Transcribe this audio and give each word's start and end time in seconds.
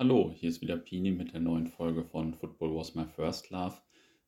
Hallo, 0.00 0.32
hier 0.32 0.48
ist 0.48 0.60
wieder 0.60 0.76
Pini 0.76 1.10
mit 1.10 1.32
der 1.32 1.40
neuen 1.40 1.66
Folge 1.66 2.04
von 2.04 2.32
Football 2.32 2.76
Was 2.76 2.94
My 2.94 3.04
First 3.04 3.50
Love. 3.50 3.78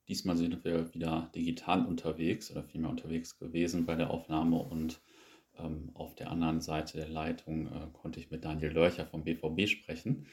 Diesmal 0.09 0.37
sind 0.37 0.65
wir 0.65 0.93
wieder 0.93 1.31
digital 1.33 1.87
unterwegs 1.87 2.51
oder 2.51 2.65
vielmehr 2.65 2.91
unterwegs 2.91 3.39
gewesen 3.39 3.87
bei 3.87 3.95
der 3.95 4.11
Aufnahme 4.11 4.59
und 4.59 5.01
ähm, 5.61 5.91
auf 5.95 6.17
der 6.17 6.33
anderen 6.33 6.61
Seite 6.61 6.97
der 6.97 7.09
Leitung 7.09 7.69
äh, 7.69 7.87
konnte 7.93 8.19
ich 8.19 8.33
mit 8.33 8.45
Daniel 8.45 8.73
Lörcher 8.73 9.07
vom 9.07 9.23
BVB 9.23 9.69
sprechen. 9.69 10.27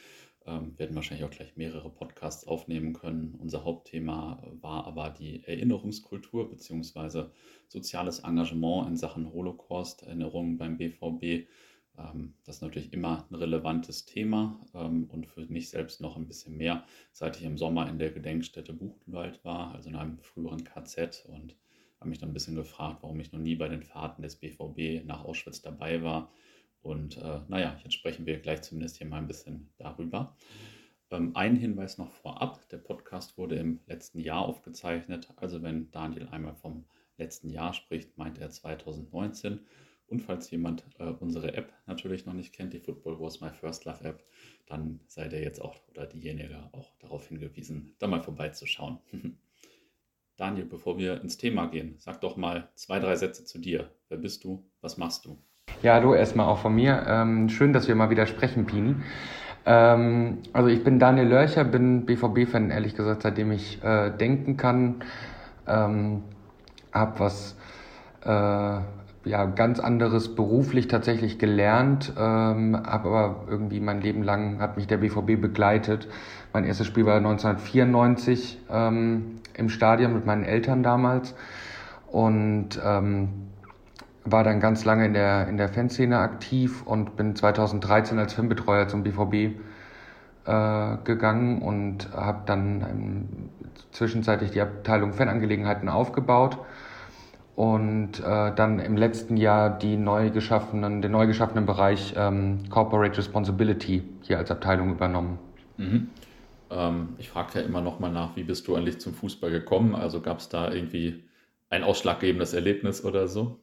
Ähm, 0.48 0.72
wir 0.72 0.80
werden 0.80 0.96
wahrscheinlich 0.96 1.28
auch 1.28 1.30
gleich 1.30 1.56
mehrere 1.56 1.92
Podcasts 1.92 2.48
aufnehmen 2.48 2.94
können. 2.94 3.38
Unser 3.40 3.64
Hauptthema 3.64 4.42
war 4.60 4.88
aber 4.88 5.12
die 5.12 5.44
Erinnerungskultur 5.44 6.50
bzw. 6.50 7.26
soziales 7.68 8.22
Engagement 8.22 8.88
in 8.88 8.98
Sachen 8.98 9.32
Holocaust-Erinnerungen 9.32 10.58
beim 10.58 10.78
BVB 10.78 11.48
das 12.46 12.58
ist 12.58 12.62
natürlich 12.62 12.94
immer 12.94 13.26
ein 13.30 13.36
relevantes 13.36 14.06
Thema 14.06 14.60
ähm, 14.74 15.10
und 15.10 15.26
für 15.26 15.46
mich 15.48 15.70
selbst 15.70 16.00
noch 16.00 16.16
ein 16.16 16.28
bisschen 16.28 16.56
mehr, 16.56 16.86
seit 17.12 17.38
ich 17.38 17.44
im 17.44 17.58
Sommer 17.58 17.90
in 17.90 17.98
der 17.98 18.12
Gedenkstätte 18.12 18.74
Buchenwald 18.74 19.44
war, 19.44 19.74
also 19.74 19.90
in 19.90 19.96
einem 19.96 20.20
früheren 20.20 20.64
KZ 20.64 21.26
und 21.28 21.56
habe 22.00 22.10
mich 22.10 22.20
dann 22.20 22.30
ein 22.30 22.34
bisschen 22.34 22.56
gefragt, 22.56 23.00
warum 23.02 23.20
ich 23.20 23.32
noch 23.32 23.40
nie 23.40 23.56
bei 23.56 23.68
den 23.68 23.82
Fahrten 23.82 24.22
des 24.22 24.36
BVB 24.36 25.06
nach 25.06 25.26
Auschwitz 25.26 25.62
dabei 25.62 26.04
war. 26.04 26.32
Und 26.84 27.18
äh, 27.18 27.42
naja, 27.48 27.80
jetzt 27.84 27.96
sprechen 27.96 28.26
wir 28.26 28.40
gleich 28.40 28.62
zumindest 28.62 28.98
hier 28.98 29.08
mal 29.08 29.18
ein 29.18 29.28
bisschen 29.28 29.70
darüber. 29.78 30.36
Ähm, 31.10 31.36
ein 31.36 31.56
Hinweis 31.56 31.98
noch 31.98 32.12
vorab, 32.12 32.68
der 32.70 32.78
Podcast 32.78 33.38
wurde 33.38 33.56
im 33.56 33.80
letzten 33.88 34.20
Jahr 34.20 34.46
aufgezeichnet. 34.46 35.34
Also 35.36 35.64
wenn 35.64 35.90
Daniel 35.92 36.28
einmal 36.28 36.56
vom 36.56 36.86
letzten 37.18 37.50
Jahr 37.50 37.74
spricht, 37.74 38.18
meint 38.18 38.38
er 38.38 38.52
2019. 38.52 39.66
Und 40.08 40.22
falls 40.22 40.50
jemand 40.52 40.86
äh, 41.00 41.04
unsere 41.20 41.54
App 41.54 41.74
natürlich 41.86 42.26
noch 42.26 42.34
nicht 42.34 42.54
kennt, 42.54 42.74
die 42.74 42.80
Football 42.80 43.20
Was 43.20 43.42
My 43.42 43.50
First 43.50 43.86
Love 43.86 44.04
App, 44.06 44.24
dann 44.66 45.02
sei 45.08 45.28
der 45.28 45.42
jetzt 45.42 45.62
auch 45.62 45.76
oder 45.90 46.06
diejenige 46.06 46.70
auch 46.72 46.94
darauf 47.00 47.28
hingewiesen, 47.28 47.94
da 48.00 48.08
mal 48.08 48.22
vorbeizuschauen. 48.22 49.00
Daniel, 50.38 50.66
bevor 50.66 50.98
wir 50.98 51.20
ins 51.22 51.38
Thema 51.38 51.68
gehen, 51.68 51.96
sag 51.98 52.22
doch 52.22 52.38
mal 52.38 52.70
zwei, 52.76 53.00
drei 53.00 53.16
Sätze 53.16 53.44
zu 53.44 53.60
dir. 53.60 53.90
Wer 54.08 54.20
bist 54.20 54.44
du? 54.44 54.64
Was 54.82 54.98
machst 54.98 55.26
du? 55.26 55.38
Ja, 55.82 55.96
hallo 55.96 56.14
erstmal 56.14 56.48
auch 56.48 56.60
von 56.60 56.76
mir. 56.76 57.04
Ähm, 57.08 57.50
schön, 57.50 57.74
dass 57.74 57.88
wir 57.88 57.96
mal 57.96 58.10
wieder 58.10 58.28
sprechen, 58.28 58.66
Pini. 58.66 58.96
Ähm, 59.66 60.40
also 60.54 60.70
ich 60.70 60.84
bin 60.84 61.00
Daniel 61.00 61.28
Lörcher, 61.28 61.66
bin 61.66 62.06
BVB-Fan, 62.06 62.72
ehrlich 62.72 62.96
gesagt, 62.96 63.24
seitdem 63.24 63.52
ich 63.52 63.84
äh, 63.84 64.12
denken 64.12 64.56
kann. 64.58 65.04
Ähm, 65.68 66.24
hab 66.94 67.20
was 67.20 67.58
äh, 68.24 68.80
ja, 69.28 69.46
ganz 69.46 69.80
anderes 69.80 70.34
beruflich 70.36 70.88
tatsächlich 70.88 71.38
gelernt, 71.38 72.14
ähm, 72.18 72.76
habe 72.76 73.10
aber 73.10 73.46
irgendwie 73.50 73.80
mein 73.80 74.02
Leben 74.02 74.24
lang 74.24 74.60
hat 74.60 74.78
mich 74.78 74.88
der 74.88 74.98
BVB 74.98 75.40
begleitet. 75.40 76.08
Mein 76.54 76.64
erstes 76.64 76.88
Spiel 76.88 77.06
war 77.06 77.18
1994 77.18 78.60
ähm, 78.72 79.42
im 79.54 79.70
Stadion 79.70 80.14
mit 80.14 80.26
meinen 80.26 80.44
Eltern 80.44 80.82
damals 80.82 81.36
und 82.12 82.80
ähm, 82.84 83.30
war 84.24 84.44
dann 84.44 84.60
ganz 84.60 84.86
lange 84.86 85.06
in 85.06 85.14
der, 85.14 85.48
in 85.48 85.58
der 85.58 85.70
Fanszene 85.70 86.20
aktiv 86.20 86.84
und 86.86 87.16
bin 87.16 87.36
2013 87.36 88.18
als 88.20 88.34
Filmbetreuer 88.34 88.88
zum 88.88 89.04
BVB 89.04 89.60
äh, 90.46 90.98
gegangen 91.04 91.62
und 91.62 92.10
habe 92.14 92.44
dann 92.46 92.82
ähm, 92.82 93.50
zwischenzeitlich 93.92 94.52
die 94.52 94.62
Abteilung 94.62 95.14
Fanangelegenheiten 95.14 95.90
aufgebaut 95.90 96.58
und 97.58 98.20
äh, 98.20 98.54
dann 98.54 98.78
im 98.78 98.98
letzten 98.98 99.36
Jahr 99.36 99.80
die 99.80 99.98
neu 99.98 100.30
geschaffenen, 100.30 101.02
den 101.02 101.12
neu 101.12 101.26
geschaffenen 101.26 101.66
Bereich 101.66 102.14
ähm, 102.16 102.60
Corporate 102.70 103.18
Responsibility 103.18 104.04
hier 104.22 104.38
als 104.38 104.52
Abteilung 104.52 104.92
übernommen. 104.92 105.40
Mhm. 105.78 106.08
Ähm, 106.70 107.10
ich 107.18 107.30
frage 107.30 107.60
ja 107.60 107.66
immer 107.66 107.82
noch 107.82 108.00
mal 108.00 108.12
nach, 108.12 108.36
wie 108.36 108.44
bist 108.44 108.68
du 108.68 108.76
eigentlich 108.76 109.00
zum 109.00 109.16
Fußball 109.16 109.50
gekommen? 109.50 109.96
Also 109.96 110.22
gab 110.22 110.38
es 110.38 110.50
da 110.50 110.72
irgendwie 110.72 111.24
ein 111.72 111.84
ausschlaggebendes 111.84 112.54
Erlebnis 112.54 113.04
oder 113.04 113.28
so? 113.28 113.58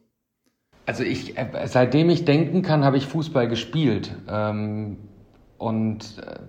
Also 0.85 1.03
ich, 1.03 1.37
äh, 1.37 1.65
seitdem 1.65 2.09
ich 2.09 2.25
denken 2.25 2.63
kann, 2.63 2.83
habe 2.83 2.97
ich 2.97 3.05
Fußball 3.05 3.47
gespielt 3.47 4.13
ähm, 4.27 4.97
und 5.57 6.21
äh, 6.21 6.39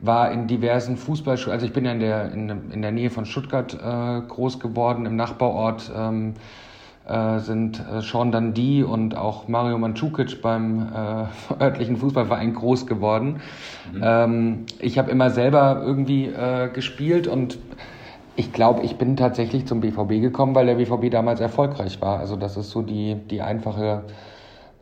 war 0.00 0.32
in 0.32 0.46
diversen 0.46 0.96
Fußballschulen. 0.96 1.52
Also 1.52 1.66
ich 1.66 1.74
bin 1.74 1.84
ja 1.84 1.92
in 1.92 2.00
der, 2.00 2.32
in, 2.32 2.70
in 2.70 2.80
der 2.80 2.92
Nähe 2.92 3.10
von 3.10 3.26
Stuttgart 3.26 3.74
äh, 3.74 4.26
groß 4.26 4.58
geworden, 4.58 5.04
im 5.04 5.16
Nachbarort 5.16 5.92
ähm, 5.94 6.32
äh, 6.32 6.63
sind 7.38 7.80
äh, 7.80 8.00
Sean 8.00 8.32
Dundee 8.32 8.82
und 8.82 9.16
auch 9.16 9.46
Mario 9.46 9.76
Mandzukic 9.76 10.40
beim 10.40 10.88
äh, 10.88 11.60
örtlichen 11.62 11.98
Fußballverein 11.98 12.54
groß 12.54 12.86
geworden. 12.86 13.40
Mhm. 13.92 14.00
Ähm, 14.02 14.66
ich 14.78 14.98
habe 14.98 15.10
immer 15.10 15.30
selber 15.30 15.82
irgendwie 15.84 16.26
äh, 16.26 16.68
gespielt 16.68 17.26
und 17.26 17.58
ich 18.36 18.52
glaube, 18.52 18.82
ich 18.82 18.96
bin 18.96 19.16
tatsächlich 19.16 19.66
zum 19.66 19.80
BVB 19.80 20.20
gekommen, 20.20 20.54
weil 20.54 20.66
der 20.66 20.74
BVB 20.74 21.10
damals 21.10 21.40
erfolgreich 21.40 22.00
war. 22.00 22.18
Also 22.18 22.36
das 22.36 22.56
ist 22.56 22.70
so 22.70 22.82
die, 22.82 23.16
die 23.30 23.42
einfache 23.42 24.02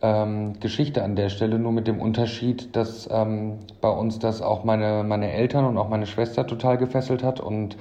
ähm, 0.01 0.59
Geschichte 0.61 1.03
an 1.03 1.17
der 1.17 1.29
Stelle, 1.29 1.59
nur 1.59 1.73
mit 1.73 1.87
dem 1.87 2.01
Unterschied, 2.01 2.75
dass 2.75 3.09
ähm, 3.11 3.59
bei 3.81 3.91
uns 3.91 4.19
das 4.19 4.43
auch 4.43 4.65
meine, 4.65 5.05
meine 5.05 5.33
Eltern 5.33 5.65
und 5.65 5.77
auch 5.77 5.89
meine 5.89 6.07
Schwester 6.07 6.47
total 6.47 6.79
gefesselt 6.79 7.23
hat 7.23 7.41
und 7.41 7.77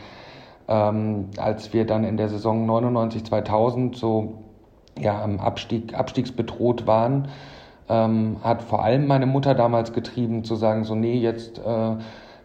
ähm, 0.72 1.26
als 1.38 1.74
wir 1.74 1.86
dann 1.86 2.06
in 2.06 2.16
der 2.16 2.30
Saison 2.30 2.66
99, 2.66 3.26
2000 3.26 3.96
so 3.98 4.44
ja, 4.98 5.22
am 5.22 5.40
Abstieg, 5.40 5.94
abstiegsbedroht 5.94 6.88
waren, 6.88 7.28
ähm, 7.90 8.38
hat 8.42 8.64
vor 8.64 8.82
allem 8.84 9.06
meine 9.06 9.26
Mutter 9.26 9.54
damals 9.54 9.92
getrieben 9.92 10.46
zu 10.46 10.56
sagen, 10.56 10.86
so 10.86 10.96
nee, 10.96 11.18
jetzt, 11.18 11.60
äh, 11.60 11.96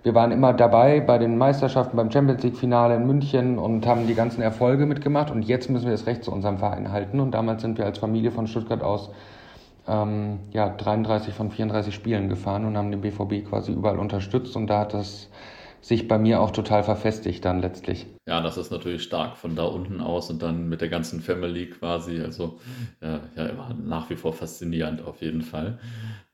wir 0.02 0.14
waren 0.14 0.32
immer 0.32 0.52
dabei 0.52 1.00
bei 1.00 1.18
den 1.18 1.38
Meisterschaften, 1.38 1.96
beim 1.96 2.10
Champions 2.10 2.42
League-Finale 2.42 2.96
in 2.96 3.06
München 3.06 3.58
und 3.58 3.86
haben 3.86 4.08
die 4.08 4.14
ganzen 4.14 4.42
Erfolge 4.42 4.86
mitgemacht 4.86 5.30
und 5.30 5.42
jetzt 5.42 5.70
müssen 5.70 5.84
wir 5.84 5.92
das 5.92 6.06
Recht 6.06 6.24
zu 6.24 6.32
unserem 6.32 6.58
Verein 6.58 6.90
halten. 6.90 7.20
Und 7.20 7.32
damals 7.32 7.62
sind 7.62 7.78
wir 7.78 7.84
als 7.84 7.98
Familie 7.98 8.32
von 8.32 8.48
Stuttgart 8.48 8.82
aus 8.82 9.10
ähm, 9.86 10.40
ja, 10.52 10.68
33 10.68 11.32
von 11.32 11.50
34 11.50 11.94
Spielen 11.94 12.28
gefahren 12.28 12.64
und 12.64 12.76
haben 12.76 12.90
den 12.90 13.02
BVB 13.02 13.48
quasi 13.48 13.72
überall 13.72 14.00
unterstützt 14.00 14.56
und 14.56 14.66
da 14.66 14.80
hat 14.80 14.94
das 14.94 15.28
sich 15.86 16.08
bei 16.08 16.18
mir 16.18 16.40
auch 16.40 16.50
total 16.50 16.82
verfestigt 16.82 17.44
dann 17.44 17.60
letztlich. 17.60 18.06
Ja, 18.26 18.40
das 18.40 18.56
ist 18.56 18.72
natürlich 18.72 19.04
stark 19.04 19.36
von 19.36 19.54
da 19.54 19.64
unten 19.64 20.00
aus 20.00 20.30
und 20.30 20.42
dann 20.42 20.68
mit 20.68 20.80
der 20.80 20.88
ganzen 20.88 21.20
Family 21.20 21.66
quasi. 21.66 22.20
Also 22.20 22.58
ja, 23.00 23.20
ja 23.36 23.46
immer 23.46 23.72
nach 23.80 24.10
wie 24.10 24.16
vor 24.16 24.32
faszinierend 24.32 25.02
auf 25.02 25.22
jeden 25.22 25.42
Fall. 25.42 25.78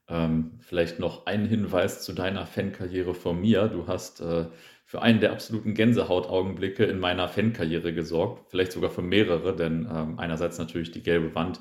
Ähm, 0.08 0.52
vielleicht 0.60 0.98
noch 0.98 1.26
ein 1.26 1.44
Hinweis 1.44 2.02
zu 2.02 2.14
deiner 2.14 2.46
Fankarriere 2.46 3.12
von 3.12 3.40
mir. 3.40 3.68
Du 3.68 3.86
hast 3.86 4.22
äh, 4.22 4.46
für 4.86 5.02
einen 5.02 5.20
der 5.20 5.32
absoluten 5.32 5.74
Gänsehautaugenblicke 5.74 6.84
in 6.84 6.98
meiner 6.98 7.28
Fankarriere 7.28 7.92
gesorgt, 7.92 8.50
vielleicht 8.50 8.72
sogar 8.72 8.90
für 8.90 9.02
mehrere, 9.02 9.54
denn 9.54 9.88
ähm, 9.90 10.19
einerseits 10.19 10.58
natürlich 10.58 10.90
die 10.90 11.02
gelbe 11.02 11.34
Wand 11.34 11.60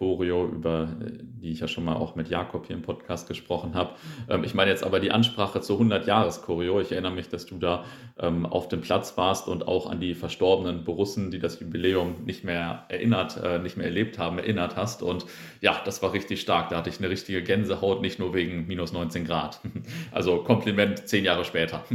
Choreo, 0.00 0.46
über 0.46 0.88
äh, 1.04 1.10
die 1.42 1.50
ich 1.50 1.60
ja 1.60 1.68
schon 1.68 1.84
mal 1.84 1.94
auch 1.94 2.16
mit 2.16 2.30
Jakob 2.30 2.66
hier 2.66 2.74
im 2.74 2.82
Podcast 2.82 3.28
gesprochen 3.28 3.74
habe. 3.74 3.90
Ähm, 4.30 4.44
ich 4.44 4.54
meine 4.54 4.70
jetzt 4.70 4.82
aber 4.82 4.98
die 4.98 5.10
Ansprache 5.10 5.60
zur 5.60 5.78
100-Jahres-Choreo. 5.78 6.80
Ich 6.80 6.90
erinnere 6.90 7.12
mich, 7.12 7.28
dass 7.28 7.44
du 7.44 7.58
da 7.58 7.84
ähm, 8.18 8.46
auf 8.46 8.68
dem 8.68 8.80
Platz 8.80 9.18
warst 9.18 9.46
und 9.46 9.68
auch 9.68 9.90
an 9.90 10.00
die 10.00 10.14
verstorbenen 10.14 10.84
Borussen, 10.84 11.30
die 11.30 11.38
das 11.38 11.60
Jubiläum 11.60 12.24
nicht 12.24 12.44
mehr 12.44 12.86
erinnert, 12.88 13.42
äh, 13.44 13.58
nicht 13.58 13.76
mehr 13.76 13.86
erlebt 13.86 14.18
haben, 14.18 14.38
erinnert 14.38 14.76
hast. 14.76 15.02
Und 15.02 15.26
ja, 15.60 15.78
das 15.84 16.02
war 16.02 16.14
richtig 16.14 16.40
stark. 16.40 16.70
Da 16.70 16.78
hatte 16.78 16.88
ich 16.88 16.98
eine 16.98 17.10
richtige 17.10 17.42
Gänsehaut, 17.42 18.00
nicht 18.00 18.18
nur 18.18 18.32
wegen 18.32 18.66
minus 18.66 18.92
19 18.92 19.26
Grad. 19.26 19.60
Also 20.12 20.38
Kompliment 20.38 21.08
zehn 21.08 21.24
Jahre 21.24 21.44
später. 21.44 21.84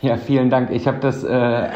Ja, 0.00 0.16
vielen 0.16 0.50
Dank. 0.50 0.70
Ich 0.70 0.86
habe 0.86 1.00
das 1.00 1.24
äh, 1.24 1.68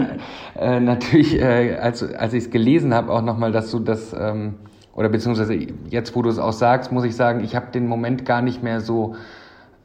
äh, 0.59 0.81
natürlich, 0.81 1.39
äh, 1.41 1.77
als, 1.77 2.03
als 2.03 2.33
ich 2.35 2.45
es 2.45 2.51
gelesen 2.51 2.93
habe, 2.93 3.13
auch 3.13 3.23
nochmal, 3.23 3.53
dass 3.53 3.71
du 3.71 3.79
das, 3.79 4.13
ähm, 4.13 4.57
oder 4.99 5.09
beziehungsweise 5.09 5.55
jetzt, 5.89 6.17
wo 6.17 6.23
du 6.23 6.29
es 6.29 6.41
auch 6.41 6.53
sagst, 6.53 6.91
muss 6.91 7.05
ich 7.05 7.15
sagen, 7.15 7.45
ich 7.45 7.55
habe 7.55 7.67
den 7.71 7.87
Moment 7.87 8.25
gar 8.25 8.43
nicht 8.43 8.65
mehr 8.65 8.81
so 8.81 9.15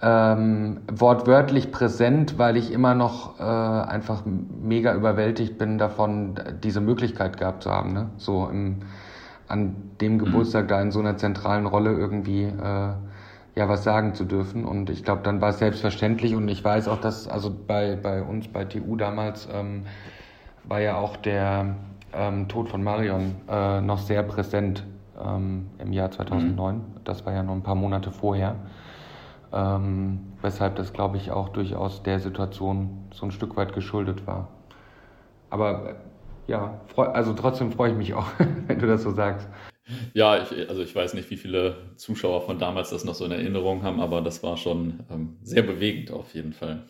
ähm, 0.02 0.82
wortwörtlich 0.92 1.72
präsent, 1.72 2.40
weil 2.40 2.58
ich 2.58 2.72
immer 2.72 2.96
noch 2.96 3.40
äh, 3.40 3.44
einfach 3.44 4.24
mega 4.26 4.96
überwältigt 4.96 5.60
bin 5.60 5.78
davon, 5.78 6.34
diese 6.64 6.82
Möglichkeit 6.82 7.38
gehabt 7.38 7.62
zu 7.62 7.70
haben. 7.70 7.94
Ne? 7.94 8.10
So 8.18 8.48
im, 8.48 8.78
an 9.48 9.76
dem. 10.02 10.18
Geburtstag 10.18 10.64
mhm. 10.64 10.68
da 10.70 10.82
in 10.82 10.90
so 10.90 11.00
einer 11.00 11.16
zentralen 11.16 11.68
Rolle 11.68 11.92
irgendwie 11.92 12.46
äh, 12.46 12.94
ja 13.56 13.70
was 13.70 13.84
sagen 13.84 14.16
zu 14.16 14.26
dürfen. 14.26 14.66
Und 14.66 14.90
ich 14.90 15.04
glaube, 15.04 15.22
dann 15.22 15.42
war 15.42 15.50
es 15.50 15.60
selbstverständlich 15.60 16.34
und 16.34 16.48
ich 16.48 16.64
weiß 16.64 16.88
auch, 16.88 17.00
dass 17.00 17.28
also 17.28 17.56
bei, 17.68 17.96
bei 18.02 18.24
uns, 18.24 18.48
bei 18.48 18.66
TU 18.66 18.96
damals, 18.96 19.48
ähm, 19.54 19.84
war 20.64 20.82
ja 20.82 20.96
auch 20.96 21.18
der 21.18 21.76
ähm, 22.16 22.48
Tod 22.48 22.70
von 22.70 22.84
Marion 22.84 23.36
äh, 23.48 23.80
noch 23.80 24.00
sehr 24.00 24.24
präsent 24.24 24.84
ähm, 25.22 25.70
im 25.80 25.94
Jahr 25.94 26.12
2009. 26.12 26.76
Mhm. 26.76 26.82
Das 27.04 27.26
war 27.26 27.34
ja 27.34 27.44
noch 27.44 27.54
ein 27.54 27.64
paar 27.64 27.76
Monate 27.76 28.12
vorher. 28.12 28.56
Ähm, 29.52 30.20
weshalb 30.42 30.76
das, 30.78 30.94
glaube 30.94 31.18
ich, 31.18 31.32
auch 31.32 31.50
durchaus 31.50 32.02
der 32.02 32.20
Situation 32.20 33.06
so 33.14 33.26
ein 33.26 33.32
Stück 33.32 33.56
weit 33.56 33.74
geschuldet 33.74 34.26
war. 34.26 34.50
Aber 35.50 35.96
ja, 36.48 36.82
freu, 36.88 37.06
also 37.06 37.34
trotzdem 37.34 37.72
freue 37.72 37.92
ich 37.92 37.98
mich 37.98 38.14
auch, 38.14 38.28
wenn 38.68 38.80
du 38.80 38.88
das 38.88 39.04
so 39.04 39.12
sagst. 39.12 39.48
Ja, 40.14 40.42
ich, 40.42 40.70
also 40.70 40.82
ich 40.82 40.96
weiß 40.96 41.14
nicht, 41.14 41.30
wie 41.30 41.36
viele 41.36 41.76
Zuschauer 41.98 42.42
von 42.42 42.58
damals 42.58 42.90
das 42.90 43.04
noch 43.04 43.16
so 43.16 43.26
in 43.26 43.32
Erinnerung 43.32 43.84
haben, 43.84 44.00
aber 44.00 44.22
das 44.22 44.42
war 44.42 44.58
schon 44.58 45.02
ähm, 45.12 45.38
sehr 45.44 45.62
bewegend 45.62 46.12
auf 46.12 46.34
jeden 46.34 46.54
Fall. 46.54 46.84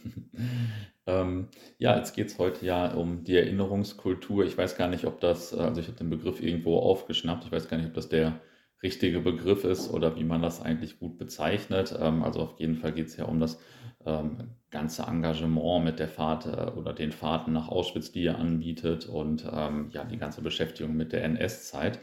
Ähm, 1.05 1.49
ja, 1.77 1.97
jetzt 1.97 2.13
geht 2.13 2.27
es 2.27 2.39
heute 2.39 2.65
ja 2.65 2.93
um 2.93 3.23
die 3.23 3.35
Erinnerungskultur. 3.35 4.45
Ich 4.45 4.57
weiß 4.57 4.77
gar 4.77 4.87
nicht, 4.87 5.05
ob 5.05 5.19
das, 5.19 5.53
äh, 5.53 5.57
also 5.57 5.81
ich 5.81 5.87
habe 5.87 5.97
den 5.97 6.09
Begriff 6.09 6.41
irgendwo 6.41 6.79
aufgeschnappt, 6.79 7.45
ich 7.45 7.51
weiß 7.51 7.67
gar 7.67 7.77
nicht, 7.77 7.87
ob 7.87 7.93
das 7.93 8.09
der 8.09 8.39
richtige 8.81 9.19
Begriff 9.21 9.63
ist 9.63 9.91
oder 9.91 10.15
wie 10.17 10.23
man 10.23 10.41
das 10.41 10.61
eigentlich 10.61 10.99
gut 10.99 11.17
bezeichnet. 11.17 11.97
Ähm, 11.99 12.23
also 12.23 12.41
auf 12.41 12.59
jeden 12.59 12.75
Fall 12.75 12.93
geht 12.93 13.07
es 13.07 13.17
ja 13.17 13.25
um 13.25 13.39
das 13.39 13.59
ähm, 14.05 14.51
ganze 14.69 15.03
Engagement 15.03 15.85
mit 15.85 15.99
der 15.99 16.09
Fahrt 16.09 16.45
äh, 16.45 16.71
oder 16.77 16.93
den 16.93 17.11
Fahrten 17.11 17.53
nach 17.53 17.69
Auschwitz, 17.69 18.11
die 18.11 18.23
ihr 18.23 18.37
anbietet 18.37 19.05
und 19.07 19.47
ähm, 19.51 19.89
ja, 19.91 20.03
die 20.03 20.17
ganze 20.17 20.41
Beschäftigung 20.41 20.95
mit 20.95 21.13
der 21.13 21.23
NS-Zeit. 21.23 21.99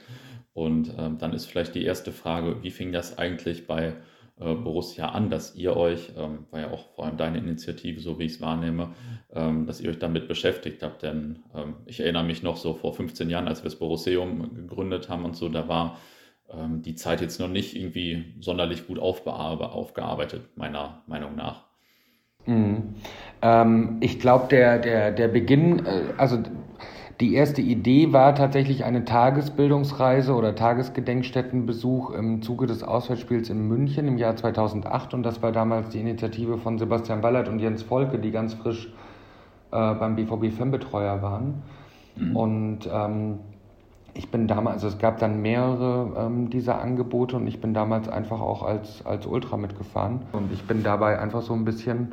Und 0.52 0.94
ähm, 0.98 1.18
dann 1.18 1.32
ist 1.32 1.46
vielleicht 1.46 1.74
die 1.74 1.84
erste 1.84 2.12
Frage, 2.12 2.62
wie 2.62 2.70
fing 2.70 2.92
das 2.92 3.18
eigentlich 3.18 3.66
bei 3.66 3.94
äh, 4.40 4.54
Borussia 4.54 5.10
an, 5.10 5.28
dass 5.30 5.54
ihr 5.54 5.76
euch, 5.76 6.12
ähm, 6.16 6.46
war 6.50 6.60
ja 6.60 6.70
auch 6.70 6.94
vor 6.94 7.04
allem 7.04 7.16
deine 7.16 7.38
Initiative, 7.38 8.00
so 8.00 8.18
wie 8.18 8.24
ich 8.24 8.32
es 8.32 8.40
wahrnehme, 8.40 8.94
ähm, 9.32 9.66
dass 9.66 9.80
ihr 9.80 9.90
euch 9.90 9.98
damit 9.98 10.28
beschäftigt 10.28 10.82
habt. 10.82 11.02
Denn 11.02 11.40
ähm, 11.54 11.74
ich 11.86 12.00
erinnere 12.00 12.24
mich 12.24 12.42
noch 12.42 12.56
so 12.56 12.74
vor 12.74 12.94
15 12.94 13.28
Jahren, 13.28 13.48
als 13.48 13.60
wir 13.60 13.70
das 13.70 13.78
Boruseum 13.78 14.54
gegründet 14.54 15.08
haben 15.08 15.24
und 15.24 15.36
so, 15.36 15.48
da 15.48 15.68
war 15.68 15.98
ähm, 16.52 16.82
die 16.82 16.94
Zeit 16.94 17.20
jetzt 17.20 17.38
noch 17.38 17.48
nicht 17.48 17.76
irgendwie 17.76 18.34
sonderlich 18.40 18.86
gut 18.86 18.98
aufgearbeitet, 18.98 20.56
meiner 20.56 21.02
Meinung 21.06 21.36
nach. 21.36 21.64
Mhm. 22.46 22.94
Ähm, 23.42 23.98
ich 24.00 24.18
glaube, 24.18 24.48
der, 24.48 24.78
der, 24.78 25.12
der 25.12 25.28
Beginn, 25.28 25.84
äh, 25.84 26.14
also 26.16 26.38
die 27.20 27.34
erste 27.34 27.60
Idee 27.60 28.14
war 28.14 28.34
tatsächlich 28.34 28.84
eine 28.84 29.04
Tagesbildungsreise 29.04 30.34
oder 30.34 30.54
Tagesgedenkstättenbesuch 30.54 32.10
im 32.10 32.40
Zuge 32.40 32.66
des 32.66 32.82
Auswärtsspiels 32.82 33.50
in 33.50 33.68
München 33.68 34.08
im 34.08 34.16
Jahr 34.16 34.36
2008 34.36 35.12
und 35.12 35.22
das 35.22 35.42
war 35.42 35.52
damals 35.52 35.90
die 35.90 36.00
Initiative 36.00 36.56
von 36.56 36.78
Sebastian 36.78 37.22
Wallert 37.22 37.48
und 37.48 37.58
Jens 37.58 37.82
Volke, 37.82 38.18
die 38.18 38.30
ganz 38.30 38.54
frisch 38.54 38.86
äh, 39.70 39.94
beim 39.94 40.16
BVB 40.16 40.50
Fanbetreuer 40.56 41.20
waren. 41.20 41.62
Mhm. 42.16 42.36
Und 42.36 42.78
ähm, 42.90 43.38
ich 44.14 44.30
bin 44.30 44.48
damals, 44.48 44.76
also 44.76 44.88
es 44.88 44.98
gab 44.98 45.18
dann 45.18 45.42
mehrere 45.42 46.26
ähm, 46.26 46.48
dieser 46.48 46.80
Angebote 46.80 47.36
und 47.36 47.46
ich 47.46 47.60
bin 47.60 47.74
damals 47.74 48.08
einfach 48.08 48.40
auch 48.40 48.62
als, 48.62 49.04
als 49.04 49.26
Ultra 49.26 49.58
mitgefahren 49.58 50.22
und 50.32 50.52
ich 50.52 50.64
bin 50.64 50.82
dabei 50.82 51.18
einfach 51.18 51.42
so 51.42 51.52
ein 51.52 51.66
bisschen 51.66 52.12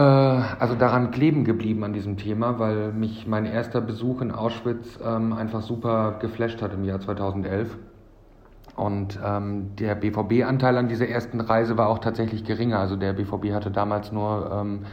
also 0.00 0.74
daran 0.74 1.10
kleben 1.10 1.44
geblieben 1.44 1.82
an 1.84 1.92
diesem 1.92 2.16
Thema, 2.16 2.58
weil 2.58 2.92
mich 2.92 3.26
mein 3.26 3.46
erster 3.46 3.80
Besuch 3.80 4.20
in 4.20 4.30
Auschwitz 4.30 4.98
ähm, 5.02 5.32
einfach 5.32 5.62
super 5.62 6.16
geflasht 6.20 6.60
hat 6.60 6.74
im 6.74 6.84
Jahr 6.84 7.00
2011. 7.00 7.76
Und 8.76 9.18
ähm, 9.24 9.74
der 9.76 9.94
BVB-Anteil 9.94 10.76
an 10.76 10.88
dieser 10.88 11.08
ersten 11.08 11.40
Reise 11.40 11.78
war 11.78 11.88
auch 11.88 11.98
tatsächlich 11.98 12.44
geringer. 12.44 12.78
Also 12.78 12.96
der 12.96 13.14
BVB 13.14 13.52
hatte 13.52 13.70
damals 13.70 14.12
nur 14.12 14.50
ähm, 14.52 14.84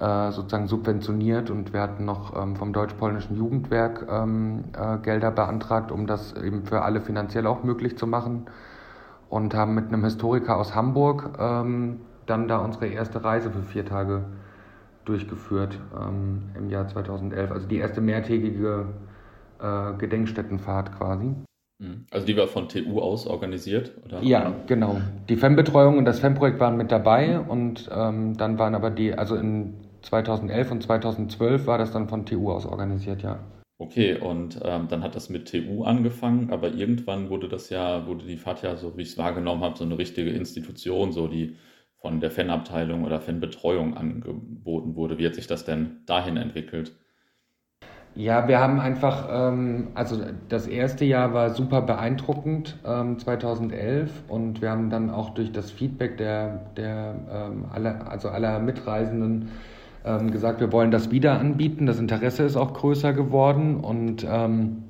äh, 0.00 0.32
sozusagen 0.32 0.66
subventioniert 0.66 1.48
und 1.48 1.72
wir 1.72 1.80
hatten 1.80 2.04
noch 2.04 2.36
ähm, 2.36 2.56
vom 2.56 2.72
deutsch-polnischen 2.72 3.36
Jugendwerk 3.36 4.08
ähm, 4.10 4.64
äh, 4.76 4.98
Gelder 4.98 5.30
beantragt, 5.30 5.92
um 5.92 6.08
das 6.08 6.34
eben 6.34 6.64
für 6.64 6.82
alle 6.82 7.00
finanziell 7.00 7.46
auch 7.46 7.62
möglich 7.62 7.96
zu 7.96 8.08
machen. 8.08 8.46
Und 9.28 9.54
haben 9.54 9.74
mit 9.74 9.88
einem 9.88 10.02
Historiker 10.04 10.58
aus 10.58 10.74
Hamburg 10.74 11.38
ähm, 11.38 12.00
dann 12.26 12.48
da 12.48 12.58
unsere 12.58 12.86
erste 12.86 13.22
Reise 13.22 13.50
für 13.50 13.62
vier 13.62 13.84
Tage 13.84 14.24
durchgeführt 15.04 15.78
ähm, 15.98 16.50
im 16.56 16.70
Jahr 16.70 16.86
2011. 16.86 17.50
Also 17.50 17.66
die 17.66 17.78
erste 17.78 18.00
mehrtägige 18.00 18.86
äh, 19.60 19.92
Gedenkstättenfahrt 19.98 20.96
quasi. 20.96 21.34
Mhm. 21.78 22.06
Also 22.10 22.26
die 22.26 22.36
war 22.36 22.46
von 22.46 22.68
TU 22.68 23.00
aus 23.00 23.26
organisiert, 23.26 23.92
oder? 24.04 24.22
Ja, 24.22 24.54
genau. 24.66 25.00
Die 25.28 25.36
Fanbetreuung 25.36 25.98
und 25.98 26.04
das 26.04 26.20
Fanprojekt 26.20 26.60
waren 26.60 26.76
mit 26.76 26.92
dabei 26.92 27.40
und 27.40 27.90
ähm, 27.92 28.36
dann 28.36 28.58
waren 28.58 28.74
aber 28.74 28.90
die, 28.90 29.14
also 29.14 29.34
in 29.34 29.74
2011 30.02 30.70
und 30.70 30.82
2012 30.82 31.66
war 31.66 31.78
das 31.78 31.92
dann 31.92 32.08
von 32.08 32.26
TU 32.26 32.50
aus 32.50 32.66
organisiert, 32.66 33.22
ja. 33.22 33.40
Okay, 33.78 34.16
und 34.16 34.60
ähm, 34.62 34.86
dann 34.88 35.02
hat 35.02 35.16
das 35.16 35.28
mit 35.28 35.50
TU 35.50 35.82
angefangen, 35.82 36.50
aber 36.50 36.72
irgendwann 36.72 37.30
wurde 37.30 37.48
das 37.48 37.68
ja, 37.68 38.06
wurde 38.06 38.24
die 38.26 38.36
Fahrt 38.36 38.62
ja, 38.62 38.76
so 38.76 38.96
wie 38.96 39.02
ich 39.02 39.08
es 39.08 39.18
wahrgenommen 39.18 39.62
habe, 39.62 39.76
so 39.76 39.84
eine 39.84 39.98
richtige 39.98 40.30
Institution, 40.30 41.10
so 41.10 41.26
die 41.26 41.56
von 42.02 42.20
der 42.20 42.30
Fanabteilung 42.30 43.04
oder 43.04 43.20
Fanbetreuung 43.20 43.96
angeboten 43.96 44.96
wurde. 44.96 45.18
Wie 45.18 45.26
hat 45.26 45.36
sich 45.36 45.46
das 45.46 45.64
denn 45.64 46.00
dahin 46.06 46.36
entwickelt? 46.36 46.92
Ja, 48.14 48.46
wir 48.46 48.60
haben 48.60 48.78
einfach, 48.78 49.28
ähm, 49.30 49.88
also 49.94 50.20
das 50.50 50.66
erste 50.66 51.06
Jahr 51.06 51.32
war 51.32 51.50
super 51.50 51.80
beeindruckend, 51.80 52.76
ähm, 52.84 53.18
2011, 53.18 54.10
und 54.28 54.60
wir 54.60 54.70
haben 54.70 54.90
dann 54.90 55.08
auch 55.08 55.30
durch 55.30 55.50
das 55.50 55.70
Feedback 55.70 56.18
der, 56.18 56.66
der 56.76 57.14
ähm, 57.32 57.64
aller, 57.72 58.10
also 58.10 58.28
aller 58.28 58.58
Mitreisenden 58.58 59.48
ähm, 60.04 60.30
gesagt, 60.30 60.60
wir 60.60 60.72
wollen 60.72 60.90
das 60.90 61.10
wieder 61.10 61.38
anbieten. 61.38 61.86
Das 61.86 61.98
Interesse 61.98 62.42
ist 62.42 62.56
auch 62.56 62.74
größer 62.74 63.14
geworden 63.14 63.76
und 63.76 64.26
ähm, 64.28 64.82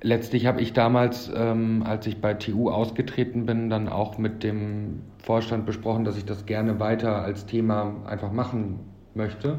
Letztlich 0.00 0.46
habe 0.46 0.60
ich 0.60 0.72
damals, 0.72 1.30
ähm, 1.34 1.82
als 1.84 2.06
ich 2.06 2.20
bei 2.20 2.34
TU 2.34 2.70
ausgetreten 2.70 3.46
bin, 3.46 3.68
dann 3.68 3.88
auch 3.88 4.16
mit 4.16 4.44
dem 4.44 5.00
Vorstand 5.18 5.66
besprochen, 5.66 6.04
dass 6.04 6.16
ich 6.16 6.24
das 6.24 6.46
gerne 6.46 6.78
weiter 6.78 7.22
als 7.22 7.46
Thema 7.46 7.96
einfach 8.06 8.30
machen 8.32 8.78
möchte. 9.14 9.58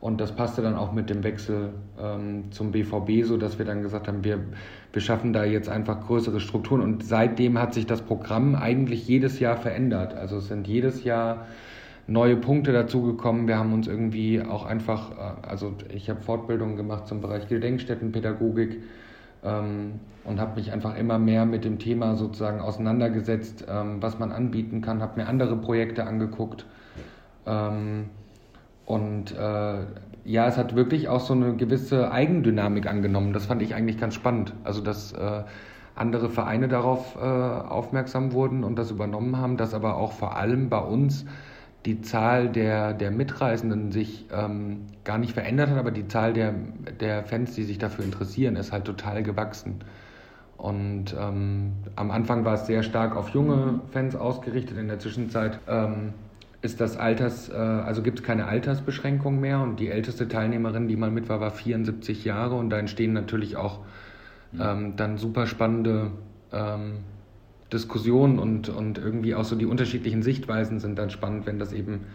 Und 0.00 0.20
das 0.20 0.32
passte 0.36 0.62
dann 0.62 0.76
auch 0.76 0.92
mit 0.92 1.10
dem 1.10 1.24
Wechsel 1.24 1.70
ähm, 2.00 2.44
zum 2.52 2.70
BVB, 2.70 3.24
so 3.24 3.36
dass 3.36 3.58
wir 3.58 3.66
dann 3.66 3.82
gesagt 3.82 4.06
haben, 4.06 4.22
wir, 4.22 4.38
wir 4.92 5.02
schaffen 5.02 5.32
da 5.32 5.44
jetzt 5.44 5.68
einfach 5.68 6.06
größere 6.06 6.38
Strukturen. 6.38 6.80
Und 6.80 7.04
seitdem 7.04 7.58
hat 7.58 7.74
sich 7.74 7.86
das 7.86 8.02
Programm 8.02 8.54
eigentlich 8.54 9.08
jedes 9.08 9.40
Jahr 9.40 9.56
verändert. 9.56 10.14
Also 10.14 10.36
es 10.36 10.46
sind 10.46 10.68
jedes 10.68 11.02
Jahr 11.02 11.46
neue 12.06 12.36
Punkte 12.36 12.72
dazugekommen. 12.72 13.48
Wir 13.48 13.58
haben 13.58 13.72
uns 13.72 13.88
irgendwie 13.88 14.40
auch 14.42 14.64
einfach, 14.64 15.10
äh, 15.10 15.46
also 15.48 15.74
ich 15.92 16.08
habe 16.08 16.20
Fortbildungen 16.20 16.76
gemacht 16.76 17.08
zum 17.08 17.20
Bereich 17.20 17.48
Gedenkstättenpädagogik 17.48 18.82
ähm, 19.44 20.00
und 20.24 20.40
habe 20.40 20.56
mich 20.56 20.72
einfach 20.72 20.96
immer 20.96 21.18
mehr 21.18 21.46
mit 21.46 21.64
dem 21.64 21.78
Thema 21.78 22.16
sozusagen 22.16 22.60
auseinandergesetzt, 22.60 23.64
ähm, 23.68 24.02
was 24.02 24.18
man 24.18 24.32
anbieten 24.32 24.80
kann, 24.82 25.00
habe 25.00 25.20
mir 25.20 25.28
andere 25.28 25.56
Projekte 25.56 26.04
angeguckt. 26.06 26.66
Ähm, 27.46 28.06
und 28.84 29.36
äh, 29.36 29.78
ja, 30.24 30.46
es 30.46 30.56
hat 30.56 30.74
wirklich 30.74 31.08
auch 31.08 31.20
so 31.20 31.34
eine 31.34 31.54
gewisse 31.54 32.10
Eigendynamik 32.10 32.86
angenommen. 32.86 33.32
Das 33.32 33.46
fand 33.46 33.62
ich 33.62 33.74
eigentlich 33.74 33.98
ganz 33.98 34.14
spannend. 34.14 34.54
Also, 34.64 34.80
dass 34.80 35.12
äh, 35.12 35.42
andere 35.94 36.28
Vereine 36.28 36.68
darauf 36.68 37.16
äh, 37.16 37.20
aufmerksam 37.20 38.32
wurden 38.32 38.64
und 38.64 38.78
das 38.78 38.90
übernommen 38.90 39.38
haben, 39.38 39.56
dass 39.56 39.74
aber 39.74 39.96
auch 39.96 40.12
vor 40.12 40.36
allem 40.36 40.68
bei 40.68 40.78
uns 40.78 41.24
die 41.86 42.02
Zahl 42.02 42.48
der, 42.48 42.92
der 42.92 43.10
Mitreisenden 43.10 43.92
sich 43.92 44.26
ähm, 44.32 44.86
gar 45.04 45.18
nicht 45.18 45.32
verändert 45.32 45.70
hat, 45.70 45.78
aber 45.78 45.92
die 45.92 46.08
Zahl 46.08 46.32
der, 46.32 46.52
der 47.00 47.24
Fans, 47.24 47.54
die 47.54 47.62
sich 47.62 47.78
dafür 47.78 48.04
interessieren, 48.04 48.56
ist 48.56 48.72
halt 48.72 48.84
total 48.84 49.22
gewachsen. 49.22 49.76
Und 50.56 51.14
ähm, 51.18 51.72
am 51.94 52.10
Anfang 52.10 52.44
war 52.44 52.54
es 52.54 52.66
sehr 52.66 52.82
stark 52.82 53.14
auf 53.14 53.28
junge 53.30 53.80
Fans 53.92 54.16
ausgerichtet. 54.16 54.78
In 54.78 54.88
der 54.88 54.98
Zwischenzeit 54.98 55.60
ähm, 55.68 56.14
ist 56.62 56.80
das 56.80 56.96
Alters, 56.96 57.50
äh, 57.50 57.54
also 57.54 58.02
gibt 58.02 58.20
es 58.20 58.24
keine 58.24 58.46
Altersbeschränkung 58.46 59.38
mehr. 59.38 59.60
Und 59.60 59.78
die 59.78 59.88
älteste 59.88 60.28
Teilnehmerin, 60.28 60.88
die 60.88 60.96
mal 60.96 61.10
mit 61.10 61.28
war, 61.28 61.40
war 61.40 61.50
74 61.50 62.24
Jahre. 62.24 62.56
Und 62.56 62.70
da 62.70 62.78
entstehen 62.78 63.12
natürlich 63.12 63.56
auch 63.56 63.80
ähm, 64.58 64.96
dann 64.96 65.18
super 65.18 65.46
spannende 65.46 66.10
ähm, 67.66 67.70
Diskussion 67.72 68.38
und, 68.38 68.68
und 68.68 68.98
irgendwie 68.98 69.34
auch 69.34 69.44
so 69.44 69.56
die 69.56 69.66
unterschiedlichen 69.66 70.22
Sichtweisen 70.22 70.78
sind 70.80 70.98
dann 70.98 71.10
spannend, 71.10 71.46
wenn 71.46 71.58
das 71.58 71.72
eben 71.72 72.06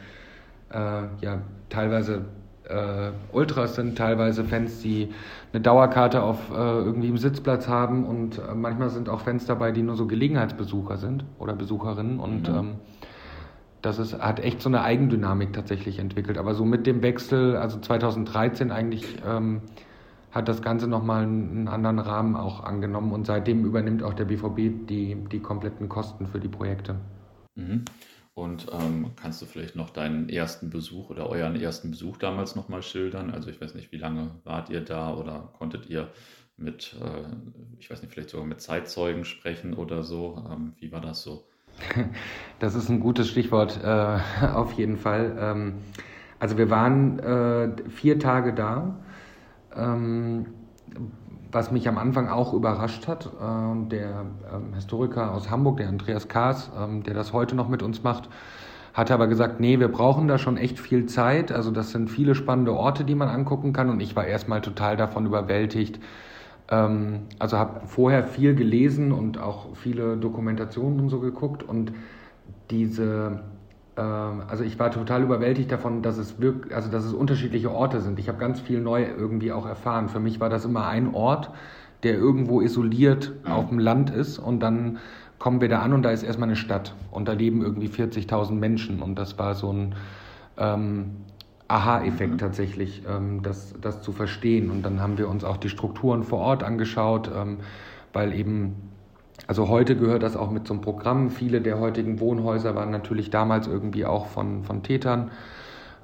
äh, 0.72 1.04
ja 1.22 1.42
teilweise 1.70 2.26
äh, 2.68 3.12
Ultras 3.32 3.76
sind, 3.76 3.98
teilweise 3.98 4.44
Fans, 4.44 4.82
die 4.82 5.10
eine 5.52 5.62
Dauerkarte 5.62 6.24
auf 6.24 6.52
äh, 6.52 6.54
irgendwie 6.54 7.10
im 7.10 7.18
Sitzplatz 7.18 7.68
haben 7.68 8.06
und 8.06 8.38
äh, 8.38 8.56
manchmal 8.56 8.90
sind 8.90 9.10
auch 9.10 9.22
Fans 9.22 9.46
dabei, 9.46 9.72
die 9.72 9.82
nur 9.82 9.96
so 9.96 10.08
Gelegenheitsbesucher 10.08 10.98
sind 10.98 11.26
oder 11.40 11.54
Besucherinnen 11.54 12.20
und 12.20 12.50
mhm. 12.50 12.56
ähm, 12.56 12.70
das 13.82 13.98
ist, 13.98 14.20
hat 14.20 14.40
echt 14.40 14.62
so 14.62 14.70
eine 14.70 14.84
Eigendynamik 14.84 15.54
tatsächlich 15.54 15.98
entwickelt. 15.98 16.38
Aber 16.38 16.54
so 16.54 16.66
mit 16.66 16.86
dem 16.86 17.02
Wechsel, 17.02 17.58
also 17.58 17.80
2013 17.80 18.72
eigentlich 18.72 19.06
ähm, 19.28 19.62
hat 20.32 20.48
das 20.48 20.62
Ganze 20.62 20.88
nochmal 20.88 21.24
einen 21.24 21.68
anderen 21.68 22.00
Rahmen 22.00 22.36
auch 22.36 22.64
angenommen 22.64 23.12
und 23.12 23.26
seitdem 23.26 23.66
übernimmt 23.66 24.04
auch 24.04 24.14
der 24.14 24.26
BVB 24.26 24.88
die, 24.88 25.18
die 25.32 25.40
kompletten 25.40 25.90
Kosten 25.90 26.28
für 26.28 26.40
die 26.40 26.48
Projekte. 26.48 26.96
Mhm. 27.56 27.86
Und 28.34 28.68
ähm, 28.72 29.12
kannst 29.22 29.42
du 29.42 29.46
vielleicht 29.46 29.76
noch 29.76 29.90
deinen 29.90 30.30
ersten 30.30 30.70
Besuch 30.70 31.10
oder 31.10 31.30
euren 31.30 31.56
ersten 31.58 31.92
Besuch 31.92 32.18
damals 32.18 32.56
nochmal 32.56 32.82
schildern? 32.82 33.30
Also 33.32 33.50
ich 33.50 33.60
weiß 33.60 33.76
nicht, 33.76 33.92
wie 33.92 33.98
lange 33.98 34.32
wart 34.46 34.70
ihr 34.70 34.82
da 34.82 35.14
oder 35.14 35.50
konntet 35.58 35.90
ihr 35.90 36.08
mit, 36.56 36.96
äh, 37.02 37.24
ich 37.78 37.92
weiß 37.92 38.02
nicht, 38.02 38.14
vielleicht 38.14 38.30
sogar 38.30 38.46
mit 38.46 38.62
Zeitzeugen 38.62 39.26
sprechen 39.26 39.74
oder 39.74 40.04
so? 40.04 40.42
Ähm, 40.50 40.74
wie 40.80 40.92
war 40.94 41.02
das 41.02 41.24
so? 41.24 41.46
Das 42.60 42.76
ist 42.76 42.90
ein 42.90 43.00
gutes 43.00 43.28
Stichwort 43.28 43.80
äh, 43.84 44.20
auf 44.54 44.74
jeden 44.74 44.98
Fall. 44.98 45.36
Ähm, 45.38 45.74
also 46.40 46.58
wir 46.58 46.70
waren 46.70 47.20
äh, 47.20 47.90
vier 47.90 48.18
Tage 48.18 48.54
da 48.54 48.98
ähm, 49.76 50.46
was 51.52 51.72
mich 51.72 51.88
am 51.88 51.98
Anfang 51.98 52.30
auch 52.30 52.54
überrascht 52.54 53.08
hat, 53.08 53.26
äh, 53.26 53.90
der 53.90 54.26
ähm, 54.54 54.74
Historiker 54.74 55.34
aus 55.34 55.50
Hamburg, 55.50 55.78
der 55.78 55.90
Andreas 55.90 56.28
Kaas, 56.28 56.72
ähm, 56.78 57.04
der 57.04 57.14
das 57.14 57.34
heute 57.34 57.56
noch 57.56 57.68
mit 57.68 57.84
uns 57.84 58.04
macht, 58.04 58.30
hat 58.94 59.12
aber 59.12 59.28
gesagt, 59.28 59.60
nee, 59.60 59.80
wir 59.80 59.88
brauchen 59.88 60.28
da 60.28 60.38
schon 60.38 60.58
echt 60.58 60.80
viel 60.80 61.06
Zeit. 61.06 61.52
Also 61.52 61.72
das 61.72 61.92
sind 61.92 62.10
viele 62.10 62.36
spannende 62.36 62.74
Orte, 62.74 63.04
die 63.04 63.16
man 63.16 63.30
angucken 63.30 63.74
kann. 63.74 63.90
Und 63.90 64.02
ich 64.02 64.16
war 64.16 64.26
erstmal 64.26 64.62
total 64.62 64.98
davon 64.98 65.26
überwältigt. 65.26 66.00
Ähm, 66.70 67.22
also 67.40 67.58
habe 67.58 67.88
vorher 67.88 68.24
viel 68.24 68.56
gelesen 68.56 69.12
und 69.12 69.40
auch 69.40 69.76
viele 69.76 70.18
Dokumentationen 70.18 71.00
und 71.00 71.10
so 71.10 71.20
geguckt. 71.20 71.64
Und 71.64 71.94
diese, 72.70 73.42
also 73.96 74.64
ich 74.64 74.80
war 74.80 74.90
total 74.90 75.22
überwältigt 75.22 75.72
davon, 75.72 76.02
dass 76.02 76.18
es 76.18 76.40
wirklich, 76.40 76.74
also 76.74 76.90
dass 76.90 77.04
es 77.04 77.14
unterschiedliche 77.14 77.72
Orte 77.72 78.00
sind. 78.00 78.20
Ich 78.20 78.30
habe 78.30 78.38
ganz 78.38 78.62
viel 78.62 78.80
neu 78.80 79.04
irgendwie 79.04 79.52
auch 79.52 79.66
erfahren. 79.66 80.08
Für 80.08 80.20
mich 80.20 80.40
war 80.40 80.50
das 80.50 80.66
immer 80.66 80.88
ein 80.88 81.14
Ort, 81.14 81.52
der 82.04 82.14
irgendwo 82.14 82.62
isoliert 82.62 83.34
mhm. 83.44 83.52
auf 83.52 83.70
dem 83.70 83.80
Land 83.80 84.10
ist 84.10 84.40
und 84.40 84.62
dann 84.62 85.00
kommen 85.40 85.60
wir 85.60 85.70
da 85.70 85.82
an 85.82 85.94
und 85.94 86.04
da 86.04 86.12
ist 86.12 86.24
erstmal 86.24 86.50
eine 86.50 86.56
Stadt 86.56 86.96
und 87.10 87.28
da 87.28 87.34
leben 87.34 87.62
irgendwie 87.62 87.88
40.000 87.88 88.54
Menschen 88.54 89.02
und 89.02 89.16
das 89.16 89.38
war 89.40 89.56
so 89.56 89.74
ein 89.74 89.96
ähm, 90.58 91.18
Aha-Effekt 91.72 92.34
mhm. 92.34 92.38
tatsächlich, 92.38 93.04
ähm, 93.08 93.42
das, 93.44 93.74
das 93.80 94.02
zu 94.02 94.12
verstehen. 94.12 94.70
Und 94.70 94.84
dann 94.84 95.00
haben 95.00 95.18
wir 95.18 95.30
uns 95.30 95.44
auch 95.44 95.58
die 95.58 95.70
Strukturen 95.70 96.24
vor 96.24 96.40
Ort 96.40 96.64
angeschaut, 96.64 97.32
ähm, 97.34 97.60
weil 98.14 98.34
eben, 98.34 98.91
also 99.48 99.68
heute 99.68 99.96
gehört 99.96 100.24
das 100.24 100.36
auch 100.36 100.52
mit 100.52 100.68
zum 100.68 100.82
Programm. 100.82 101.30
Viele 101.30 101.62
der 101.62 101.80
heutigen 101.80 102.20
Wohnhäuser 102.20 102.76
waren 102.76 102.92
natürlich 102.92 103.30
damals 103.30 103.68
irgendwie 103.68 104.06
auch 104.06 104.28
von, 104.28 104.64
von 104.64 104.84
Tätern 104.84 105.32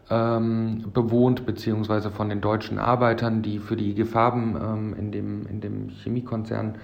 ähm, 0.09 0.85
bewohnt, 0.93 1.45
beziehungsweise 1.45 2.11
von 2.11 2.29
den 2.29 2.41
deutschen 2.41 2.79
Arbeitern, 2.79 3.41
die 3.41 3.59
für 3.59 3.75
die 3.75 3.91
IG 3.91 4.05
Farben 4.05 4.55
ähm, 4.55 4.95
in, 4.97 5.11
dem, 5.11 5.45
in 5.47 5.61
dem 5.61 5.89
Chemiekonzern 5.89 6.75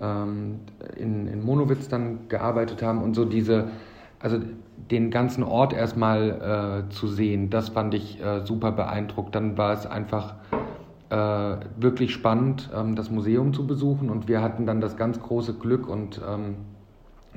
ähm, 0.00 0.60
in, 0.96 1.26
in 1.26 1.42
Monowitz 1.42 1.88
dann 1.88 2.28
gearbeitet 2.28 2.82
haben 2.82 3.02
und 3.02 3.14
so 3.14 3.24
diese, 3.24 3.68
also 4.20 4.38
den 4.90 5.10
ganzen 5.10 5.42
Ort 5.42 5.72
erstmal 5.72 6.84
äh, 6.88 6.92
zu 6.92 7.08
sehen, 7.08 7.50
das 7.50 7.70
fand 7.70 7.94
ich 7.94 8.22
äh, 8.22 8.44
super 8.44 8.72
beeindruckt. 8.72 9.34
Dann 9.34 9.56
war 9.56 9.72
es 9.72 9.86
einfach 9.86 10.34
wirklich 11.08 12.12
spannend, 12.12 12.68
ähm, 12.74 12.96
das 12.96 13.10
Museum 13.10 13.54
zu 13.54 13.66
besuchen 13.66 14.10
und 14.10 14.26
wir 14.26 14.42
hatten 14.42 14.66
dann 14.66 14.80
das 14.80 14.96
ganz 14.96 15.20
große 15.20 15.54
Glück 15.54 15.88
und 15.88 16.20
ähm, 16.28 16.56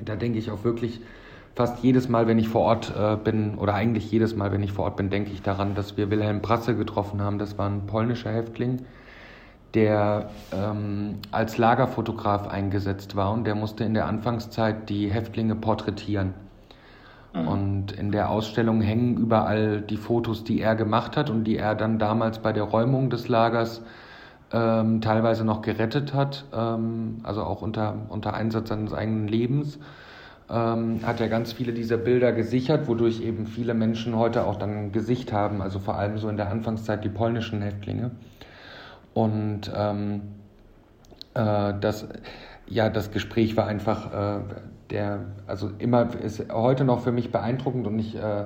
da 0.04 0.16
denke 0.16 0.38
ich 0.38 0.50
auch 0.50 0.64
wirklich 0.64 1.00
fast 1.54 1.82
jedes 1.82 2.08
Mal, 2.08 2.26
wenn 2.26 2.38
ich 2.38 2.48
vor 2.48 2.62
Ort 2.62 2.92
äh, 2.96 3.16
bin, 3.16 3.56
oder 3.56 3.74
eigentlich 3.74 4.10
jedes 4.10 4.34
Mal, 4.34 4.52
wenn 4.52 4.62
ich 4.62 4.72
vor 4.72 4.86
Ort 4.86 4.96
bin, 4.96 5.10
denke 5.10 5.30
ich 5.32 5.42
daran, 5.42 5.74
dass 5.74 5.96
wir 5.96 6.10
Wilhelm 6.10 6.40
Brasse 6.40 6.74
getroffen 6.74 7.20
haben. 7.20 7.38
Das 7.38 7.58
war 7.58 7.68
ein 7.68 7.86
polnischer 7.86 8.32
Häftling, 8.32 8.78
der 9.74 10.30
ähm, 10.52 11.16
als 11.30 11.58
Lagerfotograf 11.58 12.48
eingesetzt 12.48 13.14
war 13.16 13.32
und 13.32 13.44
der 13.44 13.54
musste 13.54 13.84
in 13.84 13.94
der 13.94 14.06
Anfangszeit 14.06 14.88
die 14.88 15.10
Häftlinge 15.10 15.54
porträtieren. 15.54 16.34
Mhm. 17.32 17.48
Und 17.48 17.92
in 17.92 18.12
der 18.12 18.30
Ausstellung 18.30 18.80
hängen 18.80 19.16
überall 19.16 19.80
die 19.80 19.96
Fotos, 19.96 20.44
die 20.44 20.60
er 20.60 20.74
gemacht 20.74 21.16
hat 21.16 21.30
und 21.30 21.44
die 21.44 21.56
er 21.56 21.74
dann 21.74 21.98
damals 21.98 22.38
bei 22.40 22.52
der 22.52 22.64
Räumung 22.64 23.10
des 23.10 23.28
Lagers 23.28 23.82
ähm, 24.52 25.00
teilweise 25.00 25.44
noch 25.44 25.62
gerettet 25.62 26.12
hat, 26.12 26.44
ähm, 26.52 27.20
also 27.22 27.42
auch 27.42 27.62
unter, 27.62 27.94
unter 28.08 28.34
Einsatz 28.34 28.68
seines 28.68 28.92
eigenen 28.92 29.28
Lebens. 29.28 29.78
Ähm, 30.50 31.00
hat 31.06 31.20
er 31.20 31.28
ganz 31.28 31.52
viele 31.52 31.72
dieser 31.72 31.96
Bilder 31.96 32.32
gesichert, 32.32 32.88
wodurch 32.88 33.20
eben 33.20 33.46
viele 33.46 33.72
Menschen 33.72 34.16
heute 34.16 34.44
auch 34.44 34.56
dann 34.56 34.90
Gesicht 34.90 35.32
haben, 35.32 35.62
also 35.62 35.78
vor 35.78 35.96
allem 35.96 36.18
so 36.18 36.28
in 36.28 36.36
der 36.36 36.50
Anfangszeit 36.50 37.04
die 37.04 37.08
polnischen 37.08 37.62
Häftlinge. 37.62 38.10
Und 39.14 39.70
ähm, 39.72 40.22
äh, 41.34 41.74
das, 41.80 42.08
ja, 42.66 42.88
das 42.88 43.12
Gespräch 43.12 43.56
war 43.56 43.68
einfach 43.68 44.12
äh, 44.12 44.40
der, 44.90 45.20
also 45.46 45.70
immer 45.78 46.14
ist 46.14 46.52
heute 46.52 46.84
noch 46.84 47.00
für 47.00 47.12
mich 47.12 47.30
beeindruckend 47.30 47.86
und 47.86 47.98
ich 47.98 48.16
äh, 48.16 48.44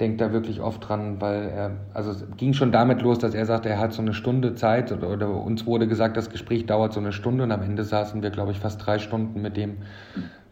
denke 0.00 0.16
da 0.16 0.32
wirklich 0.32 0.60
oft 0.60 0.88
dran, 0.88 1.20
weil 1.20 1.48
er, 1.48 1.70
also 1.92 2.10
es 2.10 2.24
ging 2.36 2.52
schon 2.52 2.72
damit 2.72 3.02
los, 3.02 3.18
dass 3.18 3.34
er 3.34 3.46
sagte, 3.46 3.68
er 3.68 3.78
hat 3.78 3.92
so 3.92 4.02
eine 4.02 4.12
Stunde 4.12 4.54
Zeit 4.54 4.90
oder, 4.92 5.08
oder 5.08 5.28
uns 5.28 5.66
wurde 5.66 5.86
gesagt, 5.86 6.16
das 6.16 6.30
Gespräch 6.30 6.66
dauert 6.66 6.92
so 6.92 7.00
eine 7.00 7.12
Stunde 7.12 7.44
und 7.44 7.52
am 7.52 7.62
Ende 7.62 7.84
saßen 7.84 8.22
wir, 8.22 8.30
glaube 8.30 8.52
ich, 8.52 8.58
fast 8.58 8.84
drei 8.84 8.98
Stunden 8.98 9.40
mit 9.40 9.56
dem 9.56 9.78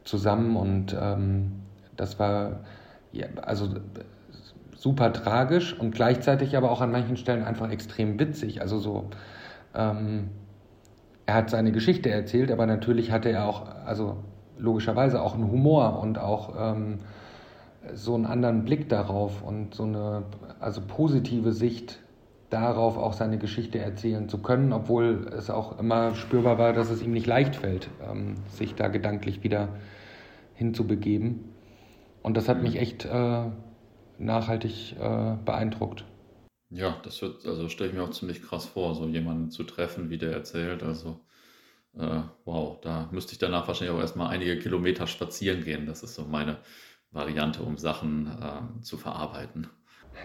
zusammen 0.05 0.57
und 0.57 0.97
ähm, 1.01 1.53
das 1.97 2.19
war, 2.19 2.61
ja, 3.13 3.27
also 3.43 3.69
super 4.77 5.13
tragisch 5.13 5.79
und 5.79 5.95
gleichzeitig 5.95 6.57
aber 6.57 6.71
auch 6.71 6.81
an 6.81 6.91
manchen 6.91 7.17
Stellen 7.17 7.45
einfach 7.45 7.71
extrem 7.71 8.19
witzig. 8.19 8.61
Also 8.61 8.79
so, 8.79 9.11
ähm, 9.75 10.31
er 11.27 11.35
hat 11.35 11.51
seine 11.51 11.73
Geschichte 11.73 12.11
erzählt, 12.11 12.51
aber 12.51 12.67
natürlich 12.67 13.13
hatte 13.13 13.29
er 13.29 13.47
auch, 13.47 13.67
also 13.87 14.19
logischerweise 14.59 15.23
auch 15.23 15.35
einen 15.35 15.51
Humor 15.51 15.99
und 16.01 16.19
auch 16.19 16.55
ähm, 16.59 16.99
so 17.95 18.15
einen 18.15 18.27
anderen 18.27 18.65
Blick 18.65 18.89
darauf 18.89 19.43
und 19.43 19.75
so 19.75 19.85
eine 19.85 20.25
also 20.61 20.81
positive 20.87 21.53
Sicht 21.53 21.99
darauf, 22.51 22.99
auch 22.99 23.15
seine 23.15 23.39
Geschichte 23.39 23.79
erzählen 23.79 24.29
zu 24.29 24.39
können, 24.39 24.73
obwohl 24.73 25.29
es 25.37 25.51
auch 25.51 25.79
immer 25.79 26.15
spürbar 26.15 26.59
war, 26.59 26.73
dass 26.73 26.91
es 26.91 27.03
ihm 27.03 27.13
nicht 27.13 27.27
leicht 27.27 27.57
fällt, 27.57 27.89
ähm, 28.09 28.35
sich 28.49 28.75
da 28.75 28.89
gedanklich 28.89 29.43
wieder 29.43 29.69
hinzubegeben. 30.55 31.53
Und 32.23 32.37
das 32.37 32.49
hat 32.49 32.63
mich 32.63 32.77
echt 32.77 33.05
äh, 33.05 33.45
nachhaltig 34.19 34.97
äh, 35.01 35.37
beeindruckt. 35.45 36.05
Ja, 36.71 36.97
das 37.05 37.21
wird, 37.21 37.45
also 37.47 37.69
stelle 37.69 37.91
ich 37.91 37.97
mir 37.97 38.03
auch 38.03 38.11
ziemlich 38.11 38.43
krass 38.43 38.67
vor, 38.67 38.95
so 38.95 39.07
jemanden 39.07 39.51
zu 39.51 39.65
treffen, 39.65 40.09
wie 40.11 40.19
der 40.19 40.33
erzählt. 40.33 40.83
Also, 40.83 41.21
äh, 41.99 42.21
wow, 42.45 42.81
da 42.81 43.09
müsste 43.13 43.33
ich 43.33 43.39
danach 43.39 43.69
wahrscheinlich 43.69 43.97
auch 43.97 44.01
erstmal 44.01 44.29
einige 44.29 44.59
Kilometer 44.59 45.07
spazieren 45.07 45.65
gehen. 45.65 45.87
Das 45.87 46.03
ist 46.03 46.15
so 46.15 46.25
meine 46.25 46.59
Variante, 47.11 47.63
um 47.63 47.77
Sachen 47.77 48.27
äh, 48.27 48.83
zu 48.83 48.97
verarbeiten. 48.97 49.69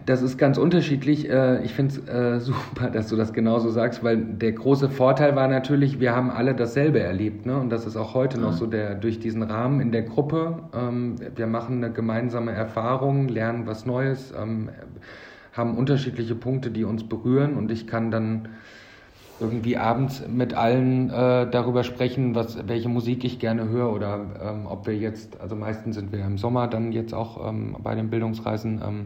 Das 0.06 0.22
ist 0.22 0.38
ganz 0.38 0.58
unterschiedlich. 0.58 1.30
Äh, 1.30 1.64
ich 1.64 1.74
finde 1.74 1.96
es 1.96 2.08
äh, 2.08 2.40
super, 2.46 2.90
dass 2.90 3.10
du 3.10 3.16
das 3.16 3.34
genauso 3.34 3.70
sagst, 3.70 4.04
weil 4.04 4.18
der 4.18 4.54
große 4.54 4.90
Vorteil 4.90 5.36
war 5.36 5.48
natürlich, 5.48 6.00
wir 6.00 6.16
haben 6.16 6.30
alle 6.30 6.56
dasselbe 6.56 7.00
erlebt. 7.00 7.46
Ne? 7.46 7.58
Und 7.58 7.70
das 7.70 7.86
ist 7.86 7.98
auch 7.98 8.14
heute 8.14 8.40
noch 8.40 8.54
so 8.54 8.68
der, 8.68 8.96
durch 8.96 9.20
diesen 9.20 9.44
Rahmen 9.44 9.82
in 9.82 9.92
der 9.92 10.04
Gruppe. 10.04 10.70
Ähm, 10.74 11.16
wir 11.36 11.48
machen 11.48 11.84
eine 11.84 11.92
gemeinsame 11.92 12.52
Erfahrung, 12.52 13.28
lernen 13.28 13.66
was 13.66 13.86
Neues, 13.86 14.34
ähm, 14.38 14.70
haben 15.54 15.78
unterschiedliche 15.78 16.36
Punkte, 16.36 16.70
die 16.70 16.84
uns 16.84 17.08
berühren. 17.08 17.58
Und 17.58 17.72
ich 17.72 17.88
kann 17.88 18.12
dann 18.12 18.50
irgendwie 19.40 19.78
abends 19.78 20.24
mit 20.28 20.54
allen 20.54 21.10
äh, 21.10 21.50
darüber 21.50 21.84
sprechen, 21.84 22.34
was, 22.34 22.68
welche 22.68 22.90
Musik 22.90 23.24
ich 23.24 23.40
gerne 23.40 23.70
höre 23.70 23.92
oder 23.92 24.26
ähm, 24.42 24.66
ob 24.66 24.88
wir 24.88 24.96
jetzt, 24.96 25.40
also 25.40 25.56
meistens 25.56 25.96
sind 25.96 26.12
wir 26.12 26.26
im 26.26 26.38
Sommer 26.38 26.68
dann 26.68 26.92
jetzt 26.92 27.14
auch 27.14 27.48
ähm, 27.48 27.76
bei 27.84 27.94
den 27.94 28.10
Bildungsreisen, 28.10 28.82
ähm, 28.86 29.06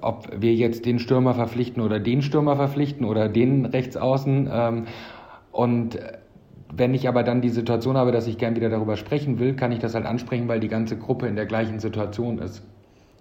ob 0.00 0.28
wir 0.40 0.54
jetzt 0.54 0.86
den 0.86 0.98
Stürmer 0.98 1.34
verpflichten 1.34 1.82
oder 1.82 1.98
den 1.98 2.22
Stürmer 2.22 2.56
verpflichten 2.56 3.04
oder 3.04 3.28
den 3.28 3.66
Rechtsaußen. 3.66 4.48
Ähm, 4.50 4.84
und 5.52 5.98
wenn 6.72 6.94
ich 6.94 7.08
aber 7.08 7.24
dann 7.24 7.40
die 7.40 7.48
Situation 7.48 7.96
habe, 7.96 8.12
dass 8.12 8.26
ich 8.26 8.38
gern 8.38 8.54
wieder 8.54 8.70
darüber 8.70 8.96
sprechen 8.96 9.38
will, 9.38 9.54
kann 9.54 9.72
ich 9.72 9.80
das 9.80 9.94
halt 9.94 10.06
ansprechen, 10.06 10.48
weil 10.48 10.60
die 10.60 10.68
ganze 10.68 10.96
Gruppe 10.96 11.26
in 11.26 11.34
der 11.34 11.46
gleichen 11.46 11.80
Situation 11.80 12.38
ist. 12.38 12.62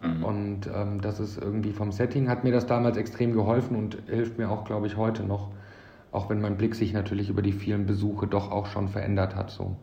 Mhm. 0.01 0.23
Und 0.23 0.61
ähm, 0.67 1.01
das 1.01 1.19
ist 1.19 1.41
irgendwie 1.41 1.71
vom 1.71 1.91
Setting, 1.91 2.29
hat 2.29 2.43
mir 2.43 2.51
das 2.51 2.67
damals 2.67 2.95
extrem 2.97 3.33
geholfen 3.33 3.75
und 3.75 3.97
hilft 4.07 4.37
mir 4.37 4.49
auch, 4.49 4.65
glaube 4.65 4.87
ich, 4.87 4.97
heute 4.97 5.23
noch. 5.23 5.49
Auch 6.11 6.29
wenn 6.29 6.41
mein 6.41 6.57
Blick 6.57 6.75
sich 6.75 6.93
natürlich 6.93 7.29
über 7.29 7.41
die 7.41 7.51
vielen 7.51 7.85
Besuche 7.85 8.27
doch 8.27 8.51
auch 8.51 8.65
schon 8.65 8.89
verändert 8.89 9.35
hat. 9.35 9.51
So. 9.51 9.77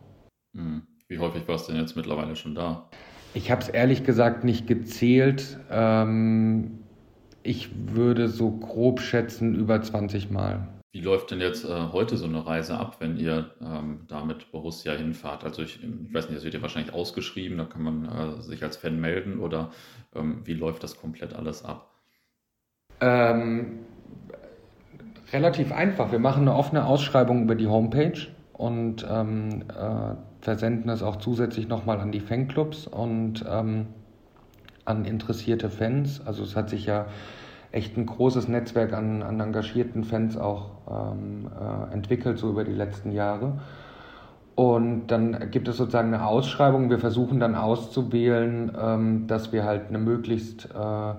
Mhm. 0.53 0.83
Wie 1.07 1.19
häufig 1.19 1.47
warst 1.47 1.67
du 1.67 1.71
denn 1.71 1.81
jetzt 1.81 1.95
mittlerweile 1.95 2.35
schon 2.35 2.53
da? 2.53 2.89
Ich 3.33 3.51
habe 3.51 3.61
es 3.61 3.69
ehrlich 3.69 4.03
gesagt 4.03 4.43
nicht 4.43 4.67
gezählt. 4.67 5.59
Ähm, 5.69 6.79
ich 7.43 7.69
würde 7.93 8.27
so 8.27 8.51
grob 8.51 8.99
schätzen 8.99 9.55
über 9.55 9.81
20 9.81 10.31
Mal. 10.31 10.67
Wie 10.91 11.01
läuft 11.01 11.31
denn 11.31 11.39
jetzt 11.39 11.63
äh, 11.63 11.89
heute 11.91 12.17
so 12.17 12.25
eine 12.25 12.45
Reise 12.45 12.77
ab, 12.77 12.97
wenn 12.99 13.17
ihr 13.17 13.51
ähm, 13.61 14.01
da 14.07 14.25
mit 14.25 14.51
Borussia 14.51 14.93
hinfahrt? 14.93 15.43
Also 15.43 15.61
ich, 15.61 15.81
ich, 15.83 16.13
weiß 16.13 16.25
nicht, 16.25 16.37
das 16.37 16.43
wird 16.43 16.55
ja 16.55 16.61
wahrscheinlich 16.61 16.93
ausgeschrieben, 16.93 17.57
da 17.57 17.65
kann 17.65 17.83
man 17.83 18.05
äh, 18.05 18.41
sich 18.41 18.63
als 18.63 18.77
Fan 18.77 18.99
melden 18.99 19.39
oder 19.39 19.71
ähm, 20.15 20.41
wie 20.45 20.55
läuft 20.55 20.83
das 20.83 20.99
komplett 20.99 21.33
alles 21.33 21.63
ab? 21.63 21.93
Ähm, 22.99 23.85
relativ 25.33 25.71
einfach. 25.71 26.11
Wir 26.11 26.19
machen 26.19 26.43
eine 26.43 26.55
offene 26.55 26.85
Ausschreibung 26.85 27.43
über 27.43 27.55
die 27.55 27.67
Homepage 27.67 28.27
und 28.53 29.05
ähm, 29.09 29.63
äh, 29.69 30.15
versenden 30.41 30.89
es 30.89 31.03
auch 31.03 31.17
zusätzlich 31.17 31.67
nochmal 31.67 31.99
an 31.99 32.11
die 32.11 32.19
Fanclubs 32.19 32.87
und 32.87 33.45
ähm, 33.49 33.87
an 34.85 35.05
interessierte 35.05 35.69
Fans. 35.69 36.21
Also 36.25 36.43
es 36.43 36.55
hat 36.55 36.69
sich 36.69 36.85
ja 36.85 37.07
echt 37.71 37.97
ein 37.97 38.05
großes 38.05 38.47
Netzwerk 38.47 38.93
an, 38.93 39.21
an 39.21 39.39
engagierten 39.39 40.03
Fans 40.03 40.37
auch 40.37 40.71
ähm, 40.89 41.49
äh, 41.59 41.93
entwickelt, 41.93 42.39
so 42.39 42.49
über 42.49 42.63
die 42.63 42.73
letzten 42.73 43.11
Jahre. 43.11 43.59
Und 44.55 45.07
dann 45.07 45.51
gibt 45.51 45.67
es 45.67 45.77
sozusagen 45.77 46.13
eine 46.13 46.25
Ausschreibung. 46.25 46.89
Wir 46.89 46.97
versuchen 46.97 47.39
dann 47.39 47.53
auszuwählen, 47.53 48.71
ähm, 48.81 49.27
dass 49.27 49.51
wir 49.51 49.65
halt 49.65 49.89
eine 49.89 49.99
möglichst 49.99 50.69
äh, 50.73 51.11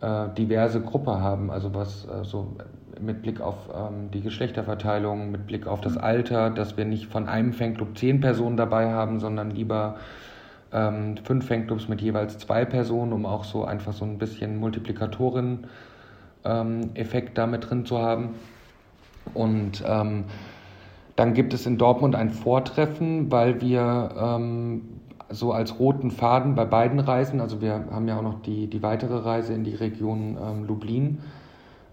äh, 0.00 0.28
diverse 0.36 0.80
Gruppe 0.82 1.20
haben. 1.20 1.50
Also 1.50 1.74
was 1.74 2.06
äh, 2.06 2.24
so 2.24 2.56
mit 3.00 3.22
Blick 3.22 3.40
auf 3.40 3.56
ähm, 3.74 4.10
die 4.12 4.20
Geschlechterverteilung, 4.20 5.30
mit 5.30 5.46
Blick 5.46 5.66
auf 5.66 5.80
das 5.80 5.96
Alter, 5.96 6.50
dass 6.50 6.76
wir 6.76 6.84
nicht 6.84 7.06
von 7.06 7.28
einem 7.28 7.52
Fanclub 7.52 7.96
zehn 7.96 8.20
Personen 8.20 8.56
dabei 8.56 8.90
haben, 8.90 9.20
sondern 9.20 9.50
lieber 9.50 9.96
ähm, 10.72 11.16
fünf 11.24 11.46
Fanclubs 11.46 11.88
mit 11.88 12.00
jeweils 12.00 12.38
zwei 12.38 12.64
Personen, 12.64 13.12
um 13.12 13.26
auch 13.26 13.44
so 13.44 13.64
einfach 13.64 13.92
so 13.92 14.04
ein 14.04 14.18
bisschen 14.18 14.58
Multiplikatoren-Effekt 14.58 17.28
ähm, 17.28 17.34
damit 17.34 17.70
drin 17.70 17.86
zu 17.86 17.98
haben. 17.98 18.34
Und 19.34 19.82
ähm, 19.86 20.24
dann 21.16 21.34
gibt 21.34 21.52
es 21.52 21.66
in 21.66 21.78
Dortmund 21.78 22.14
ein 22.14 22.30
Vortreffen, 22.30 23.30
weil 23.30 23.60
wir 23.60 24.10
ähm, 24.16 24.82
so 25.30 25.52
als 25.52 25.78
roten 25.78 26.10
Faden 26.10 26.54
bei 26.54 26.64
beiden 26.64 27.00
Reisen, 27.00 27.40
also 27.40 27.60
wir 27.60 27.84
haben 27.90 28.08
ja 28.08 28.18
auch 28.18 28.22
noch 28.22 28.40
die, 28.42 28.66
die 28.66 28.82
weitere 28.82 29.16
Reise 29.16 29.52
in 29.52 29.64
die 29.64 29.74
Region 29.74 30.38
ähm, 30.40 30.64
Lublin, 30.64 31.18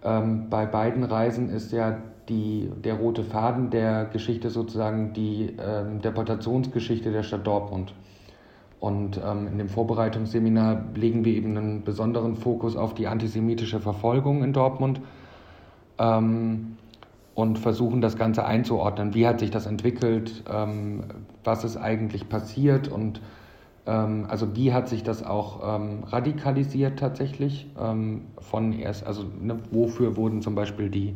ähm, 0.05 0.49
bei 0.49 0.65
beiden 0.65 1.03
Reisen 1.03 1.49
ist 1.49 1.71
ja 1.71 1.97
die, 2.29 2.71
der 2.83 2.95
rote 2.95 3.23
Faden 3.23 3.69
der 3.69 4.05
Geschichte 4.05 4.49
sozusagen 4.49 5.13
die 5.13 5.55
ähm, 5.59 6.01
Deportationsgeschichte 6.01 7.11
der 7.11 7.23
Stadt 7.23 7.45
Dortmund. 7.45 7.93
Und 8.79 9.19
ähm, 9.25 9.47
in 9.47 9.57
dem 9.57 9.69
Vorbereitungsseminar 9.69 10.85
legen 10.95 11.25
wir 11.25 11.33
eben 11.33 11.57
einen 11.57 11.83
besonderen 11.83 12.35
Fokus 12.35 12.75
auf 12.75 12.93
die 12.93 13.07
antisemitische 13.07 13.79
Verfolgung 13.79 14.43
in 14.43 14.53
Dortmund 14.53 15.01
ähm, 15.97 16.77
und 17.33 17.57
versuchen 17.57 18.01
das 18.01 18.15
Ganze 18.15 18.45
einzuordnen. 18.45 19.13
Wie 19.13 19.25
hat 19.27 19.39
sich 19.39 19.49
das 19.49 19.65
entwickelt? 19.65 20.43
Ähm, 20.51 21.03
was 21.43 21.63
ist 21.63 21.77
eigentlich 21.77 22.29
passiert? 22.29 22.87
Und 22.87 23.21
also 23.91 24.55
wie 24.55 24.73
hat 24.73 24.89
sich 24.89 25.03
das 25.03 25.23
auch 25.23 25.75
ähm, 25.75 26.03
radikalisiert 26.05 26.97
tatsächlich? 26.99 27.67
Ähm, 27.79 28.21
von 28.39 28.73
erst, 28.73 29.05
also 29.05 29.25
ne, 29.39 29.59
wofür 29.71 30.17
wurden 30.17 30.41
zum 30.41 30.55
Beispiel 30.55 30.89
die 30.89 31.15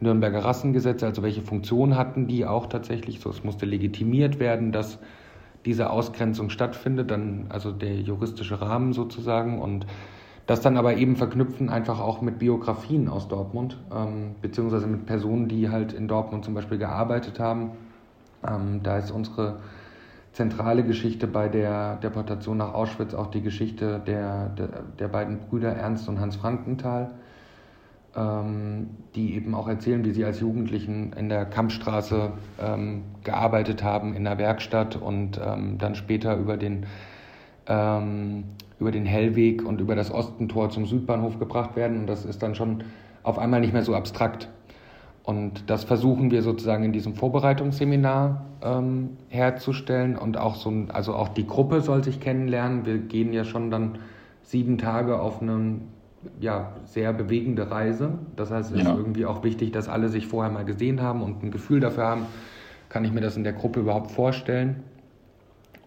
Nürnberger 0.00 0.44
Rassengesetze, 0.44 1.06
also 1.06 1.22
welche 1.22 1.42
Funktion 1.42 1.96
hatten 1.96 2.26
die 2.26 2.46
auch 2.46 2.66
tatsächlich? 2.66 3.20
So, 3.20 3.30
es 3.30 3.44
musste 3.44 3.66
legitimiert 3.66 4.38
werden, 4.38 4.72
dass 4.72 4.98
diese 5.64 5.90
Ausgrenzung 5.90 6.50
stattfindet, 6.50 7.10
dann 7.10 7.46
also 7.48 7.72
der 7.72 8.00
juristische 8.00 8.60
Rahmen 8.60 8.92
sozusagen 8.92 9.60
und 9.60 9.86
das 10.46 10.60
dann 10.62 10.78
aber 10.78 10.96
eben 10.96 11.16
verknüpfen 11.16 11.68
einfach 11.68 12.00
auch 12.00 12.22
mit 12.22 12.38
Biografien 12.38 13.08
aus 13.08 13.28
Dortmund, 13.28 13.76
ähm, 13.94 14.34
beziehungsweise 14.40 14.86
mit 14.86 15.04
Personen, 15.04 15.46
die 15.46 15.68
halt 15.68 15.92
in 15.92 16.08
Dortmund 16.08 16.44
zum 16.44 16.54
Beispiel 16.54 16.78
gearbeitet 16.78 17.38
haben. 17.38 17.72
Ähm, 18.48 18.80
da 18.82 18.96
ist 18.98 19.10
unsere 19.10 19.58
zentrale 20.32 20.84
Geschichte 20.84 21.26
bei 21.26 21.48
der 21.48 21.96
Deportation 21.96 22.58
nach 22.58 22.74
Auschwitz 22.74 23.14
auch 23.14 23.28
die 23.28 23.42
Geschichte 23.42 24.00
der, 24.06 24.50
der, 24.50 24.68
der 24.98 25.08
beiden 25.08 25.38
Brüder 25.38 25.72
Ernst 25.72 26.08
und 26.08 26.20
Hans 26.20 26.36
Frankenthal, 26.36 27.10
ähm, 28.16 28.90
die 29.14 29.34
eben 29.34 29.54
auch 29.54 29.68
erzählen, 29.68 30.04
wie 30.04 30.12
sie 30.12 30.24
als 30.24 30.40
Jugendlichen 30.40 31.12
in 31.14 31.28
der 31.28 31.44
Kampfstraße 31.44 32.32
ähm, 32.60 33.02
gearbeitet 33.24 33.82
haben, 33.82 34.14
in 34.14 34.24
der 34.24 34.38
Werkstatt 34.38 34.96
und 34.96 35.40
ähm, 35.44 35.78
dann 35.78 35.94
später 35.94 36.36
über 36.36 36.56
den, 36.56 36.86
ähm, 37.66 38.44
über 38.78 38.90
den 38.90 39.06
Hellweg 39.06 39.64
und 39.64 39.80
über 39.80 39.96
das 39.96 40.12
Ostentor 40.12 40.70
zum 40.70 40.86
Südbahnhof 40.86 41.38
gebracht 41.38 41.74
werden. 41.74 42.00
Und 42.00 42.06
das 42.06 42.24
ist 42.24 42.42
dann 42.42 42.54
schon 42.54 42.84
auf 43.22 43.38
einmal 43.38 43.60
nicht 43.60 43.72
mehr 43.72 43.82
so 43.82 43.94
abstrakt, 43.94 44.48
und 45.28 45.68
das 45.68 45.84
versuchen 45.84 46.30
wir 46.30 46.40
sozusagen 46.40 46.84
in 46.84 46.92
diesem 46.94 47.14
Vorbereitungsseminar 47.14 48.46
ähm, 48.62 49.18
herzustellen 49.28 50.16
und 50.16 50.38
auch 50.38 50.54
so, 50.54 50.72
also 50.88 51.14
auch 51.14 51.28
die 51.28 51.46
Gruppe 51.46 51.82
soll 51.82 52.02
sich 52.02 52.18
kennenlernen. 52.18 52.86
Wir 52.86 52.96
gehen 52.96 53.34
ja 53.34 53.44
schon 53.44 53.70
dann 53.70 53.98
sieben 54.40 54.78
Tage 54.78 55.20
auf 55.20 55.42
eine 55.42 55.80
ja, 56.40 56.72
sehr 56.86 57.12
bewegende 57.12 57.70
Reise. 57.70 58.14
Das 58.36 58.50
heißt, 58.50 58.70
es 58.74 58.82
ja. 58.82 58.90
ist 58.90 58.96
irgendwie 58.96 59.26
auch 59.26 59.44
wichtig, 59.44 59.70
dass 59.70 59.86
alle 59.86 60.08
sich 60.08 60.26
vorher 60.26 60.50
mal 60.50 60.64
gesehen 60.64 61.02
haben 61.02 61.20
und 61.22 61.42
ein 61.42 61.50
Gefühl 61.50 61.80
dafür 61.80 62.04
haben, 62.04 62.22
kann 62.88 63.04
ich 63.04 63.12
mir 63.12 63.20
das 63.20 63.36
in 63.36 63.44
der 63.44 63.52
Gruppe 63.52 63.80
überhaupt 63.80 64.10
vorstellen. 64.10 64.76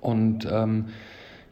Und 0.01 0.47
ähm, 0.51 0.89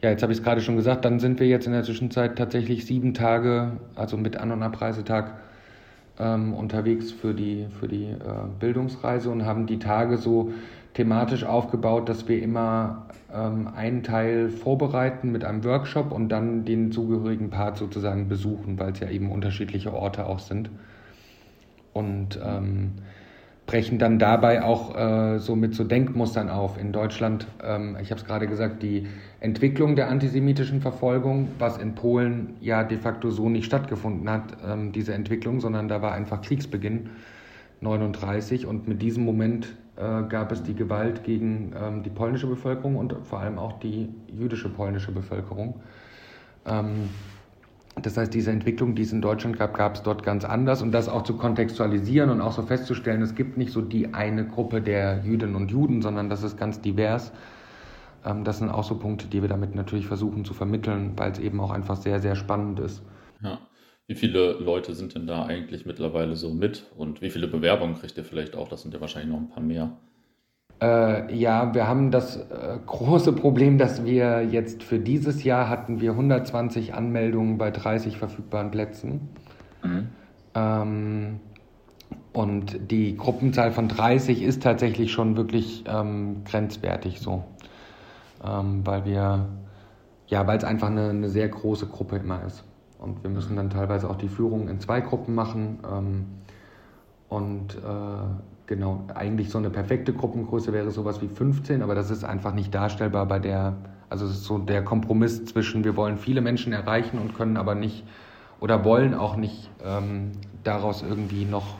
ja, 0.00 0.10
jetzt 0.10 0.22
habe 0.22 0.32
ich 0.32 0.38
es 0.38 0.44
gerade 0.44 0.60
schon 0.60 0.76
gesagt, 0.76 1.04
dann 1.04 1.18
sind 1.18 1.40
wir 1.40 1.48
jetzt 1.48 1.66
in 1.66 1.72
der 1.72 1.82
Zwischenzeit 1.82 2.38
tatsächlich 2.38 2.86
sieben 2.86 3.14
Tage, 3.14 3.72
also 3.96 4.16
mit 4.16 4.36
An- 4.36 4.52
und 4.52 4.62
Abreisetag, 4.62 5.40
ähm, 6.20 6.54
unterwegs 6.54 7.10
für 7.10 7.34
die, 7.34 7.66
für 7.80 7.88
die 7.88 8.04
äh, 8.04 8.16
Bildungsreise 8.58 9.30
und 9.30 9.46
haben 9.46 9.66
die 9.66 9.78
Tage 9.78 10.18
so 10.18 10.52
thematisch 10.94 11.44
aufgebaut, 11.44 12.08
dass 12.08 12.28
wir 12.28 12.42
immer 12.42 13.06
ähm, 13.32 13.68
einen 13.74 14.02
Teil 14.02 14.50
vorbereiten 14.50 15.32
mit 15.32 15.44
einem 15.44 15.64
Workshop 15.64 16.12
und 16.12 16.28
dann 16.28 16.64
den 16.64 16.92
zugehörigen 16.92 17.50
Part 17.50 17.78
sozusagen 17.78 18.28
besuchen, 18.28 18.78
weil 18.78 18.92
es 18.92 19.00
ja 19.00 19.08
eben 19.08 19.30
unterschiedliche 19.30 19.94
Orte 19.94 20.26
auch 20.26 20.40
sind. 20.40 20.70
Und 21.92 22.38
ähm, 22.44 22.92
brechen 23.70 24.00
dann 24.00 24.18
dabei 24.18 24.64
auch 24.64 24.96
äh, 24.96 25.38
so 25.38 25.54
mit 25.54 25.76
so 25.76 25.84
Denkmustern 25.84 26.50
auf. 26.50 26.76
In 26.76 26.90
Deutschland, 26.90 27.46
ähm, 27.62 27.96
ich 28.02 28.10
habe 28.10 28.20
es 28.20 28.26
gerade 28.26 28.48
gesagt, 28.48 28.82
die 28.82 29.06
Entwicklung 29.38 29.94
der 29.94 30.08
antisemitischen 30.10 30.80
Verfolgung, 30.80 31.46
was 31.60 31.78
in 31.78 31.94
Polen 31.94 32.56
ja 32.60 32.82
de 32.82 32.98
facto 32.98 33.30
so 33.30 33.48
nicht 33.48 33.66
stattgefunden 33.66 34.28
hat, 34.28 34.56
ähm, 34.66 34.90
diese 34.90 35.14
Entwicklung, 35.14 35.60
sondern 35.60 35.86
da 35.86 36.02
war 36.02 36.14
einfach 36.14 36.42
Kriegsbeginn 36.42 37.10
39 37.80 38.66
und 38.66 38.88
mit 38.88 39.00
diesem 39.02 39.24
Moment 39.24 39.68
äh, 39.94 40.24
gab 40.28 40.50
es 40.50 40.64
die 40.64 40.74
Gewalt 40.74 41.22
gegen 41.22 41.72
ähm, 41.80 42.02
die 42.02 42.10
polnische 42.10 42.48
Bevölkerung 42.48 42.96
und 42.96 43.14
vor 43.22 43.38
allem 43.38 43.56
auch 43.56 43.78
die 43.78 44.08
jüdische 44.26 44.68
polnische 44.68 45.12
Bevölkerung. 45.12 45.80
Das 47.96 48.16
heißt, 48.16 48.32
diese 48.32 48.50
Entwicklung, 48.50 48.94
die 48.94 49.02
es 49.02 49.12
in 49.12 49.20
Deutschland 49.20 49.58
gab, 49.58 49.74
gab 49.74 49.96
es 49.96 50.02
dort 50.02 50.22
ganz 50.22 50.44
anders. 50.44 50.80
Und 50.80 50.92
das 50.92 51.08
auch 51.08 51.22
zu 51.22 51.36
kontextualisieren 51.36 52.30
und 52.30 52.40
auch 52.40 52.52
so 52.52 52.62
festzustellen, 52.62 53.20
es 53.22 53.34
gibt 53.34 53.56
nicht 53.58 53.72
so 53.72 53.80
die 53.80 54.14
eine 54.14 54.46
Gruppe 54.46 54.80
der 54.80 55.22
Jüdinnen 55.24 55.56
und 55.56 55.70
Juden, 55.70 56.00
sondern 56.00 56.30
das 56.30 56.42
ist 56.42 56.56
ganz 56.56 56.80
divers. 56.80 57.32
Ähm, 58.24 58.44
das 58.44 58.58
sind 58.58 58.70
auch 58.70 58.84
so 58.84 58.98
Punkte, 58.98 59.26
die 59.26 59.42
wir 59.42 59.48
damit 59.48 59.74
natürlich 59.74 60.06
versuchen 60.06 60.44
zu 60.44 60.54
vermitteln, 60.54 61.12
weil 61.16 61.32
es 61.32 61.38
eben 61.38 61.60
auch 61.60 61.70
einfach 61.70 61.96
sehr, 61.96 62.20
sehr 62.20 62.36
spannend 62.36 62.80
ist. 62.80 63.02
Ja. 63.42 63.58
Wie 64.06 64.14
viele 64.14 64.54
Leute 64.54 64.94
sind 64.94 65.14
denn 65.14 65.26
da 65.26 65.44
eigentlich 65.44 65.86
mittlerweile 65.86 66.34
so 66.34 66.52
mit 66.52 66.86
und 66.96 67.22
wie 67.22 67.30
viele 67.30 67.46
Bewerbungen 67.46 67.94
kriegt 67.94 68.16
ihr 68.18 68.24
vielleicht 68.24 68.56
auch? 68.56 68.68
Das 68.68 68.82
sind 68.82 68.92
ja 68.92 69.00
wahrscheinlich 69.00 69.30
noch 69.30 69.38
ein 69.38 69.48
paar 69.48 69.62
mehr. 69.62 69.96
Äh, 70.80 71.34
ja, 71.34 71.74
wir 71.74 71.86
haben 71.86 72.10
das 72.10 72.36
äh, 72.36 72.78
große 72.86 73.32
Problem, 73.32 73.76
dass 73.76 74.04
wir 74.04 74.44
jetzt 74.44 74.82
für 74.82 74.98
dieses 74.98 75.44
Jahr 75.44 75.68
hatten 75.68 76.00
wir 76.00 76.12
120 76.12 76.94
Anmeldungen 76.94 77.58
bei 77.58 77.70
30 77.70 78.16
verfügbaren 78.16 78.70
Plätzen. 78.70 79.28
Mhm. 79.82 80.08
Ähm, 80.54 81.40
und 82.32 82.90
die 82.90 83.16
Gruppenzahl 83.16 83.72
von 83.72 83.88
30 83.88 84.42
ist 84.42 84.62
tatsächlich 84.62 85.12
schon 85.12 85.36
wirklich 85.36 85.84
ähm, 85.86 86.44
grenzwertig 86.44 87.20
so. 87.20 87.44
Ähm, 88.42 88.86
weil 88.86 89.04
wir, 89.04 89.46
ja, 90.28 90.46
weil 90.46 90.56
es 90.56 90.64
einfach 90.64 90.88
eine, 90.88 91.10
eine, 91.10 91.28
sehr 91.28 91.48
große 91.48 91.86
Gruppe 91.86 92.16
immer 92.16 92.42
ist. 92.46 92.64
Und 92.98 93.22
wir 93.22 93.30
müssen 93.30 93.56
dann 93.56 93.68
teilweise 93.68 94.08
auch 94.08 94.16
die 94.16 94.28
Führung 94.28 94.68
in 94.68 94.80
zwei 94.80 95.00
Gruppen 95.00 95.34
machen. 95.34 95.80
Ähm, 95.90 96.24
und 97.28 97.74
äh, 97.74 98.49
Genau, 98.70 99.04
eigentlich 99.16 99.50
so 99.50 99.58
eine 99.58 99.68
perfekte 99.68 100.12
Gruppengröße 100.12 100.72
wäre 100.72 100.92
sowas 100.92 101.20
wie 101.20 101.26
15, 101.26 101.82
aber 101.82 101.96
das 101.96 102.08
ist 102.08 102.22
einfach 102.22 102.54
nicht 102.54 102.72
darstellbar 102.72 103.26
bei 103.26 103.40
der, 103.40 103.76
also 104.08 104.26
es 104.26 104.30
ist 104.30 104.44
so 104.44 104.58
der 104.58 104.84
Kompromiss 104.84 105.44
zwischen, 105.44 105.82
wir 105.82 105.96
wollen 105.96 106.18
viele 106.18 106.40
Menschen 106.40 106.72
erreichen 106.72 107.18
und 107.18 107.34
können 107.34 107.56
aber 107.56 107.74
nicht 107.74 108.04
oder 108.60 108.84
wollen 108.84 109.12
auch 109.14 109.34
nicht 109.34 109.68
ähm, 109.84 110.30
daraus 110.62 111.02
irgendwie 111.02 111.46
noch, 111.46 111.78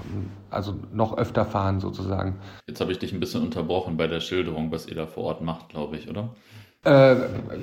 also 0.51 0.75
noch 0.93 1.17
öfter 1.17 1.45
fahren 1.45 1.79
sozusagen. 1.79 2.41
Jetzt 2.67 2.81
habe 2.81 2.91
ich 2.91 2.99
dich 2.99 3.13
ein 3.13 3.21
bisschen 3.21 3.43
unterbrochen 3.43 3.97
bei 3.97 4.09
der 4.09 4.19
Schilderung, 4.19 4.73
was 4.73 4.89
ihr 4.89 4.97
da 4.97 5.07
vor 5.07 5.23
Ort 5.27 5.43
macht, 5.43 5.69
glaube 5.69 5.97
ich, 5.97 6.11
oder? 6.11 6.31
Äh, 6.85 7.15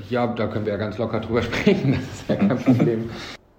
ja, 0.10 0.26
da 0.28 0.48
können 0.48 0.66
wir 0.66 0.72
ja 0.72 0.80
ganz 0.80 0.98
locker 0.98 1.20
drüber 1.20 1.42
sprechen, 1.44 1.92
das 1.92 2.22
ist 2.22 2.30
ja 2.30 2.36
kein 2.38 2.58
Problem. 2.58 3.10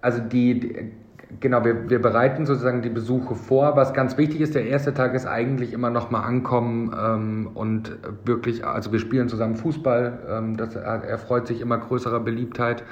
Also 0.00 0.20
die, 0.20 0.60
die 0.60 0.92
Genau, 1.40 1.62
wir, 1.62 1.90
wir 1.90 2.00
bereiten 2.00 2.46
sozusagen 2.46 2.80
die 2.80 2.88
Besuche 2.88 3.34
vor. 3.34 3.76
Was 3.76 3.92
ganz 3.92 4.16
wichtig 4.16 4.40
ist, 4.40 4.54
der 4.54 4.66
erste 4.66 4.94
Tag 4.94 5.14
ist 5.14 5.26
eigentlich 5.26 5.74
immer 5.74 5.90
noch 5.90 6.10
mal 6.10 6.22
ankommen 6.22 6.94
ähm, 6.98 7.50
und 7.52 7.98
wirklich, 8.24 8.64
also 8.64 8.92
wir 8.92 8.98
spielen 8.98 9.28
zusammen 9.28 9.56
Fußball. 9.56 10.20
Ähm, 10.26 10.56
das 10.56 10.74
erfreut 10.74 11.46
sich 11.46 11.60
immer 11.60 11.76
größerer 11.76 12.20
Beliebtheit 12.20 12.82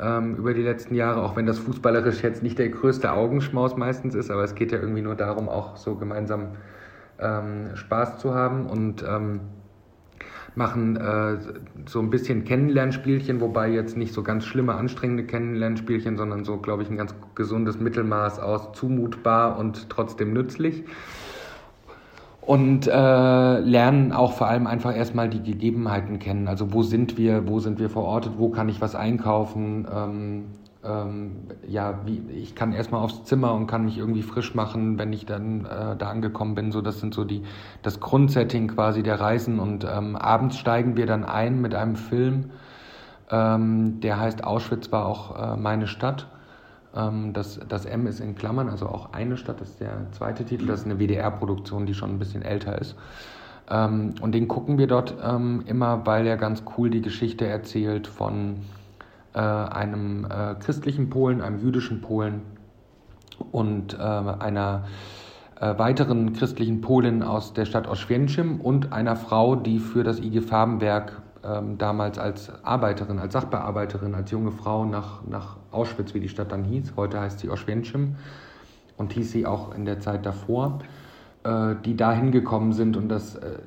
ähm, 0.00 0.34
über 0.34 0.52
die 0.52 0.62
letzten 0.62 0.96
Jahre, 0.96 1.22
auch 1.22 1.36
wenn 1.36 1.46
das 1.46 1.60
fußballerisch 1.60 2.22
jetzt 2.22 2.42
nicht 2.42 2.58
der 2.58 2.70
größte 2.70 3.12
Augenschmaus 3.12 3.76
meistens 3.76 4.16
ist, 4.16 4.30
aber 4.32 4.42
es 4.42 4.56
geht 4.56 4.72
ja 4.72 4.78
irgendwie 4.78 5.02
nur 5.02 5.14
darum, 5.14 5.48
auch 5.48 5.76
so 5.76 5.94
gemeinsam 5.94 6.56
ähm, 7.20 7.76
Spaß 7.76 8.18
zu 8.18 8.34
haben 8.34 8.66
und 8.66 9.04
ähm, 9.08 9.40
machen 10.54 10.96
äh, 10.96 11.36
so 11.86 12.00
ein 12.00 12.10
bisschen 12.10 12.44
Kennenlernspielchen, 12.44 13.40
wobei 13.40 13.70
jetzt 13.70 13.96
nicht 13.96 14.12
so 14.12 14.22
ganz 14.22 14.44
schlimme, 14.44 14.74
anstrengende 14.74 15.24
Kennenlernspielchen, 15.24 16.16
sondern 16.16 16.44
so, 16.44 16.58
glaube 16.58 16.82
ich, 16.82 16.90
ein 16.90 16.96
ganz 16.96 17.14
gesundes 17.34 17.78
Mittelmaß 17.78 18.40
aus 18.40 18.72
zumutbar 18.72 19.58
und 19.58 19.88
trotzdem 19.90 20.32
nützlich. 20.32 20.84
Und 22.40 22.88
äh, 22.88 23.58
lernen 23.60 24.12
auch 24.12 24.32
vor 24.32 24.48
allem 24.48 24.66
einfach 24.66 24.96
erstmal 24.96 25.28
die 25.28 25.42
Gegebenheiten 25.42 26.18
kennen. 26.18 26.48
Also 26.48 26.72
wo 26.72 26.82
sind 26.82 27.16
wir, 27.16 27.46
wo 27.46 27.60
sind 27.60 27.78
wir 27.78 27.90
verortet, 27.90 28.32
wo 28.38 28.48
kann 28.48 28.68
ich 28.68 28.80
was 28.80 28.94
einkaufen, 28.94 29.86
ähm, 29.94 30.44
ähm, 30.82 31.48
ja, 31.66 32.00
wie, 32.06 32.22
ich 32.30 32.54
kann 32.54 32.72
erstmal 32.72 33.02
aufs 33.02 33.24
Zimmer 33.24 33.52
und 33.52 33.66
kann 33.66 33.84
mich 33.84 33.98
irgendwie 33.98 34.22
frisch 34.22 34.54
machen, 34.54 34.98
wenn 34.98 35.12
ich 35.12 35.26
dann 35.26 35.66
äh, 35.66 35.96
da 35.96 36.08
angekommen 36.08 36.54
bin. 36.54 36.72
So, 36.72 36.80
das 36.80 37.00
sind 37.00 37.12
so 37.12 37.24
die, 37.24 37.42
das 37.82 38.00
Grundsetting 38.00 38.68
quasi 38.68 39.02
der 39.02 39.20
Reisen. 39.20 39.58
Und 39.58 39.84
ähm, 39.84 40.16
abends 40.16 40.56
steigen 40.56 40.96
wir 40.96 41.06
dann 41.06 41.24
ein 41.24 41.60
mit 41.60 41.74
einem 41.74 41.96
Film, 41.96 42.50
ähm, 43.30 44.00
der 44.00 44.18
heißt 44.18 44.44
Auschwitz 44.44 44.90
war 44.90 45.06
auch 45.06 45.54
äh, 45.54 45.56
meine 45.56 45.86
Stadt. 45.86 46.26
Ähm, 46.94 47.32
das, 47.34 47.60
das 47.68 47.84
M 47.84 48.06
ist 48.06 48.20
in 48.20 48.34
Klammern, 48.34 48.68
also 48.68 48.86
auch 48.86 49.12
eine 49.12 49.36
Stadt, 49.36 49.60
das 49.60 49.70
ist 49.70 49.80
der 49.80 50.10
zweite 50.12 50.44
Titel. 50.44 50.66
Das 50.66 50.80
ist 50.80 50.86
eine 50.86 50.98
WDR-Produktion, 50.98 51.86
die 51.86 51.94
schon 51.94 52.10
ein 52.10 52.18
bisschen 52.18 52.42
älter 52.42 52.78
ist. 52.80 52.96
Ähm, 53.70 54.14
und 54.20 54.32
den 54.32 54.48
gucken 54.48 54.78
wir 54.78 54.86
dort 54.86 55.14
ähm, 55.22 55.62
immer, 55.66 56.06
weil 56.06 56.26
er 56.26 56.38
ganz 56.38 56.64
cool 56.76 56.90
die 56.90 57.02
Geschichte 57.02 57.46
erzählt 57.46 58.06
von 58.06 58.56
einem 59.38 60.24
äh, 60.24 60.54
christlichen 60.56 61.08
Polen, 61.10 61.40
einem 61.40 61.60
jüdischen 61.60 62.00
Polen 62.00 62.42
und 63.52 63.94
äh, 63.94 63.98
einer 63.98 64.84
äh, 65.60 65.78
weiteren 65.78 66.32
christlichen 66.32 66.80
Polin 66.80 67.22
aus 67.22 67.52
der 67.52 67.64
Stadt 67.64 67.86
Oświęcim 67.86 68.60
und 68.60 68.92
einer 68.92 69.16
Frau, 69.16 69.56
die 69.56 69.78
für 69.78 70.02
das 70.04 70.18
IG 70.18 70.40
Farbenwerk 70.40 71.22
ähm, 71.44 71.78
damals 71.78 72.18
als 72.18 72.52
Arbeiterin, 72.64 73.18
als 73.18 73.32
Sachbearbeiterin, 73.32 74.14
als 74.14 74.30
junge 74.30 74.52
Frau 74.52 74.84
nach, 74.84 75.24
nach 75.26 75.56
Auschwitz, 75.70 76.14
wie 76.14 76.20
die 76.20 76.28
Stadt 76.28 76.52
dann 76.52 76.64
hieß. 76.64 76.94
Heute 76.96 77.20
heißt 77.20 77.40
sie 77.40 77.50
Oświęcim 77.50 78.16
und 78.96 79.12
hieß 79.12 79.32
sie 79.32 79.46
auch 79.46 79.74
in 79.74 79.84
der 79.84 80.00
Zeit 80.00 80.26
davor, 80.26 80.80
äh, 81.44 81.74
die 81.84 81.96
da 81.96 82.12
hingekommen 82.12 82.72
sind 82.72 82.96
und 82.96 83.08
das 83.08 83.36
äh, 83.36 83.58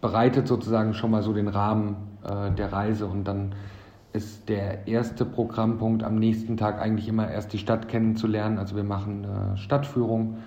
bereitet 0.00 0.48
sozusagen 0.48 0.94
schon 0.94 1.10
mal 1.10 1.22
so 1.22 1.32
den 1.32 1.48
Rahmen 1.48 1.96
äh, 2.24 2.50
der 2.52 2.72
Reise 2.72 3.06
und 3.06 3.24
dann 3.24 3.54
ist 4.16 4.48
der 4.48 4.88
erste 4.88 5.26
Programmpunkt 5.26 6.02
am 6.02 6.16
nächsten 6.16 6.56
Tag 6.56 6.80
eigentlich 6.80 7.06
immer 7.06 7.30
erst 7.30 7.52
die 7.52 7.58
Stadt 7.58 7.86
kennenzulernen. 7.88 8.58
Also 8.58 8.74
wir 8.74 8.82
machen 8.82 9.26
eine 9.26 9.56
Stadtführung 9.58 10.38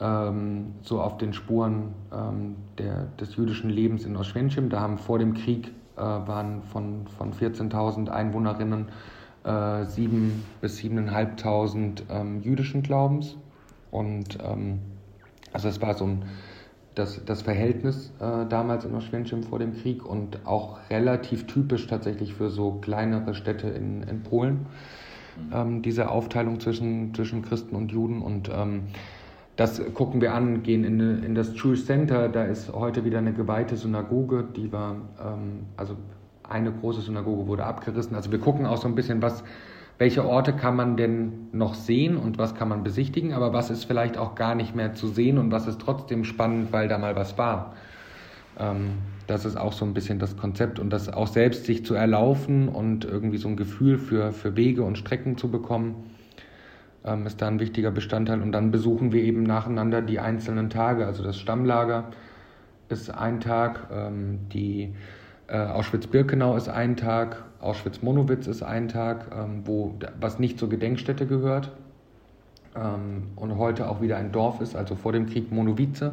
ähm, 0.00 0.74
so 0.82 1.00
auf 1.00 1.16
den 1.16 1.32
Spuren 1.32 1.94
ähm, 2.12 2.56
der, 2.78 3.06
des 3.20 3.36
jüdischen 3.36 3.70
Lebens 3.70 4.04
in 4.04 4.16
Oświęcim. 4.16 4.68
Da 4.70 4.80
haben 4.80 4.98
vor 4.98 5.20
dem 5.20 5.34
Krieg 5.34 5.68
äh, 5.96 6.00
waren 6.00 6.64
von, 6.64 7.06
von 7.16 7.32
14.000 7.32 8.08
Einwohnerinnen 8.08 8.88
äh, 9.44 9.48
7.000 9.48 10.30
bis 10.60 10.78
7.500 10.80 12.02
ähm, 12.10 12.42
jüdischen 12.42 12.82
Glaubens. 12.82 13.36
Und 13.92 14.38
ähm, 14.44 14.80
also 15.52 15.68
es 15.68 15.80
war 15.80 15.94
so 15.94 16.06
ein, 16.06 16.24
das, 16.96 17.22
das 17.26 17.42
Verhältnis 17.42 18.10
äh, 18.20 18.46
damals 18.48 18.84
in 18.84 18.94
Oświęcim 18.94 19.44
vor 19.44 19.58
dem 19.58 19.74
Krieg 19.74 20.04
und 20.04 20.46
auch 20.46 20.78
relativ 20.90 21.46
typisch 21.46 21.86
tatsächlich 21.86 22.34
für 22.34 22.48
so 22.48 22.72
kleinere 22.72 23.34
Städte 23.34 23.68
in, 23.68 24.02
in 24.02 24.22
Polen, 24.22 24.66
mhm. 25.36 25.52
ähm, 25.52 25.82
diese 25.82 26.10
Aufteilung 26.10 26.58
zwischen, 26.58 27.14
zwischen 27.14 27.42
Christen 27.42 27.76
und 27.76 27.92
Juden. 27.92 28.22
Und 28.22 28.50
ähm, 28.52 28.84
das 29.56 29.80
gucken 29.92 30.22
wir 30.22 30.34
an, 30.34 30.62
gehen 30.62 30.84
in, 30.84 31.22
in 31.22 31.34
das 31.34 31.52
Jewish 31.62 31.84
Center, 31.84 32.30
da 32.30 32.44
ist 32.44 32.72
heute 32.72 33.04
wieder 33.04 33.18
eine 33.18 33.34
geweihte 33.34 33.76
Synagoge, 33.76 34.44
die 34.56 34.72
war, 34.72 34.96
ähm, 35.22 35.66
also 35.76 35.96
eine 36.48 36.72
große 36.72 37.02
Synagoge 37.02 37.46
wurde 37.46 37.64
abgerissen. 37.64 38.16
Also 38.16 38.32
wir 38.32 38.38
gucken 38.38 38.64
auch 38.64 38.78
so 38.78 38.88
ein 38.88 38.94
bisschen, 38.94 39.20
was, 39.20 39.44
welche 39.98 40.24
Orte 40.24 40.52
kann 40.52 40.76
man 40.76 40.96
denn 40.96 41.48
noch 41.52 41.74
sehen 41.74 42.16
und 42.16 42.38
was 42.38 42.54
kann 42.54 42.68
man 42.68 42.82
besichtigen, 42.82 43.32
aber 43.32 43.52
was 43.52 43.70
ist 43.70 43.84
vielleicht 43.84 44.18
auch 44.18 44.34
gar 44.34 44.54
nicht 44.54 44.74
mehr 44.74 44.92
zu 44.94 45.08
sehen 45.08 45.38
und 45.38 45.50
was 45.50 45.66
ist 45.66 45.80
trotzdem 45.80 46.24
spannend, 46.24 46.72
weil 46.72 46.88
da 46.88 46.98
mal 46.98 47.16
was 47.16 47.38
war. 47.38 47.74
Ähm, 48.58 48.98
das 49.26 49.44
ist 49.44 49.56
auch 49.56 49.72
so 49.72 49.84
ein 49.84 49.94
bisschen 49.94 50.18
das 50.18 50.36
Konzept 50.36 50.78
und 50.78 50.90
das 50.90 51.08
auch 51.08 51.26
selbst 51.26 51.64
sich 51.64 51.84
zu 51.84 51.94
erlaufen 51.94 52.68
und 52.68 53.04
irgendwie 53.04 53.38
so 53.38 53.48
ein 53.48 53.56
Gefühl 53.56 53.98
für, 53.98 54.32
für 54.32 54.56
Wege 54.56 54.82
und 54.82 54.98
Strecken 54.98 55.36
zu 55.36 55.50
bekommen 55.50 55.96
ähm, 57.06 57.24
ist 57.26 57.40
da 57.40 57.48
ein 57.48 57.60
wichtiger 57.60 57.90
Bestandteil. 57.90 58.42
Und 58.42 58.52
dann 58.52 58.70
besuchen 58.70 59.12
wir 59.12 59.22
eben 59.22 59.44
nacheinander 59.44 60.02
die 60.02 60.18
einzelnen 60.18 60.68
Tage. 60.68 61.06
Also 61.06 61.22
das 61.22 61.38
Stammlager 61.38 62.10
ist 62.88 63.10
ein 63.10 63.40
Tag, 63.40 63.88
ähm, 63.92 64.40
die 64.52 64.94
äh, 65.46 65.58
Auschwitz-Birkenau 65.58 66.56
ist 66.56 66.68
ein 66.68 66.96
Tag, 66.96 67.44
Auschwitz-Monowitz 67.60 68.46
ist 68.46 68.62
ein 68.62 68.88
Tag, 68.88 69.26
ähm, 69.36 69.62
wo, 69.64 69.94
was 70.20 70.38
nicht 70.38 70.58
zur 70.58 70.68
Gedenkstätte 70.68 71.26
gehört. 71.26 71.72
Ähm, 72.74 73.28
und 73.36 73.56
heute 73.56 73.88
auch 73.88 74.00
wieder 74.00 74.16
ein 74.16 74.32
Dorf 74.32 74.60
ist, 74.60 74.76
also 74.76 74.94
vor 74.94 75.12
dem 75.12 75.26
Krieg 75.26 75.52
Monowice. 75.52 76.12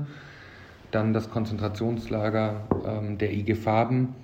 Dann 0.92 1.14
das 1.14 1.30
Konzentrationslager 1.30 2.62
ähm, 2.86 3.18
der 3.18 3.34
IG 3.34 3.56
Farben 3.56 4.16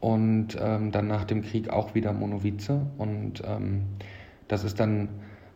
und 0.00 0.54
dann 0.54 1.08
nach 1.08 1.24
dem 1.24 1.42
Krieg 1.42 1.70
auch 1.70 1.96
wieder 1.96 2.12
Monowice. 2.12 2.70
Und 2.98 3.42
das 4.46 4.62
ist 4.62 4.78
dann 4.78 5.08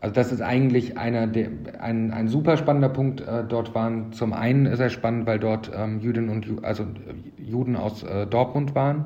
also 0.03 0.17
das 0.17 0.33
ist 0.33 0.43
eigentlich 0.43 0.99
einer 0.99 1.29
der, 1.29 1.47
ein, 1.79 2.11
ein 2.11 2.27
super 2.27 2.57
spannender 2.57 2.89
Punkt. 2.89 3.21
Äh, 3.21 3.45
dort 3.49 3.73
waren 3.73 4.13
zum 4.13 4.33
einen 4.33 4.67
er 4.67 4.91
spannend, 4.91 5.29
weil 5.29 5.39
dort 5.39 5.71
ähm, 5.73 6.01
Juden 6.01 6.29
und 6.29 6.65
also 6.65 6.83
äh, 6.83 7.41
Juden 7.41 7.77
aus 7.77 8.03
äh, 8.03 8.27
Dortmund 8.27 8.75
waren. 8.75 9.05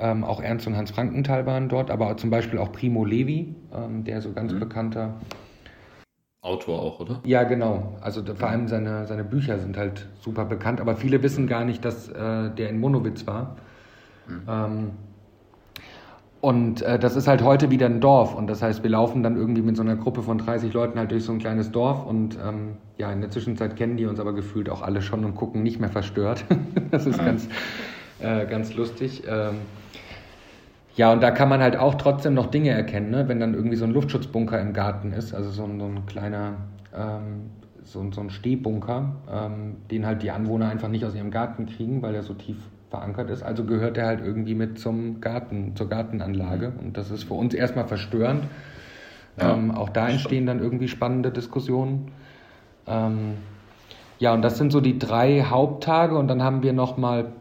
Ähm, 0.00 0.24
auch 0.24 0.40
Ernst 0.40 0.66
und 0.66 0.76
Hans 0.76 0.90
Frankenthal 0.90 1.46
waren 1.46 1.68
dort, 1.68 1.90
aber 1.90 2.16
zum 2.16 2.30
Beispiel 2.30 2.58
auch 2.58 2.72
Primo 2.72 3.04
Levi, 3.04 3.54
ähm, 3.72 4.04
der 4.04 4.22
so 4.22 4.32
ganz 4.32 4.52
mhm. 4.52 4.60
bekannter 4.60 5.14
Autor 6.42 6.80
auch, 6.80 7.00
oder? 7.00 7.20
Ja, 7.24 7.42
genau. 7.42 7.98
Also 8.00 8.24
vor 8.34 8.48
allem 8.48 8.66
seine, 8.66 9.06
seine 9.06 9.24
Bücher 9.24 9.58
sind 9.58 9.76
halt 9.76 10.08
super 10.20 10.46
bekannt, 10.46 10.80
aber 10.80 10.96
viele 10.96 11.22
wissen 11.22 11.46
gar 11.46 11.66
nicht, 11.66 11.84
dass 11.84 12.08
äh, 12.08 12.50
der 12.50 12.70
in 12.70 12.80
Monowitz 12.80 13.26
war. 13.26 13.56
Mhm. 14.26 14.42
Ähm, 14.48 14.90
und 16.40 16.80
äh, 16.80 16.98
das 16.98 17.16
ist 17.16 17.28
halt 17.28 17.42
heute 17.42 17.70
wieder 17.70 17.84
ein 17.86 18.00
Dorf. 18.00 18.34
Und 18.34 18.46
das 18.46 18.62
heißt, 18.62 18.82
wir 18.82 18.88
laufen 18.88 19.22
dann 19.22 19.36
irgendwie 19.36 19.60
mit 19.60 19.76
so 19.76 19.82
einer 19.82 19.96
Gruppe 19.96 20.22
von 20.22 20.38
30 20.38 20.72
Leuten 20.72 20.98
halt 20.98 21.10
durch 21.10 21.24
so 21.24 21.32
ein 21.32 21.38
kleines 21.38 21.70
Dorf. 21.70 22.06
Und 22.06 22.38
ähm, 22.42 22.78
ja, 22.96 23.12
in 23.12 23.20
der 23.20 23.30
Zwischenzeit 23.30 23.76
kennen 23.76 23.98
die 23.98 24.06
uns 24.06 24.18
aber 24.18 24.32
gefühlt 24.32 24.70
auch 24.70 24.80
alle 24.80 25.02
schon 25.02 25.26
und 25.26 25.34
gucken 25.34 25.62
nicht 25.62 25.78
mehr 25.78 25.90
verstört. 25.90 26.46
das 26.90 27.04
ist 27.04 27.18
ganz, 27.18 27.46
äh, 28.20 28.46
ganz 28.46 28.74
lustig. 28.74 29.24
Ähm, 29.28 29.56
ja, 31.00 31.10
und 31.14 31.22
da 31.22 31.30
kann 31.30 31.48
man 31.48 31.62
halt 31.62 31.78
auch 31.78 31.94
trotzdem 31.94 32.34
noch 32.34 32.48
Dinge 32.48 32.72
erkennen, 32.72 33.10
ne? 33.10 33.26
wenn 33.26 33.40
dann 33.40 33.54
irgendwie 33.54 33.76
so 33.76 33.86
ein 33.86 33.90
Luftschutzbunker 33.90 34.60
im 34.60 34.74
Garten 34.74 35.14
ist. 35.14 35.32
Also 35.32 35.48
so 35.48 35.64
ein, 35.64 35.80
so 35.80 35.86
ein 35.86 36.04
kleiner, 36.04 36.56
ähm, 36.94 37.52
so, 37.84 38.06
so 38.12 38.20
ein 38.20 38.28
Stehbunker, 38.28 39.16
ähm, 39.32 39.76
den 39.90 40.04
halt 40.04 40.22
die 40.22 40.30
Anwohner 40.30 40.68
einfach 40.68 40.88
nicht 40.88 41.06
aus 41.06 41.14
ihrem 41.14 41.30
Garten 41.30 41.64
kriegen, 41.64 42.02
weil 42.02 42.14
er 42.14 42.22
so 42.22 42.34
tief 42.34 42.58
verankert 42.90 43.30
ist. 43.30 43.42
Also 43.42 43.64
gehört 43.64 43.96
er 43.96 44.08
halt 44.08 44.20
irgendwie 44.22 44.54
mit 44.54 44.78
zum 44.78 45.22
Garten, 45.22 45.74
zur 45.74 45.88
Gartenanlage. 45.88 46.74
Und 46.78 46.98
das 46.98 47.10
ist 47.10 47.24
für 47.24 47.32
uns 47.32 47.54
erstmal 47.54 47.86
verstörend. 47.86 48.44
Ja. 49.40 49.54
Ähm, 49.54 49.70
auch 49.70 49.88
da 49.88 50.06
entstehen 50.06 50.44
dann 50.44 50.58
irgendwie 50.58 50.88
spannende 50.88 51.30
Diskussionen. 51.30 52.12
Ähm, 52.86 53.38
ja, 54.18 54.34
und 54.34 54.42
das 54.42 54.58
sind 54.58 54.70
so 54.70 54.82
die 54.82 54.98
drei 54.98 55.44
Haupttage. 55.44 56.18
Und 56.18 56.28
dann 56.28 56.42
haben 56.42 56.62
wir 56.62 56.74
nochmal 56.74 57.32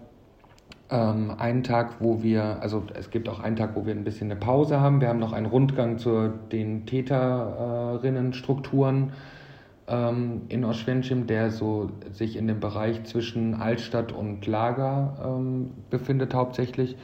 ähm, 0.90 1.36
einen 1.38 1.64
Tag, 1.64 1.96
wo 2.00 2.24
wir, 2.24 2.62
also 2.62 2.84
es 2.94 3.12
gibt 3.12 3.30
auch 3.30 3.40
einen 3.40 3.56
Tag, 3.56 3.76
wo 3.76 3.86
wir 3.86 3.94
ein 3.94 4.04
bisschen 4.04 4.32
eine 4.32 4.40
Pause 4.40 4.80
haben. 4.80 5.02
Wir 5.02 5.10
haben 5.10 5.20
noch 5.20 5.34
einen 5.34 5.46
Rundgang 5.46 6.00
zu 6.00 6.34
den 6.52 6.86
Täterinnenstrukturen 6.86 9.14
ähm, 9.88 10.42
in 10.50 10.66
Oświęcim, 10.66 11.28
der 11.28 11.52
so 11.52 11.92
sich 12.12 12.36
in 12.38 12.48
dem 12.48 12.60
Bereich 12.60 13.04
zwischen 13.04 13.54
Altstadt 13.56 14.12
und 14.12 14.48
Lager 14.48 15.16
ähm, 15.24 15.72
befindet 15.90 16.34
hauptsächlich. 16.34 16.98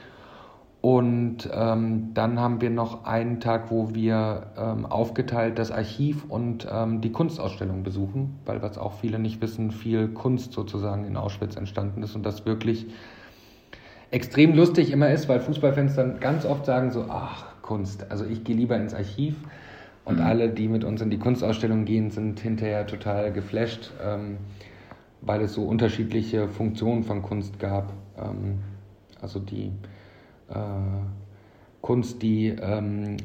Und 0.81 1.49
ähm, 1.51 2.11
dann 2.13 2.39
haben 2.39 2.61
wir 2.61 2.69
noch 2.69 3.05
einen 3.05 3.39
Tag, 3.39 3.71
wo 3.71 3.95
wir 3.95 4.51
ähm, 4.55 4.85
aufgeteilt 4.85 5.57
das 5.57 5.71
Archiv 5.71 6.25
und 6.29 6.67
ähm, 6.71 7.01
die 7.01 7.11
Kunstausstellung 7.11 7.81
besuchen, 7.81 8.37
weil 8.45 8.61
was 8.61 8.77
auch 8.77 8.93
viele 8.93 9.17
nicht 9.17 9.41
wissen, 9.41 9.71
viel 9.71 10.09
Kunst 10.09 10.53
sozusagen 10.53 11.05
in 11.05 11.17
Auschwitz 11.17 11.55
entstanden 11.55 12.03
ist 12.03 12.15
und 12.15 12.23
das 12.23 12.45
wirklich 12.45 12.85
extrem 14.15 14.55
lustig 14.55 14.93
immer 14.93 15.09
ist, 15.09 15.27
weil 15.27 15.41
Fußballfans 15.41 15.95
dann 15.95 16.21
ganz 16.21 16.45
oft 16.45 16.65
sagen 16.65 16.89
so, 16.89 17.07
ach 17.09 17.47
Kunst, 17.61 18.09
also 18.09 18.23
ich 18.23 18.45
gehe 18.45 18.55
lieber 18.55 18.77
ins 18.77 18.93
Archiv 18.93 19.35
und 20.05 20.19
mhm. 20.19 20.25
alle, 20.25 20.49
die 20.49 20.69
mit 20.69 20.85
uns 20.85 21.01
in 21.01 21.09
die 21.09 21.19
Kunstausstellung 21.19 21.83
gehen, 21.83 22.11
sind 22.11 22.39
hinterher 22.39 22.87
total 22.87 23.33
geflasht, 23.33 23.91
ähm, 24.01 24.37
weil 25.19 25.41
es 25.41 25.53
so 25.53 25.65
unterschiedliche 25.65 26.47
Funktionen 26.47 27.03
von 27.03 27.23
Kunst 27.23 27.59
gab. 27.59 27.91
Ähm, 28.17 28.59
also 29.21 29.39
die 29.39 29.73
äh, 30.47 30.53
Kunst, 31.81 32.21
die 32.21 32.47
ähm, 32.47 33.17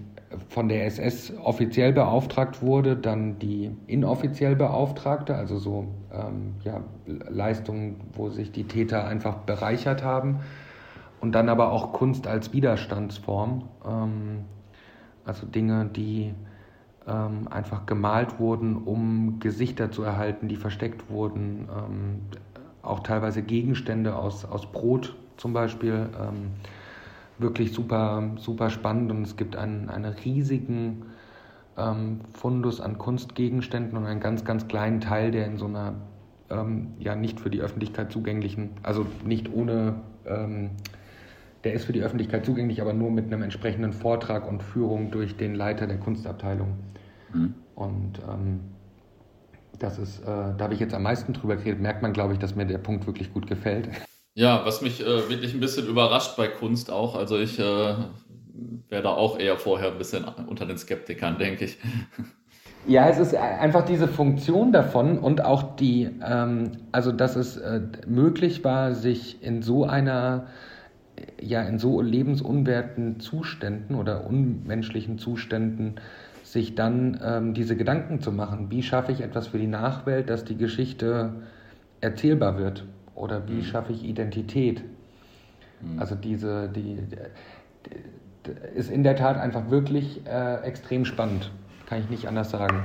von 0.48 0.68
der 0.68 0.87
SS 0.87 1.33
offiziell 1.40 1.92
beauftragt 1.92 2.62
wurde, 2.62 2.96
dann 2.96 3.38
die 3.38 3.70
inoffiziell 3.87 4.57
beauftragte, 4.57 5.37
also 5.37 5.59
so 5.59 5.87
ähm, 6.12 6.55
ja, 6.64 6.83
Leistungen, 7.07 8.00
wo 8.12 8.29
sich 8.29 8.50
die 8.50 8.64
Täter 8.64 9.07
einfach 9.07 9.37
bereichert 9.38 10.03
haben. 10.03 10.40
Und 11.21 11.33
dann 11.33 11.49
aber 11.49 11.73
auch 11.73 11.93
Kunst 11.93 12.27
als 12.27 12.53
Widerstandsform, 12.53 13.69
ähm, 13.87 14.45
also 15.25 15.47
Dinge, 15.47 15.87
die 15.87 16.35
ähm, 17.07 17.49
einfach 17.51 17.87
gemalt 17.87 18.39
wurden, 18.39 18.77
um 18.77 19.39
Gesichter 19.39 19.91
zu 19.91 20.03
erhalten, 20.03 20.49
die 20.49 20.57
versteckt 20.57 21.11
wurden. 21.11 21.69
Ähm, 21.69 22.21
auch 22.83 23.01
teilweise 23.01 23.43
Gegenstände 23.43 24.17
aus, 24.17 24.45
aus 24.45 24.71
Brot 24.71 25.15
zum 25.37 25.53
Beispiel 25.53 26.09
ähm, 26.19 26.53
wirklich 27.39 27.73
super, 27.73 28.31
super 28.37 28.71
spannend 28.71 29.11
und 29.11 29.23
es 29.23 29.37
gibt 29.37 29.57
einen, 29.57 29.89
einen 29.89 30.13
riesigen 30.13 31.07
ähm, 31.77 32.21
Fundus 32.35 32.81
an 32.81 32.99
Kunstgegenständen 32.99 33.97
und 33.97 34.07
einen 34.07 34.21
ganz, 34.21 34.45
ganz 34.45 34.69
kleinen 34.69 35.01
Teil, 35.01 35.31
der 35.31 35.47
in 35.47 35.59
so 35.59 35.67
einer 35.67 35.95
ähm, 36.51 36.89
ja 36.99 37.15
nicht 37.15 37.41
für 37.41 37.51
die 37.51 37.61
Öffentlichkeit 37.61 38.13
zugänglichen, 38.13 38.71
also 38.83 39.07
nicht 39.25 39.53
ohne, 39.53 39.97
der 41.64 41.75
ist 41.75 41.85
für 41.85 41.92
die 41.92 42.03
Öffentlichkeit 42.03 42.44
zugänglich, 42.44 42.81
aber 42.81 42.92
nur 42.92 43.11
mit 43.11 43.27
einem 43.27 43.42
entsprechenden 43.42 43.92
Vortrag 43.92 44.49
und 44.49 44.62
Führung 44.62 45.11
durch 45.11 45.37
den 45.37 45.55
Leiter 45.55 45.87
der 45.87 45.99
Kunstabteilung. 45.99 46.79
Mhm. 47.33 47.55
Und 47.75 48.18
ähm, 48.29 48.61
das 49.79 49.99
ist, 49.99 50.20
äh, 50.20 50.27
da 50.27 50.59
habe 50.59 50.75
ich 50.75 50.81
jetzt 50.81 50.94
am 50.94 51.03
meisten 51.03 51.33
drüber 51.33 51.57
geredet, 51.57 51.81
merkt 51.81 52.03
man, 52.03 52.12
glaube 52.12 52.35
ich, 52.35 52.38
dass 52.38 52.55
mir 52.55 52.66
der 52.66 52.79
Punkt 52.79 53.07
wirklich 53.07 53.33
gut 53.33 53.46
gefällt. 53.46 53.88
Ja, 54.35 54.64
was 54.64 54.81
mich 54.81 55.01
äh, 55.01 55.29
wirklich 55.29 55.55
ein 55.55 55.61
bisschen 55.61 55.87
überrascht 55.87 56.37
bei 56.37 56.49
Kunst 56.49 56.90
auch, 56.90 57.16
also 57.16 57.38
ich 57.38 57.59
äh, 57.59 57.94
wäre 58.88 59.03
da 59.03 59.11
auch 59.11 59.38
eher 59.38 59.59
vorher 59.59 59.92
ein 59.92 59.99
bisschen 59.99 60.25
unter 60.25 60.66
den 60.66 60.79
Skeptikern, 60.79 61.38
denke 61.38 61.64
ich. 61.64 61.79
Ja, 62.87 63.11
es 63.11 63.18
ist 63.18 63.35
einfach 63.35 63.85
diese 63.85 64.09
Funktion 64.09 64.73
davon 64.73 65.18
und 65.18 65.44
auch 65.44 65.77
die, 65.77 66.09
ähm, 66.27 66.73
also 66.92 67.12
dass 67.12 67.37
es 67.37 67.59
äh, 67.59 67.83
möglich 68.07 68.64
war, 68.64 68.94
sich 68.94 69.42
in 69.42 69.61
so 69.61 69.85
einer, 69.85 70.46
ja, 71.41 71.63
in 71.63 71.79
so 71.79 72.01
lebensunwerten 72.01 73.21
Zuständen 73.21 73.95
oder 73.95 74.27
unmenschlichen 74.27 75.19
Zuständen 75.19 75.97
sich 76.43 76.75
dann 76.75 77.21
ähm, 77.23 77.55
diese 77.55 77.77
Gedanken 77.77 78.21
zu 78.21 78.33
machen. 78.33 78.71
Wie 78.71 78.83
schaffe 78.83 79.13
ich 79.13 79.21
etwas 79.21 79.49
für 79.49 79.59
die 79.59 79.67
Nachwelt, 79.67 80.31
dass 80.31 80.45
die 80.45 80.57
Geschichte 80.57 81.33
erzählbar 82.01 82.59
wird? 82.59 82.85
Oder 83.15 83.49
wie 83.49 83.55
mhm. 83.55 83.63
schaffe 83.63 83.93
ich 83.93 84.05
Identität? 84.05 84.83
Mhm. 85.81 85.99
Also 85.99 86.15
diese, 86.15 86.69
die, 86.69 86.99
die, 87.87 88.51
ist 88.75 88.91
in 88.91 89.05
der 89.05 89.17
Tat 89.17 89.37
einfach 89.37 89.71
wirklich 89.71 90.27
äh, 90.27 90.63
extrem 90.63 91.05
spannend 91.05 91.51
kann 91.91 92.01
ich 92.01 92.09
nicht 92.09 92.29
anders 92.29 92.51
sagen. 92.51 92.85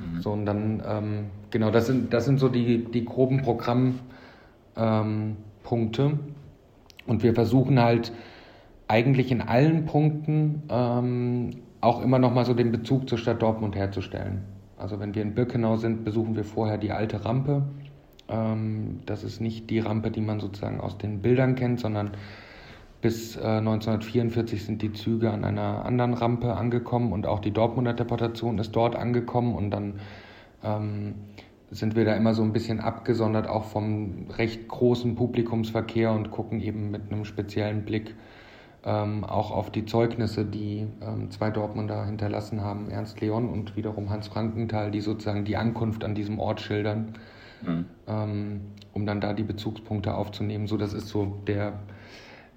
Mhm. 0.00 0.22
So, 0.22 0.32
und 0.32 0.46
dann, 0.46 0.82
ähm, 0.86 1.26
genau, 1.50 1.70
das 1.70 1.86
sind, 1.86 2.14
das 2.14 2.24
sind 2.24 2.40
so 2.40 2.48
die, 2.48 2.84
die 2.84 3.04
groben 3.04 3.42
Programmpunkte. 3.42 4.02
Ähm, 4.76 5.36
und 7.06 7.22
wir 7.22 7.34
versuchen 7.34 7.80
halt 7.80 8.12
eigentlich 8.88 9.32
in 9.32 9.40
allen 9.40 9.86
Punkten 9.86 10.62
ähm, 10.68 11.50
auch 11.80 12.02
immer 12.02 12.18
noch 12.18 12.32
mal 12.32 12.44
so 12.44 12.54
den 12.54 12.72
Bezug 12.72 13.08
zur 13.08 13.18
Stadt 13.18 13.42
Dortmund 13.42 13.74
herzustellen. 13.74 14.42
Also 14.76 15.00
wenn 15.00 15.14
wir 15.14 15.22
in 15.22 15.34
Birkenau 15.34 15.76
sind, 15.76 16.04
besuchen 16.04 16.36
wir 16.36 16.44
vorher 16.44 16.78
die 16.78 16.90
alte 16.90 17.24
Rampe. 17.24 17.62
Ähm, 18.28 19.00
das 19.06 19.24
ist 19.24 19.40
nicht 19.40 19.70
die 19.70 19.78
Rampe, 19.78 20.10
die 20.10 20.20
man 20.20 20.40
sozusagen 20.40 20.80
aus 20.80 20.98
den 20.98 21.22
Bildern 21.22 21.54
kennt, 21.54 21.80
sondern 21.80 22.12
bis 23.00 23.36
äh, 23.36 23.40
1944 23.40 24.64
sind 24.64 24.80
die 24.80 24.92
Züge 24.92 25.30
an 25.30 25.44
einer 25.44 25.84
anderen 25.84 26.14
Rampe 26.14 26.54
angekommen 26.54 27.12
und 27.12 27.26
auch 27.26 27.40
die 27.40 27.50
Dortmunder 27.50 27.94
Deportation 27.94 28.58
ist 28.58 28.72
dort 28.72 28.94
angekommen 28.94 29.54
und 29.54 29.70
dann 29.70 29.94
ähm, 30.62 31.14
sind 31.72 31.96
wir 31.96 32.04
da 32.04 32.14
immer 32.14 32.34
so 32.34 32.42
ein 32.42 32.52
bisschen 32.52 32.80
abgesondert 32.80 33.48
auch 33.48 33.64
vom 33.64 34.26
recht 34.30 34.68
großen 34.68 35.14
Publikumsverkehr 35.14 36.12
und 36.12 36.30
gucken 36.30 36.60
eben 36.60 36.90
mit 36.90 37.10
einem 37.10 37.24
speziellen 37.24 37.84
Blick 37.84 38.14
ähm, 38.84 39.24
auch 39.24 39.50
auf 39.50 39.70
die 39.70 39.84
Zeugnisse, 39.86 40.44
die 40.44 40.86
ähm, 41.00 41.30
zwei 41.30 41.50
Dortmunder 41.50 42.04
hinterlassen 42.04 42.60
haben, 42.60 42.90
Ernst 42.90 43.20
Leon 43.20 43.48
und 43.48 43.76
wiederum 43.76 44.10
Hans 44.10 44.28
Frankenthal, 44.28 44.90
die 44.90 45.00
sozusagen 45.00 45.44
die 45.44 45.56
Ankunft 45.56 46.04
an 46.04 46.14
diesem 46.14 46.38
Ort 46.38 46.60
schildern, 46.60 47.14
mhm. 47.66 47.86
ähm, 48.06 48.60
um 48.92 49.06
dann 49.06 49.20
da 49.20 49.32
die 49.32 49.44
Bezugspunkte 49.44 50.14
aufzunehmen. 50.14 50.66
So, 50.66 50.76
das 50.76 50.92
ist 50.92 51.08
so 51.08 51.38
der 51.46 51.78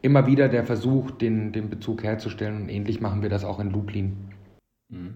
immer 0.01 0.27
wieder 0.27 0.49
der 0.49 0.63
Versuch, 0.63 1.09
den, 1.11 1.51
den 1.51 1.69
Bezug 1.69 2.03
herzustellen. 2.03 2.63
Und 2.63 2.69
ähnlich 2.69 3.01
machen 3.01 3.23
wir 3.23 3.29
das 3.29 3.43
auch 3.43 3.59
in 3.59 3.71
Lublin. 3.71 4.29
Mhm. 4.89 5.15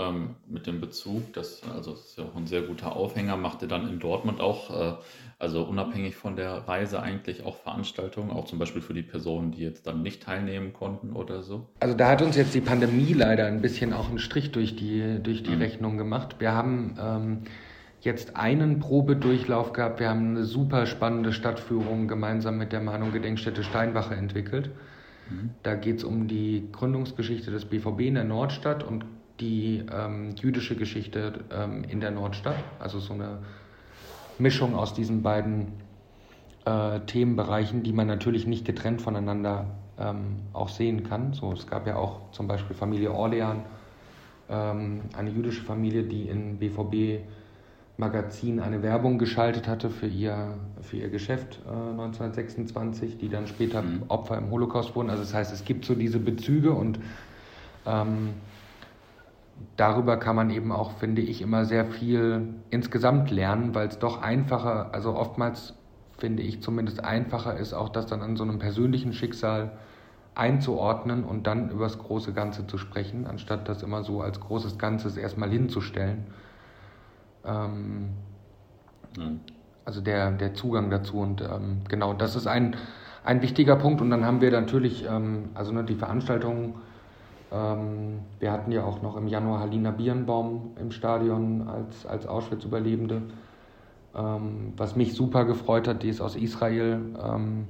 Ähm, 0.00 0.36
mit 0.48 0.66
dem 0.66 0.80
Bezug, 0.80 1.32
das, 1.34 1.62
also 1.74 1.92
das 1.92 2.00
ist 2.06 2.18
ja 2.18 2.24
auch 2.24 2.36
ein 2.36 2.46
sehr 2.46 2.62
guter 2.62 2.96
Aufhänger, 2.96 3.36
macht 3.36 3.60
ihr 3.62 3.68
dann 3.68 3.88
in 3.88 3.98
Dortmund 3.98 4.40
auch, 4.40 4.70
äh, 4.70 4.94
also 5.38 5.62
unabhängig 5.64 6.16
von 6.16 6.36
der 6.36 6.52
Reise 6.68 7.02
eigentlich 7.02 7.44
auch 7.44 7.56
Veranstaltungen, 7.56 8.30
auch 8.30 8.46
zum 8.46 8.58
Beispiel 8.58 8.80
für 8.80 8.94
die 8.94 9.02
Personen, 9.02 9.50
die 9.50 9.62
jetzt 9.62 9.86
dann 9.86 10.02
nicht 10.02 10.22
teilnehmen 10.22 10.72
konnten 10.72 11.12
oder 11.12 11.42
so? 11.42 11.66
Also 11.80 11.94
da 11.94 12.08
hat 12.08 12.22
uns 12.22 12.36
jetzt 12.36 12.54
die 12.54 12.60
Pandemie 12.60 13.12
leider 13.12 13.46
ein 13.46 13.60
bisschen 13.60 13.92
auch 13.92 14.08
einen 14.08 14.18
Strich 14.18 14.52
durch 14.52 14.74
die, 14.76 15.18
durch 15.22 15.42
die 15.42 15.50
mhm. 15.50 15.62
Rechnung 15.62 15.98
gemacht. 15.98 16.36
Wir 16.38 16.52
haben 16.52 16.96
ähm, 16.98 17.38
jetzt 18.00 18.36
einen 18.36 18.80
Probedurchlauf 18.80 19.72
gehabt. 19.72 20.00
Wir 20.00 20.08
haben 20.08 20.30
eine 20.30 20.44
super 20.44 20.86
spannende 20.86 21.32
Stadtführung 21.32 22.08
gemeinsam 22.08 22.56
mit 22.56 22.72
der 22.72 22.80
Mahnung 22.80 23.12
Gedenkstätte 23.12 23.64
Steinwache 23.64 24.14
entwickelt. 24.14 24.70
Mhm. 25.28 25.50
Da 25.62 25.74
geht 25.74 25.98
es 25.98 26.04
um 26.04 26.26
die 26.26 26.68
Gründungsgeschichte 26.72 27.50
des 27.50 27.66
BVB 27.66 28.00
in 28.00 28.14
der 28.14 28.24
Nordstadt 28.24 28.82
und 28.82 29.04
die 29.40 29.84
ähm, 29.92 30.34
jüdische 30.36 30.76
Geschichte 30.76 31.44
ähm, 31.50 31.84
in 31.84 32.00
der 32.00 32.10
Nordstadt. 32.10 32.56
Also 32.78 32.98
so 32.98 33.14
eine 33.14 33.38
Mischung 34.38 34.74
aus 34.74 34.94
diesen 34.94 35.22
beiden 35.22 35.68
äh, 36.64 37.00
Themenbereichen, 37.00 37.82
die 37.82 37.92
man 37.92 38.06
natürlich 38.06 38.46
nicht 38.46 38.64
getrennt 38.64 39.02
voneinander 39.02 39.66
ähm, 39.98 40.36
auch 40.52 40.68
sehen 40.68 41.04
kann. 41.04 41.32
So, 41.32 41.52
es 41.52 41.66
gab 41.66 41.86
ja 41.86 41.96
auch 41.96 42.30
zum 42.32 42.46
Beispiel 42.48 42.76
Familie 42.76 43.12
Orlean, 43.12 43.62
ähm, 44.48 45.02
eine 45.16 45.30
jüdische 45.30 45.62
Familie, 45.62 46.02
die 46.02 46.28
in 46.28 46.58
BVB 46.58 47.24
Magazin 47.96 48.60
eine 48.60 48.82
Werbung 48.82 49.18
geschaltet 49.18 49.68
hatte 49.68 49.90
für 49.90 50.06
ihr, 50.06 50.54
für 50.80 50.96
ihr 50.96 51.10
Geschäft 51.10 51.60
äh, 51.66 51.70
1926, 51.70 53.18
die 53.18 53.28
dann 53.28 53.46
später 53.46 53.82
mhm. 53.82 54.04
Opfer 54.08 54.38
im 54.38 54.50
Holocaust 54.50 54.96
wurden. 54.96 55.10
Also 55.10 55.22
das 55.22 55.34
heißt, 55.34 55.52
es 55.52 55.64
gibt 55.64 55.84
so 55.84 55.94
diese 55.94 56.18
Bezüge 56.18 56.72
und 56.72 56.98
ähm, 57.86 58.30
darüber 59.76 60.16
kann 60.16 60.36
man 60.36 60.50
eben 60.50 60.72
auch, 60.72 60.92
finde 60.92 61.22
ich, 61.22 61.42
immer 61.42 61.64
sehr 61.64 61.86
viel 61.86 62.54
insgesamt 62.70 63.30
lernen, 63.30 63.74
weil 63.74 63.88
es 63.88 63.98
doch 63.98 64.22
einfacher, 64.22 64.92
also 64.92 65.14
oftmals 65.14 65.74
finde 66.18 66.42
ich 66.42 66.62
zumindest 66.62 67.02
einfacher 67.02 67.56
ist, 67.56 67.72
auch 67.72 67.88
das 67.88 68.06
dann 68.06 68.22
an 68.22 68.36
so 68.36 68.44
einem 68.44 68.58
persönlichen 68.58 69.12
Schicksal 69.12 69.72
einzuordnen 70.34 71.24
und 71.24 71.46
dann 71.46 71.70
über 71.70 71.84
das 71.84 71.98
große 71.98 72.32
Ganze 72.32 72.66
zu 72.66 72.78
sprechen, 72.78 73.26
anstatt 73.26 73.68
das 73.68 73.82
immer 73.82 74.04
so 74.04 74.20
als 74.20 74.40
großes 74.40 74.78
Ganzes 74.78 75.16
erstmal 75.16 75.50
hinzustellen. 75.50 76.26
Ähm, 77.44 78.10
mhm. 79.16 79.40
Also 79.84 80.00
der, 80.00 80.30
der 80.32 80.54
Zugang 80.54 80.90
dazu. 80.90 81.18
Und 81.18 81.40
ähm, 81.40 81.80
genau, 81.88 82.14
das 82.14 82.36
ist 82.36 82.46
ein, 82.46 82.76
ein 83.24 83.42
wichtiger 83.42 83.76
Punkt. 83.76 84.00
Und 84.00 84.10
dann 84.10 84.24
haben 84.24 84.40
wir 84.40 84.50
natürlich, 84.50 85.06
ähm, 85.08 85.48
also 85.54 85.72
ne, 85.72 85.84
die 85.84 85.96
Veranstaltung, 85.96 86.76
ähm, 87.52 88.20
wir 88.38 88.52
hatten 88.52 88.72
ja 88.72 88.84
auch 88.84 89.02
noch 89.02 89.16
im 89.16 89.26
Januar 89.26 89.60
Halina 89.60 89.90
Birnbaum 89.90 90.72
im 90.80 90.90
Stadion 90.90 91.68
als, 91.68 92.06
als 92.06 92.26
Auschwitz-Überlebende. 92.26 93.22
Ähm, 94.14 94.72
was 94.76 94.96
mich 94.96 95.14
super 95.14 95.44
gefreut 95.44 95.86
hat, 95.88 96.02
die 96.02 96.08
ist 96.08 96.20
aus 96.20 96.36
Israel 96.36 97.00
ähm, 97.22 97.68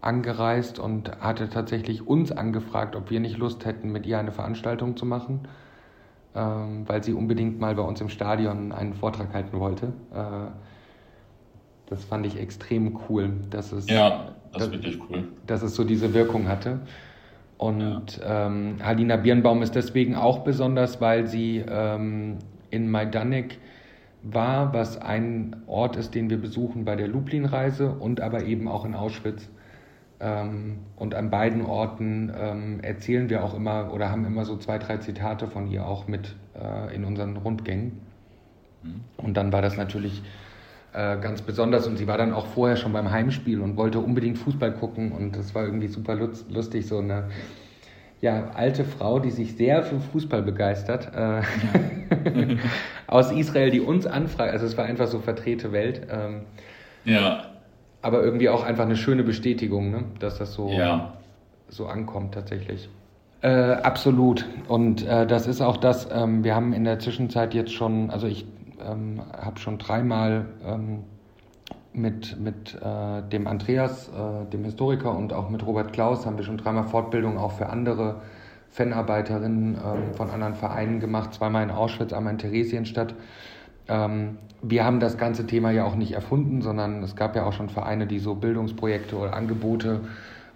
angereist 0.00 0.78
und 0.78 1.20
hatte 1.20 1.48
tatsächlich 1.48 2.06
uns 2.06 2.32
angefragt, 2.32 2.96
ob 2.96 3.10
wir 3.10 3.20
nicht 3.20 3.38
Lust 3.38 3.64
hätten, 3.64 3.90
mit 3.90 4.06
ihr 4.06 4.18
eine 4.18 4.32
Veranstaltung 4.32 4.96
zu 4.96 5.06
machen 5.06 5.48
ähm, 6.34 6.88
weil 6.88 7.02
sie 7.02 7.12
unbedingt 7.12 7.60
mal 7.60 7.74
bei 7.74 7.82
uns 7.82 8.00
im 8.00 8.08
Stadion 8.08 8.72
einen 8.72 8.94
Vortrag 8.94 9.32
halten 9.32 9.58
wollte. 9.58 9.86
Äh, 10.12 10.50
das 11.86 12.04
fand 12.04 12.26
ich 12.26 12.38
extrem 12.38 12.98
cool, 13.08 13.30
dass 13.50 13.72
es, 13.72 13.88
ja, 13.88 14.34
das 14.52 14.64
dass, 14.64 14.72
wirklich 14.72 14.98
cool. 15.08 15.28
dass 15.46 15.62
es 15.62 15.74
so 15.74 15.84
diese 15.84 16.12
Wirkung 16.14 16.48
hatte. 16.48 16.80
Und 17.58 18.18
ja. 18.18 18.46
ähm, 18.46 18.76
Halina 18.82 19.16
Birnbaum 19.16 19.62
ist 19.62 19.74
deswegen 19.74 20.16
auch 20.16 20.40
besonders, 20.40 21.00
weil 21.00 21.26
sie 21.26 21.64
ähm, 21.66 22.38
in 22.70 22.90
Majdanek 22.90 23.58
war, 24.22 24.72
was 24.72 25.00
ein 25.00 25.56
Ort 25.66 25.96
ist, 25.96 26.14
den 26.14 26.30
wir 26.30 26.40
besuchen 26.40 26.84
bei 26.84 26.96
der 26.96 27.08
Lublin-Reise 27.08 27.90
und 27.90 28.20
aber 28.20 28.44
eben 28.44 28.68
auch 28.68 28.84
in 28.84 28.94
Auschwitz. 28.94 29.48
Ähm, 30.20 30.78
und 30.96 31.14
an 31.14 31.30
beiden 31.30 31.62
Orten 31.62 32.32
ähm, 32.36 32.80
erzählen 32.80 33.28
wir 33.28 33.44
auch 33.44 33.54
immer 33.54 33.92
oder 33.92 34.10
haben 34.10 34.24
immer 34.24 34.44
so 34.44 34.56
zwei, 34.56 34.78
drei 34.78 34.96
Zitate 34.96 35.46
von 35.48 35.70
ihr 35.70 35.86
auch 35.86 36.08
mit 36.08 36.34
äh, 36.54 36.94
in 36.94 37.04
unseren 37.04 37.36
Rundgängen. 37.36 38.00
Mhm. 38.82 39.00
Und 39.16 39.36
dann 39.36 39.52
war 39.52 39.60
das 39.60 39.76
natürlich 39.76 40.22
äh, 40.94 41.18
ganz 41.18 41.42
besonders 41.42 41.86
und 41.86 41.96
sie 41.96 42.06
war 42.06 42.16
dann 42.16 42.32
auch 42.32 42.46
vorher 42.46 42.76
schon 42.76 42.92
beim 42.92 43.10
Heimspiel 43.10 43.60
und 43.60 43.76
wollte 43.76 43.98
unbedingt 43.98 44.38
Fußball 44.38 44.72
gucken 44.72 45.12
und 45.12 45.36
das 45.36 45.54
war 45.54 45.64
irgendwie 45.64 45.88
super 45.88 46.14
lustig, 46.14 46.86
so 46.86 46.98
eine 46.98 47.28
ja, 48.20 48.52
alte 48.54 48.84
Frau, 48.84 49.18
die 49.18 49.30
sich 49.30 49.56
sehr 49.56 49.82
für 49.82 50.00
Fußball 50.00 50.42
begeistert, 50.42 51.10
äh, 51.14 51.42
aus 53.06 53.30
Israel, 53.32 53.70
die 53.70 53.80
uns 53.80 54.06
anfragt, 54.06 54.52
also 54.52 54.64
es 54.64 54.78
war 54.78 54.86
einfach 54.86 55.08
so 55.08 55.18
vertrete 55.18 55.72
Welt. 55.72 56.06
Ähm, 56.10 56.42
ja 57.04 57.50
aber 58.04 58.22
irgendwie 58.22 58.50
auch 58.50 58.62
einfach 58.62 58.84
eine 58.84 58.96
schöne 58.96 59.22
Bestätigung, 59.22 59.90
ne? 59.90 60.04
dass 60.18 60.36
das 60.36 60.52
so, 60.52 60.68
ja. 60.68 61.14
so 61.70 61.86
ankommt 61.86 62.34
tatsächlich. 62.34 62.90
Äh, 63.40 63.48
absolut. 63.48 64.44
Und 64.68 65.06
äh, 65.06 65.26
das 65.26 65.46
ist 65.46 65.62
auch 65.62 65.78
das, 65.78 66.08
ähm, 66.12 66.44
wir 66.44 66.54
haben 66.54 66.74
in 66.74 66.84
der 66.84 66.98
Zwischenzeit 66.98 67.54
jetzt 67.54 67.72
schon, 67.72 68.10
also 68.10 68.26
ich 68.26 68.44
ähm, 68.80 69.20
habe 69.36 69.58
schon 69.58 69.78
dreimal 69.78 70.46
ähm, 70.64 71.04
mit, 71.92 72.38
mit 72.40 72.74
äh, 72.74 73.22
dem 73.28 73.46
Andreas, 73.46 74.08
äh, 74.08 74.50
dem 74.50 74.64
Historiker 74.64 75.16
und 75.16 75.32
auch 75.32 75.48
mit 75.48 75.64
Robert 75.64 75.92
Klaus 75.92 76.26
haben 76.26 76.36
wir 76.36 76.44
schon 76.44 76.58
dreimal 76.58 76.84
Fortbildung 76.84 77.38
auch 77.38 77.52
für 77.52 77.68
andere 77.68 78.22
Fanarbeiterinnen 78.70 79.74
ähm, 79.74 80.14
von 80.14 80.30
anderen 80.30 80.54
Vereinen 80.54 80.98
gemacht, 80.98 81.32
zweimal 81.34 81.62
in 81.62 81.70
Auschwitz, 81.70 82.12
einmal 82.12 82.32
in 82.32 82.38
Theresienstadt. 82.38 83.14
Ähm, 83.86 84.38
wir 84.62 84.84
haben 84.84 84.98
das 84.98 85.16
ganze 85.18 85.46
Thema 85.46 85.70
ja 85.70 85.84
auch 85.84 85.94
nicht 85.94 86.12
erfunden, 86.12 86.62
sondern 86.62 87.02
es 87.02 87.14
gab 87.14 87.36
ja 87.36 87.44
auch 87.44 87.52
schon 87.52 87.68
Vereine, 87.68 88.06
die 88.06 88.18
so 88.18 88.34
Bildungsprojekte 88.34 89.16
oder 89.16 89.34
Angebote 89.34 90.00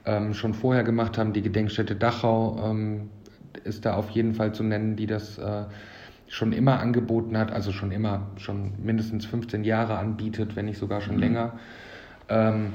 ähm, 0.07 0.35
schon 0.35 0.55
vorher 0.55 0.83
gemacht 0.83 1.19
haben. 1.19 1.33
Die 1.33 1.43
Gedenkstätte 1.43 1.95
Dachau 1.95 2.59
ähm, 2.65 3.11
ist 3.65 3.85
da 3.85 3.95
auf 3.95 4.11
jeden 4.11 4.35
Fall 4.35 4.53
zu 4.53 4.65
nennen, 4.65 4.97
die 4.97 5.07
das 5.07 5.39
äh, 5.39 5.65
schon 6.29 6.53
immer 6.53 6.79
angeboten 6.81 7.37
hat, 7.37 7.51
also 7.51 7.73
schon 7.73 7.91
immer, 7.91 8.29
schon 8.37 8.73
mindestens 8.83 9.27
15 9.27 9.65
Jahre 9.65 9.99
anbietet, 9.99 10.57
wenn 10.57 10.67
nicht 10.67 10.79
sogar 10.79 11.01
schon 11.01 11.17
mhm. 11.17 11.21
länger. 11.21 11.53
Ähm, 12.29 12.73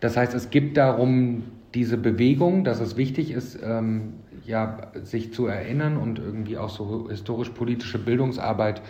das 0.00 0.16
heißt, 0.16 0.34
es 0.34 0.50
gibt 0.50 0.76
darum 0.76 1.44
diese 1.74 1.96
Bewegung, 1.96 2.64
dass 2.64 2.80
es 2.80 2.96
wichtig 2.96 3.30
ist, 3.30 3.58
ähm, 3.62 4.14
ja, 4.44 4.92
sich 5.02 5.32
zu 5.32 5.46
erinnern 5.46 5.96
und 5.96 6.18
irgendwie 6.18 6.58
auch 6.58 6.68
so 6.68 7.08
historisch-politische 7.10 7.98
Bildungsarbeit 7.98 8.82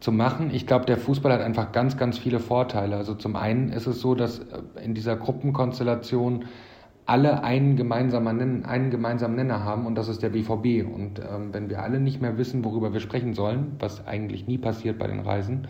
zu 0.00 0.12
machen. 0.12 0.50
Ich 0.52 0.66
glaube, 0.66 0.84
der 0.84 0.98
Fußball 0.98 1.32
hat 1.32 1.40
einfach 1.40 1.72
ganz, 1.72 1.96
ganz 1.96 2.18
viele 2.18 2.40
Vorteile. 2.40 2.96
Also 2.96 3.14
zum 3.14 3.36
einen 3.36 3.70
ist 3.70 3.86
es 3.86 4.00
so, 4.00 4.14
dass 4.14 4.40
äh, 4.40 4.84
in 4.84 4.94
dieser 4.94 5.16
Gruppenkonstellation 5.16 6.44
alle 7.06 7.44
einen 7.44 7.76
gemeinsamen, 7.76 8.64
einen 8.64 8.90
gemeinsamen 8.90 9.36
Nenner 9.36 9.64
haben 9.64 9.86
und 9.86 9.94
das 9.94 10.08
ist 10.08 10.22
der 10.22 10.30
BVB. 10.30 10.84
Und 10.84 11.20
ähm, 11.20 11.52
wenn 11.52 11.70
wir 11.70 11.82
alle 11.82 12.00
nicht 12.00 12.20
mehr 12.20 12.36
wissen, 12.36 12.64
worüber 12.64 12.92
wir 12.92 13.00
sprechen 13.00 13.34
sollen, 13.34 13.76
was 13.78 14.06
eigentlich 14.06 14.48
nie 14.48 14.58
passiert 14.58 14.98
bei 14.98 15.06
den 15.06 15.20
Reisen, 15.20 15.68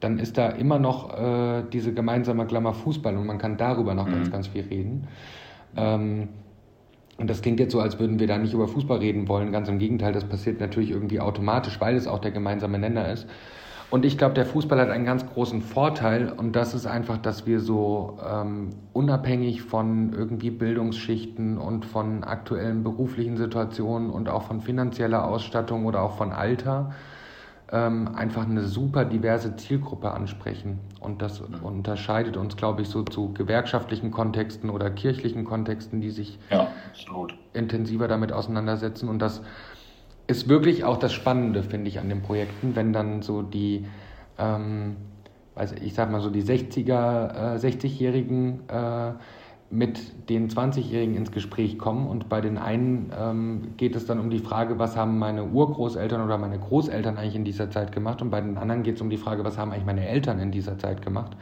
dann 0.00 0.18
ist 0.18 0.38
da 0.38 0.48
immer 0.48 0.78
noch 0.78 1.16
äh, 1.16 1.62
diese 1.72 1.94
gemeinsame 1.94 2.46
Klammer 2.46 2.74
Fußball 2.74 3.16
und 3.16 3.26
man 3.26 3.38
kann 3.38 3.56
darüber 3.56 3.94
noch 3.94 4.06
mhm. 4.06 4.12
ganz, 4.12 4.30
ganz 4.32 4.46
viel 4.48 4.62
reden. 4.62 5.06
Ähm, 5.76 6.28
und 7.16 7.28
das 7.28 7.42
klingt 7.42 7.60
jetzt 7.60 7.72
so, 7.72 7.80
als 7.80 7.98
würden 8.00 8.18
wir 8.18 8.26
da 8.26 8.38
nicht 8.38 8.54
über 8.54 8.66
Fußball 8.66 8.98
reden 8.98 9.28
wollen. 9.28 9.52
Ganz 9.52 9.68
im 9.68 9.78
Gegenteil, 9.78 10.12
das 10.12 10.24
passiert 10.24 10.58
natürlich 10.58 10.90
irgendwie 10.90 11.20
automatisch, 11.20 11.78
weil 11.80 11.94
es 11.94 12.08
auch 12.08 12.18
der 12.18 12.30
gemeinsame 12.30 12.78
Nenner 12.78 13.12
ist. 13.12 13.28
Und 13.90 14.04
ich 14.04 14.16
glaube, 14.16 14.34
der 14.34 14.46
Fußball 14.46 14.78
hat 14.78 14.88
einen 14.88 15.04
ganz 15.04 15.26
großen 15.26 15.62
Vorteil 15.62 16.30
und 16.30 16.54
das 16.54 16.74
ist 16.74 16.86
einfach, 16.86 17.18
dass 17.18 17.46
wir 17.46 17.58
so 17.58 18.18
ähm, 18.24 18.70
unabhängig 18.92 19.62
von 19.62 20.12
irgendwie 20.12 20.50
Bildungsschichten 20.50 21.58
und 21.58 21.84
von 21.84 22.22
aktuellen 22.22 22.84
beruflichen 22.84 23.36
Situationen 23.36 24.10
und 24.10 24.28
auch 24.28 24.44
von 24.44 24.60
finanzieller 24.60 25.26
Ausstattung 25.26 25.86
oder 25.86 26.02
auch 26.02 26.16
von 26.16 26.32
Alter 26.32 26.92
ähm, 27.72 28.14
einfach 28.14 28.44
eine 28.44 28.62
super 28.62 29.04
diverse 29.04 29.56
Zielgruppe 29.56 30.12
ansprechen. 30.12 30.78
Und 31.00 31.20
das 31.20 31.40
unterscheidet 31.40 32.36
uns, 32.36 32.56
glaube 32.56 32.82
ich, 32.82 32.88
so 32.88 33.02
zu 33.02 33.32
gewerkschaftlichen 33.32 34.12
Kontexten 34.12 34.70
oder 34.70 34.90
kirchlichen 34.90 35.44
Kontexten, 35.44 36.00
die 36.00 36.10
sich 36.10 36.38
ja, 36.50 36.68
intensiver 37.52 38.06
damit 38.06 38.32
auseinandersetzen. 38.32 39.08
Und 39.08 39.20
das 39.20 39.42
ist 40.30 40.48
wirklich 40.48 40.84
auch 40.84 40.96
das 40.96 41.12
Spannende, 41.12 41.62
finde 41.62 41.88
ich, 41.88 41.98
an 41.98 42.08
den 42.08 42.22
Projekten, 42.22 42.76
wenn 42.76 42.92
dann 42.92 43.20
so 43.20 43.42
die, 43.42 43.86
ähm, 44.38 44.96
also 45.54 45.74
ich 45.82 45.92
sag 45.94 46.10
mal 46.10 46.20
so 46.20 46.30
die 46.30 46.42
60er, 46.42 47.56
äh, 47.56 47.58
60-Jährigen 47.58 48.68
äh, 48.68 49.12
mit 49.70 50.28
den 50.28 50.48
20-Jährigen 50.48 51.16
ins 51.16 51.32
Gespräch 51.32 51.78
kommen 51.78 52.06
und 52.06 52.28
bei 52.28 52.40
den 52.40 52.58
einen 52.58 53.12
ähm, 53.16 53.74
geht 53.76 53.94
es 53.96 54.06
dann 54.06 54.18
um 54.20 54.30
die 54.30 54.38
Frage, 54.38 54.78
was 54.78 54.96
haben 54.96 55.18
meine 55.18 55.44
Urgroßeltern 55.44 56.24
oder 56.24 56.38
meine 56.38 56.58
Großeltern 56.58 57.16
eigentlich 57.18 57.36
in 57.36 57.44
dieser 57.44 57.70
Zeit 57.70 57.92
gemacht 57.92 58.22
und 58.22 58.30
bei 58.30 58.40
den 58.40 58.56
anderen 58.56 58.82
geht 58.82 58.96
es 58.96 59.00
um 59.00 59.10
die 59.10 59.16
Frage, 59.16 59.44
was 59.44 59.58
haben 59.58 59.72
eigentlich 59.72 59.86
meine 59.86 60.08
Eltern 60.08 60.38
in 60.38 60.50
dieser 60.50 60.78
Zeit 60.78 61.02
gemacht. 61.02 61.36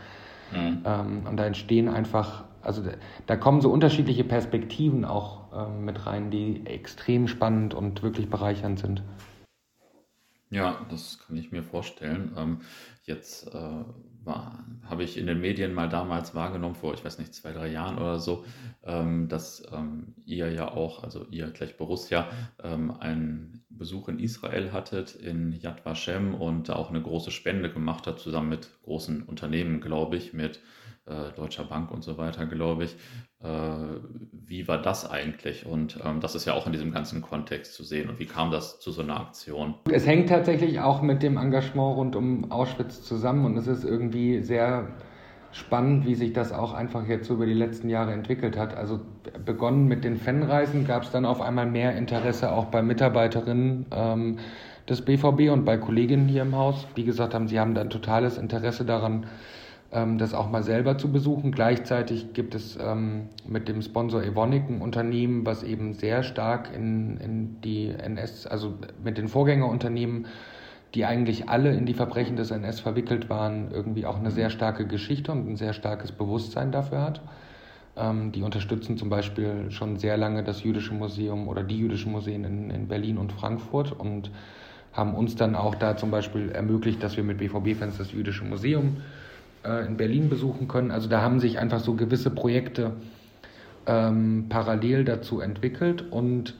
Mhm. 0.53 0.83
Ähm, 0.85 1.23
und 1.29 1.37
da 1.37 1.45
entstehen 1.45 1.89
einfach, 1.89 2.45
also 2.69 2.83
da, 3.27 3.37
kommen 3.37 3.61
so 3.63 3.71
unterschiedliche 3.73 4.25
Perspektiven 4.25 5.05
auch 5.05 5.53
ähm, 5.53 5.85
mit 5.87 6.07
rein, 6.07 6.31
die 6.31 6.67
extrem 6.67 7.27
spannend 7.27 7.75
und 7.75 8.03
wirklich 8.03 8.29
bereichernd 8.29 8.79
sind. 8.79 9.03
Ja, 10.51 10.87
das 10.91 11.19
kann 11.19 11.37
ich 11.37 11.51
mir 11.51 11.63
vorstellen. 11.63 12.33
Ähm, 12.37 12.61
jetzt 13.05 13.55
äh, 13.55 13.85
habe 14.85 15.03
ich 15.03 15.17
in 15.17 15.27
den 15.27 15.41
Medien 15.41 15.73
mal 15.73 15.89
damals 15.89 16.35
wahrgenommen, 16.35 16.75
vor, 16.75 16.93
ich 16.93 17.05
weiß 17.05 17.19
nicht, 17.19 17.35
zwei, 17.35 17.53
drei 17.53 17.69
Jahren 17.69 17.97
oder 17.97 18.19
so, 18.19 18.45
ähm, 18.85 19.29
dass 19.29 19.63
ähm, 19.73 20.15
ihr 20.27 20.53
ja 20.53 20.71
auch, 20.71 21.03
also 21.03 21.27
ihr 21.31 21.51
gleich 21.51 21.79
Borussia, 21.79 22.29
ähm, 22.63 22.91
einen 22.91 23.65
Besuch 23.71 24.09
in 24.09 24.19
Israel 24.19 24.73
hattet, 24.73 25.15
in 25.15 25.53
Yad 25.53 25.87
Vashem 25.87 26.35
und 26.35 26.69
da 26.69 26.77
auch 26.77 26.91
eine 26.91 27.01
große 27.01 27.31
Spende 27.31 27.73
gemacht 27.73 28.07
hat, 28.07 28.19
zusammen 28.19 28.51
mit 28.51 28.69
großen 28.83 29.23
Unternehmen, 29.23 29.81
glaube 29.81 30.17
ich, 30.17 30.35
mit 30.35 30.61
äh, 31.09 31.35
Deutscher 31.37 31.65
Bank 31.65 31.91
und 31.91 32.03
so 32.03 32.19
weiter, 32.19 32.47
glaube 32.47 32.85
ich. 32.85 32.97
Äh, 33.43 33.47
wie 34.33 34.67
war 34.69 34.81
das 34.81 35.09
eigentlich? 35.11 35.67
Und 35.67 35.99
ähm, 36.05 36.21
das 36.21 36.35
ist 36.35 36.45
ja 36.45 36.55
auch 36.55 36.67
in 36.67 36.73
diesem 36.73 36.93
ganzen 36.93 37.23
Kontext 37.23 37.75
zu 37.75 37.85
sehen. 37.85 38.09
Und 38.09 38.19
wie 38.19 38.27
kam 38.27 38.51
das 38.51 38.81
zu 38.81 38.91
so 38.91 39.03
einer 39.03 39.19
Aktion? 39.19 39.75
Es 39.91 40.07
hängt 40.07 40.29
tatsächlich 40.29 40.81
auch 40.81 41.03
mit 41.03 41.23
dem 41.23 41.37
Engagement 41.37 41.97
rund 41.97 42.17
um 42.17 42.51
Auschwitz 42.51 43.03
zusammen 43.03 43.45
und 43.45 43.57
es 43.57 43.67
ist 43.67 43.85
irgendwie 43.85 44.43
sehr 44.43 44.89
spannend, 45.53 46.07
wie 46.07 46.15
sich 46.15 46.33
das 46.33 46.53
auch 46.53 46.75
einfach 46.75 47.07
jetzt 47.07 47.27
so 47.27 47.35
über 47.35 47.47
die 47.47 47.55
letzten 47.55 47.89
Jahre 47.89 48.13
entwickelt 48.13 48.57
hat. 48.57 48.77
Also 48.77 49.01
begonnen 49.45 49.87
mit 49.87 50.05
den 50.05 50.17
Fanreisen 50.17 50.87
gab 50.87 51.05
es 51.05 51.11
dann 51.11 51.25
auf 51.25 51.41
einmal 51.41 51.67
mehr 51.67 51.97
Interesse 51.97 52.53
auch 52.53 52.67
bei 52.67 52.83
Mitarbeiterinnen 52.83 53.87
ähm, 53.91 54.39
des 54.89 55.03
BVB 55.03 55.51
und 55.51 55.65
bei 55.65 55.77
Kolleginnen 55.77 56.29
hier 56.29 56.43
im 56.43 56.57
Haus, 56.57 56.87
die 56.97 57.05
gesagt 57.05 57.35
haben, 57.35 57.49
sie 57.49 57.61
haben 57.61 57.75
dann 57.75 57.91
totales 57.91 58.39
Interesse 58.39 58.85
daran, 58.85 59.27
das 59.91 60.35
auch 60.35 60.51
mal 60.51 60.63
selber 60.63 60.99
zu 60.99 61.11
besuchen. 61.11 61.51
Gleichzeitig 61.51 62.35
gibt 62.35 62.55
es 62.55 62.79
ähm, 62.79 63.29
mit 63.47 63.69
dem 63.69 63.81
Sponsor 63.81 64.23
Evonik 64.23 64.69
ein 64.69 64.83
Unternehmen, 64.83 65.47
was 65.47 65.63
eben 65.63 65.95
sehr 65.95 66.23
stark 66.23 66.75
in, 66.75 67.17
in 67.17 67.61
die 67.63 67.89
NS, 67.89 68.47
also 68.47 68.75
mit 69.03 69.17
den 69.17 69.29
Vorgängerunternehmen, 69.29 70.27
die 70.95 71.07
eigentlich 71.07 71.49
alle 71.49 71.75
in 71.75 71.87
die 71.87 71.95
Verbrechen 71.95 72.37
des 72.37 72.51
NS 72.51 72.81
verwickelt 72.81 73.31
waren, 73.31 73.71
irgendwie 73.71 74.05
auch 74.05 74.19
eine 74.19 74.31
sehr 74.31 74.51
starke 74.51 74.87
Geschichte 74.87 75.33
und 75.33 75.49
ein 75.49 75.57
sehr 75.57 75.73
starkes 75.73 76.13
Bewusstsein 76.13 76.71
dafür 76.71 77.01
hat. 77.01 77.23
Ähm, 77.97 78.31
die 78.33 78.43
unterstützen 78.43 78.99
zum 78.99 79.09
Beispiel 79.09 79.71
schon 79.71 79.97
sehr 79.97 80.19
lange 80.19 80.45
das 80.45 80.63
Jüdische 80.63 80.93
Museum 80.93 81.49
oder 81.49 81.63
die 81.63 81.79
jüdischen 81.79 82.13
Museen 82.13 82.45
in, 82.45 82.69
in 82.69 82.89
Berlin 82.89 83.17
und 83.17 83.33
Frankfurt 83.33 83.93
und 83.93 84.31
haben 84.93 85.15
uns 85.15 85.35
dann 85.35 85.55
auch 85.55 85.75
da 85.75 85.97
zum 85.97 86.11
Beispiel 86.11 86.51
ermöglicht, 86.51 87.03
dass 87.03 87.17
wir 87.17 87.25
mit 87.25 87.39
BVB-Fans 87.39 87.97
das 87.97 88.13
Jüdische 88.13 88.45
Museum 88.45 88.99
äh, 88.99 89.01
in 89.65 89.97
Berlin 89.97 90.29
besuchen 90.29 90.69
können. 90.69 90.91
Also 90.91 91.09
da 91.09 91.21
haben 91.21 91.41
sich 91.41 91.59
einfach 91.59 91.81
so 91.81 91.95
gewisse 91.95 92.31
Projekte 92.31 92.93
ähm, 93.87 94.47
parallel 94.49 95.05
dazu 95.05 95.41
entwickelt 95.41 96.05
und 96.11 96.55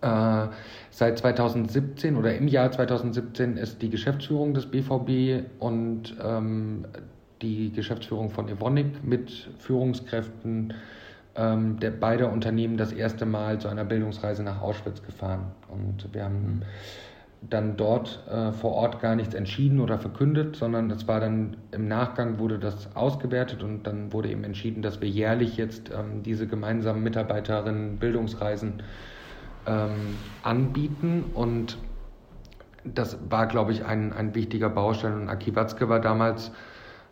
äh, 0.00 0.46
seit 0.90 1.18
2017 1.18 2.16
oder 2.16 2.34
im 2.34 2.48
Jahr 2.48 2.70
2017 2.70 3.56
ist 3.56 3.82
die 3.82 3.90
Geschäftsführung 3.90 4.54
des 4.54 4.66
BVB 4.66 5.46
und 5.58 6.16
ähm, 6.22 6.86
die 7.42 7.72
Geschäftsführung 7.72 8.30
von 8.30 8.48
Evonik 8.48 9.04
mit 9.04 9.50
Führungskräften 9.58 10.74
ähm, 11.34 11.78
der 11.80 11.90
beider 11.90 12.32
Unternehmen 12.32 12.76
das 12.76 12.92
erste 12.92 13.26
Mal 13.26 13.58
zu 13.60 13.68
einer 13.68 13.84
Bildungsreise 13.84 14.42
nach 14.42 14.60
Auschwitz 14.60 15.02
gefahren. 15.02 15.52
Und 15.68 16.12
wir 16.12 16.24
haben 16.24 16.56
mhm 16.58 16.62
dann 17.48 17.76
dort 17.76 18.22
äh, 18.30 18.52
vor 18.52 18.72
Ort 18.72 19.00
gar 19.00 19.16
nichts 19.16 19.34
entschieden 19.34 19.80
oder 19.80 19.98
verkündet, 19.98 20.56
sondern 20.56 20.90
es 20.90 21.08
war 21.08 21.20
dann 21.20 21.56
im 21.72 21.88
Nachgang 21.88 22.38
wurde 22.38 22.58
das 22.58 22.94
ausgewertet 22.94 23.62
und 23.62 23.86
dann 23.86 24.12
wurde 24.12 24.30
eben 24.30 24.44
entschieden, 24.44 24.82
dass 24.82 25.00
wir 25.00 25.08
jährlich 25.08 25.56
jetzt 25.56 25.90
ähm, 25.90 26.22
diese 26.22 26.46
gemeinsamen 26.46 27.02
Mitarbeiterinnen 27.02 27.98
Bildungsreisen 27.98 28.82
ähm, 29.66 30.16
anbieten. 30.42 31.24
Und 31.34 31.78
das 32.84 33.18
war, 33.28 33.46
glaube 33.46 33.72
ich, 33.72 33.84
ein, 33.84 34.12
ein 34.12 34.34
wichtiger 34.34 34.68
Baustein. 34.68 35.22
Und 35.22 35.28
Aki 35.28 35.56
Watzke 35.56 35.88
war 35.88 36.00
damals 36.00 36.52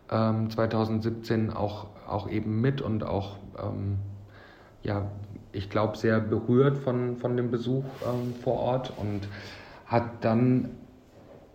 ähm, 0.09 0.49
2017 0.49 1.51
auch, 1.51 1.87
auch 2.07 2.29
eben 2.29 2.61
mit 2.61 2.81
und 2.81 3.03
auch, 3.03 3.37
ähm, 3.61 3.97
ja, 4.83 5.11
ich 5.51 5.69
glaube, 5.69 5.97
sehr 5.97 6.21
berührt 6.21 6.77
von, 6.77 7.17
von 7.17 7.35
dem 7.35 7.51
Besuch 7.51 7.83
ähm, 8.05 8.33
vor 8.41 8.59
Ort. 8.59 8.93
Und 8.97 9.27
hat 9.91 10.23
dann 10.23 10.69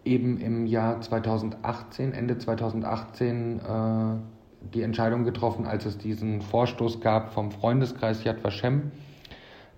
eben 0.04 0.38
im 0.38 0.66
Jahr 0.66 1.00
2018, 1.00 2.12
Ende 2.12 2.36
2018, 2.36 3.58
äh, 3.58 3.62
die 4.74 4.82
Entscheidung 4.82 5.24
getroffen, 5.24 5.66
als 5.66 5.86
es 5.86 5.96
diesen 5.96 6.42
Vorstoß 6.42 7.00
gab 7.00 7.32
vom 7.32 7.50
Freundeskreis 7.50 8.24
Yad 8.24 8.44
Vashem 8.44 8.92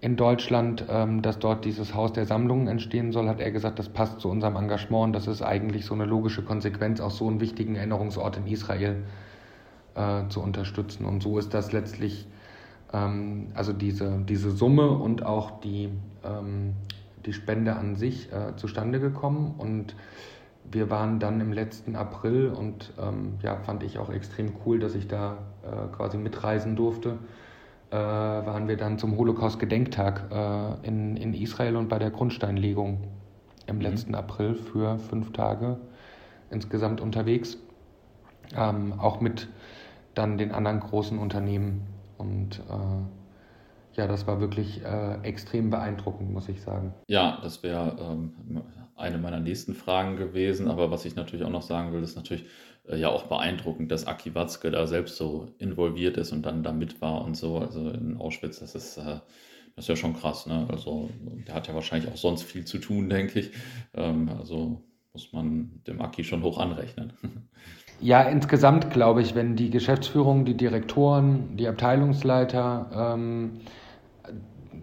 in 0.01 0.17
Deutschland, 0.17 0.85
ähm, 0.91 1.23
dass 1.23 1.39
dort 1.39 1.65
dieses 1.65 1.95
Haus 1.95 2.13
der 2.13 2.27
Sammlungen 2.27 2.67
entstehen 2.67 3.13
soll, 3.13 3.29
hat 3.29 3.41
er 3.41 3.53
gesagt, 3.53 3.79
das 3.79 3.89
passt 3.89 4.21
zu 4.21 4.29
unserem 4.29 4.57
Engagement 4.57 5.05
und 5.07 5.13
das 5.13 5.29
ist 5.29 5.43
eigentlich 5.43 5.87
so 5.87 5.95
eine 5.95 6.05
logische 6.05 6.43
Konsequenz, 6.43 7.01
auch 7.01 7.13
so 7.13 7.29
einen 7.29 7.41
wichtigen 7.41 7.77
Erinnerungsort 7.77 8.39
in 8.39 8.47
Israel 8.49 9.05
äh, 9.95 10.29
zu 10.29 10.41
unterstützen. 10.41 11.05
Und 11.05 11.23
so 11.23 11.39
ist 11.39 11.55
das 11.55 11.71
letztlich, 11.71 12.27
ähm, 12.93 13.49
also 13.55 13.73
diese, 13.73 14.19
diese 14.29 14.51
Summe 14.51 14.91
und 14.91 15.25
auch 15.25 15.61
die, 15.61 15.91
ähm, 16.25 16.75
die 17.27 17.33
Spende 17.33 17.77
an 17.77 17.97
sich 17.97 18.33
äh, 18.33 18.57
zustande 18.57 19.01
gekommen. 19.01 19.55
Und 19.59 19.95
wir 20.71 20.91
waren 20.91 21.19
dann 21.19 21.41
im 21.41 21.53
letzten 21.53 21.97
April 21.97 22.49
und 22.49 22.93
ähm, 23.01 23.35
ja, 23.43 23.57
fand 23.57 23.83
ich 23.83 23.99
auch 23.99 24.11
extrem 24.11 24.53
cool, 24.65 24.79
dass 24.79 24.95
ich 24.95 25.09
da 25.09 25.39
äh, 25.63 25.95
quasi 25.97 26.19
mitreisen 26.19 26.77
durfte. 26.77 27.19
Äh, 27.91 27.97
waren 27.97 28.69
wir 28.69 28.77
dann 28.77 28.99
zum 28.99 29.17
Holocaust-Gedenktag 29.17 30.31
äh, 30.31 30.87
in, 30.87 31.17
in 31.17 31.33
Israel 31.33 31.77
und 31.77 31.89
bei 31.89 31.99
der 31.99 32.11
Grundsteinlegung 32.11 33.05
im 33.67 33.77
mhm. 33.77 33.83
letzten 33.83 34.15
April 34.15 34.55
für 34.55 34.99
fünf 34.99 35.33
Tage 35.33 35.79
insgesamt 36.51 37.01
unterwegs. 37.01 37.57
Ähm, 38.57 38.95
auch 38.99 39.21
mit 39.21 39.49
dann 40.15 40.37
den 40.39 40.53
anderen 40.53 40.81
großen 40.81 41.19
Unternehmen. 41.19 41.87
Und 42.19 42.61
äh, 42.69 43.18
ja, 43.99 44.07
das 44.07 44.27
war 44.27 44.41
wirklich 44.41 44.83
äh, 44.85 45.21
extrem 45.23 45.71
beeindruckend, 45.71 46.33
muss 46.33 46.49
ich 46.49 46.63
sagen. 46.63 46.95
Ja, 47.09 47.39
das 47.43 47.63
wäre 47.63 47.97
ähm, 48.01 48.63
eine 48.97 49.19
meiner 49.19 49.41
nächsten 49.41 49.75
Fragen 49.75 50.17
gewesen. 50.17 50.69
Aber 50.69 50.91
was 50.91 51.05
ich 51.05 51.17
natürlich 51.17 51.45
auch 51.45 51.51
noch 51.51 51.63
sagen 51.63 51.93
will, 51.93 52.03
ist 52.03 52.17
natürlich 52.17 52.47
äh, 52.89 52.97
ja 52.97 53.09
auch 53.09 53.25
beeindruckend, 53.25 53.91
dass 53.91 54.07
Aki 54.07 54.35
Watzke 54.35 54.71
da 54.71 54.87
selbst 54.87 55.17
so 55.17 55.49
involviert 55.59 56.17
ist 56.17 56.33
und 56.33 56.45
dann 56.47 56.63
da 56.63 56.73
mit 56.73 57.01
war 57.01 57.25
und 57.25 57.37
so. 57.37 57.59
Also 57.59 57.91
in 57.91 58.17
Auschwitz, 58.19 58.61
das 58.61 58.75
ist, 58.75 58.99
äh, 58.99 59.21
das 59.77 59.85
ist 59.85 59.89
ja 59.89 59.97
schon 59.97 60.15
krass. 60.15 60.47
Ne? 60.47 60.67
Also 60.71 61.11
der 61.47 61.55
hat 61.55 61.69
ja 61.69 61.75
wahrscheinlich 61.75 62.11
auch 62.11 62.17
sonst 62.17 62.43
viel 62.43 62.65
zu 62.65 62.79
tun, 62.79 63.09
denke 63.11 63.41
ich. 63.41 63.51
Ähm, 63.95 64.31
also 64.39 64.83
muss 65.13 65.33
man 65.33 65.81
dem 65.87 66.01
Aki 66.01 66.25
schon 66.25 66.43
hoch 66.43 66.59
anrechnen. 66.59 67.13
Ja, 68.01 68.23
insgesamt 68.23 68.91
glaube 68.93 69.23
ich, 69.23 69.35
wenn 69.35 69.57
die 69.57 69.71
Geschäftsführung, 69.71 70.45
die 70.45 70.57
Direktoren, 70.57 71.57
die 71.57 71.67
Abteilungsleiter 71.67 73.15
ähm, 73.15 73.61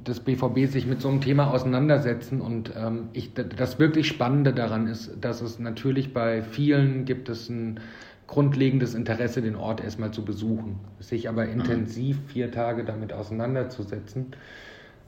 des 0.08 0.20
BVB 0.20 0.68
sich 0.72 0.86
mit 0.86 1.02
so 1.02 1.10
einem 1.10 1.22
Thema 1.22 1.52
auseinandersetzen 1.52 2.42
und 2.42 2.72
ähm, 2.76 3.10
ich, 3.14 3.34
das 3.34 3.80
wirklich 3.80 4.08
Spannende 4.08 4.54
daran 4.54 4.88
ist, 4.88 5.12
dass 5.22 5.42
es 5.42 5.60
natürlich 5.60 6.14
bei 6.14 6.44
vielen 6.44 7.06
gibt 7.06 7.30
es 7.30 7.50
ein 7.50 7.80
grundlegendes 8.28 8.94
Interesse, 8.96 9.42
den 9.42 9.56
Ort 9.56 9.84
erstmal 9.84 10.12
zu 10.12 10.26
besuchen, 10.26 10.80
sich 11.00 11.30
aber 11.30 11.48
intensiv 11.48 12.18
vier 12.28 12.52
Tage 12.52 12.84
damit 12.84 13.14
auseinanderzusetzen. 13.14 14.28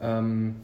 Ähm, 0.02 0.56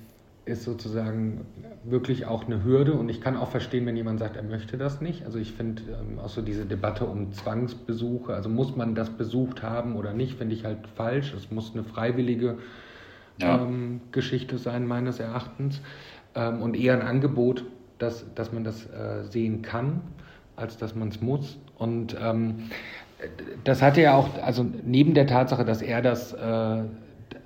ist 0.46 0.64
sozusagen 0.64 1.46
wirklich 1.86 2.26
auch 2.26 2.46
eine 2.46 2.66
Hürde 2.66 2.94
und 2.94 3.08
ich 3.08 3.22
kann 3.22 3.38
auch 3.38 3.50
verstehen, 3.50 3.86
wenn 3.86 3.96
jemand 3.96 4.20
sagt, 4.20 4.36
er 4.36 4.44
möchte 4.44 4.78
das 4.78 5.00
nicht. 5.00 5.26
Also 5.26 5.40
ich 5.40 5.54
finde 5.54 5.84
ähm, 5.84 6.20
auch 6.20 6.28
so 6.28 6.42
diese 6.42 6.66
Debatte 6.66 7.06
um 7.06 7.32
Zwangsbesuche, 7.32 8.34
also 8.34 8.50
muss 8.50 8.76
man 8.76 8.94
das 8.94 9.10
besucht 9.10 9.64
haben 9.64 9.96
oder 9.96 10.14
nicht, 10.14 10.38
finde 10.38 10.54
ich 10.54 10.66
halt 10.66 10.80
falsch. 10.96 11.34
Es 11.34 11.50
muss 11.50 11.74
eine 11.74 11.86
freiwillige 11.86 12.58
ja. 13.38 13.62
ähm, 13.62 14.02
Geschichte 14.12 14.58
sein, 14.58 14.86
meines 14.86 15.20
Erachtens. 15.20 15.82
Ähm, 16.36 16.62
und 16.62 16.76
eher 16.76 16.94
ein 16.94 17.02
Angebot, 17.02 17.66
dass, 18.00 18.26
dass 18.36 18.52
man 18.52 18.64
das 18.64 18.86
äh, 18.86 19.24
sehen 19.24 19.62
kann, 19.62 20.02
als 20.56 20.78
dass 20.78 20.96
man 20.96 21.10
es 21.10 21.22
muss. 21.22 21.58
Und 21.78 22.16
ähm, 22.22 22.70
das 23.64 23.82
hatte 23.82 24.02
ja 24.02 24.16
auch, 24.16 24.30
also 24.42 24.66
neben 24.86 25.14
der 25.14 25.28
Tatsache, 25.28 25.64
dass 25.66 25.82
er 25.82 26.02
das 26.02 26.34
äh, 26.34 26.84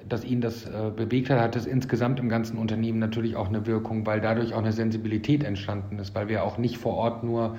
dass 0.09 0.23
ihn 0.23 0.41
das 0.41 0.65
äh, 0.65 0.91
bewegt 0.95 1.29
hat, 1.29 1.39
hat 1.39 1.55
es 1.55 1.65
insgesamt 1.65 2.19
im 2.19 2.29
ganzen 2.29 2.57
Unternehmen 2.57 2.99
natürlich 2.99 3.35
auch 3.35 3.47
eine 3.47 3.65
Wirkung, 3.65 4.05
weil 4.05 4.21
dadurch 4.21 4.53
auch 4.53 4.59
eine 4.59 4.71
Sensibilität 4.71 5.43
entstanden 5.43 5.99
ist, 5.99 6.15
weil 6.15 6.29
wir 6.29 6.43
auch 6.43 6.57
nicht 6.57 6.77
vor 6.77 6.95
Ort 6.95 7.23
nur 7.23 7.57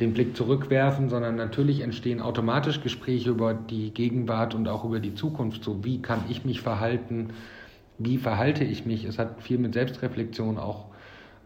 den 0.00 0.14
Blick 0.14 0.36
zurückwerfen, 0.36 1.10
sondern 1.10 1.36
natürlich 1.36 1.82
entstehen 1.82 2.20
automatisch 2.20 2.80
Gespräche 2.80 3.30
über 3.30 3.52
die 3.54 3.92
Gegenwart 3.92 4.54
und 4.54 4.66
auch 4.68 4.84
über 4.84 4.98
die 4.98 5.14
Zukunft. 5.14 5.62
So, 5.62 5.84
wie 5.84 6.00
kann 6.00 6.24
ich 6.28 6.44
mich 6.44 6.62
verhalten? 6.62 7.30
Wie 8.02 8.16
verhalte 8.16 8.64
ich 8.64 8.86
mich? 8.86 9.04
Es 9.04 9.18
hat 9.18 9.42
viel 9.42 9.58
mit 9.58 9.74
Selbstreflexion 9.74 10.58
auch 10.58 10.86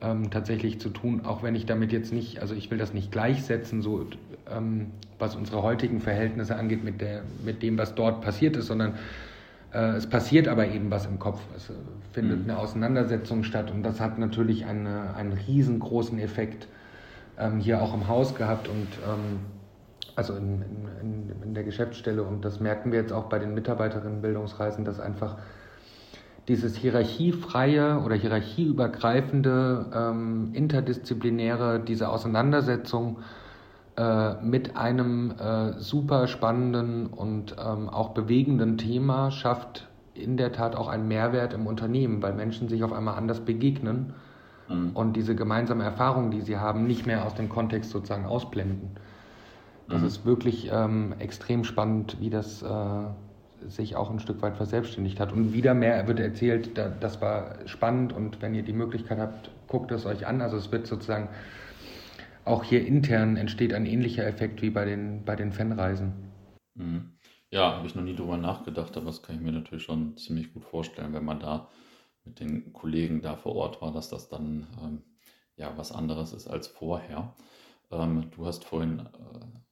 ähm, 0.01 0.31
tatsächlich 0.31 0.81
zu 0.81 0.89
tun, 0.89 1.23
auch 1.25 1.43
wenn 1.43 1.57
ich 1.57 1.67
damit 1.67 1.91
jetzt 1.91 2.13
nicht, 2.13 2.41
also 2.41 2.55
ich 2.55 2.71
will 2.71 2.79
das 2.79 2.95
nicht 2.95 3.11
gleichsetzen, 3.11 3.83
so 3.83 4.07
ähm, 4.49 4.93
was 5.19 5.35
unsere 5.35 5.65
heutigen 5.65 6.01
Verhältnisse 6.01 6.55
angeht 6.55 6.85
mit, 6.85 7.01
der, 7.01 7.23
mit 7.45 7.63
dem, 7.65 7.77
was 7.77 7.97
dort 7.97 8.21
passiert 8.21 8.57
ist, 8.57 8.67
sondern 8.67 8.95
äh, 9.73 9.97
es 9.97 10.07
passiert 10.07 10.47
aber 10.47 10.69
eben 10.69 10.93
was 10.93 11.07
im 11.07 11.19
Kopf. 11.19 11.41
Es 11.57 11.71
äh, 11.71 11.73
findet 12.13 12.45
mhm. 12.45 12.51
eine 12.51 12.59
Auseinandersetzung 12.61 13.43
statt 13.43 13.73
und 13.73 13.83
das 13.83 14.01
hat 14.01 14.21
natürlich 14.21 14.65
eine, 14.65 15.15
einen 15.17 15.33
riesengroßen 15.33 16.21
Effekt 16.21 16.69
ähm, 17.37 17.59
hier 17.59 17.83
auch 17.83 17.95
im 17.95 18.07
Haus 18.07 18.37
gehabt 18.37 18.69
und 18.69 18.87
ähm, 19.09 19.41
also 20.15 20.37
in, 20.37 20.63
in, 21.03 21.33
in, 21.43 21.55
der 21.55 21.65
Geschäftsstelle 21.65 22.23
und 22.23 22.45
das 22.45 22.61
merken 22.61 22.93
wir 22.93 23.01
jetzt 23.01 23.13
auch 23.13 23.25
bei 23.25 23.41
den 23.41 23.55
Mitarbeiterinnenbildungsreisen, 23.55 24.85
dass 24.85 25.01
einfach 25.01 25.39
dieses 26.49 26.77
hierarchiefreie 26.77 28.01
oder 28.05 28.15
hierarchieübergreifende, 28.17 29.87
ähm, 29.95 30.51
interdisziplinäre, 30.53 31.81
diese 31.81 32.09
Auseinandersetzung 32.09 33.19
äh, 33.97 34.35
mit 34.43 34.77
einem 34.77 35.33
äh, 35.39 35.79
super 35.79 36.27
spannenden 36.27 37.07
und 37.07 37.57
ähm, 37.59 37.89
auch 37.89 38.11
bewegenden 38.11 38.77
Thema 38.77 39.31
schafft 39.31 39.89
in 40.15 40.37
der 40.37 40.53
Tat 40.53 40.77
auch 40.77 40.89
einen 40.89 41.09
Mehrwert 41.09 41.53
im 41.53 41.67
Unternehmen, 41.67 42.23
weil 42.23 42.35
Menschen 42.35 42.69
sich 42.69 42.85
auf 42.85 42.93
einmal 42.93 43.17
anders 43.17 43.41
begegnen 43.41 44.15
mhm. 44.69 44.91
und 44.95 45.15
diese 45.15 45.35
gemeinsame 45.35 45.85
Erfahrung, 45.85 46.31
die 46.31 46.41
sie 46.43 46.59
haben, 46.59 46.87
nicht 46.87 47.07
mehr 47.07 47.25
aus 47.25 47.35
dem 47.35 47.49
Kontext 47.49 47.91
sozusagen 47.91 48.27
ausblenden. 48.27 48.91
Das 49.89 50.01
mhm. 50.01 50.07
ist 50.07 50.27
wirklich 50.27 50.71
ähm, 50.73 51.15
extrem 51.19 51.65
spannend, 51.65 52.17
wie 52.21 52.31
das 52.31 52.63
äh, 52.63 52.67
sich 53.69 53.97
auch 53.97 54.11
ein 54.11 54.21
Stück 54.21 54.43
weit 54.43 54.57
verselbstständigt 54.57 55.21
hat. 55.21 55.33
Und 55.33 55.53
wieder 55.53 55.75
mehr 55.75 56.07
wird 56.07 56.21
erzählt, 56.21 56.77
da, 56.77 56.89
das 56.89 57.21
war 57.21 57.57
spannend 57.67 58.12
und 58.12 58.43
wenn 58.43 58.55
ihr 58.55 58.62
die 58.62 58.73
Möglichkeit 58.73 59.19
habt, 59.19 59.51
guckt 59.69 59.91
es 59.93 60.07
euch 60.07 60.27
an. 60.27 60.41
Also 60.41 60.57
es 60.57 60.71
wird 60.73 60.87
sozusagen 60.87 61.29
auch 62.45 62.65
hier 62.65 62.87
intern 62.87 63.37
entsteht 63.37 63.73
ein 63.73 63.87
ähnlicher 63.87 64.27
Effekt 64.27 64.61
wie 64.61 64.71
bei 64.71 64.85
den, 64.85 65.25
bei 65.25 65.35
den 65.37 65.53
Fanreisen. 65.53 66.12
Mhm. 66.75 67.12
Ja, 67.51 67.77
habe 67.77 67.87
ich 67.87 67.95
noch 67.95 68.03
nie 68.03 68.17
drüber 68.17 68.37
nachgedacht, 68.37 68.97
aber 68.97 69.07
das 69.07 69.23
kann 69.23 69.37
ich 69.37 69.41
mir 69.41 69.53
natürlich 69.53 69.85
schon 69.85 70.17
ziemlich 70.17 70.53
gut 70.53 70.65
vorstellen, 70.65 71.15
wenn 71.15 71.25
man 71.25 71.41
da 71.41 71.69
mit 72.25 72.41
den 72.41 72.73
Kollegen 72.73 73.23
da 73.23 73.37
vor 73.37 73.55
Ort 73.55 73.81
war, 73.81 73.93
dass 73.93 74.09
das 74.09 74.29
dann 74.29 74.67
ähm, 74.83 75.03
ja 75.57 75.73
was 75.77 75.93
anderes 75.93 76.33
ist 76.33 76.49
als 76.49 76.67
vorher. 76.67 77.35
Ähm, 77.91 78.31
du 78.35 78.47
hast 78.47 78.65
vorhin 78.65 79.01
äh, 79.01 79.05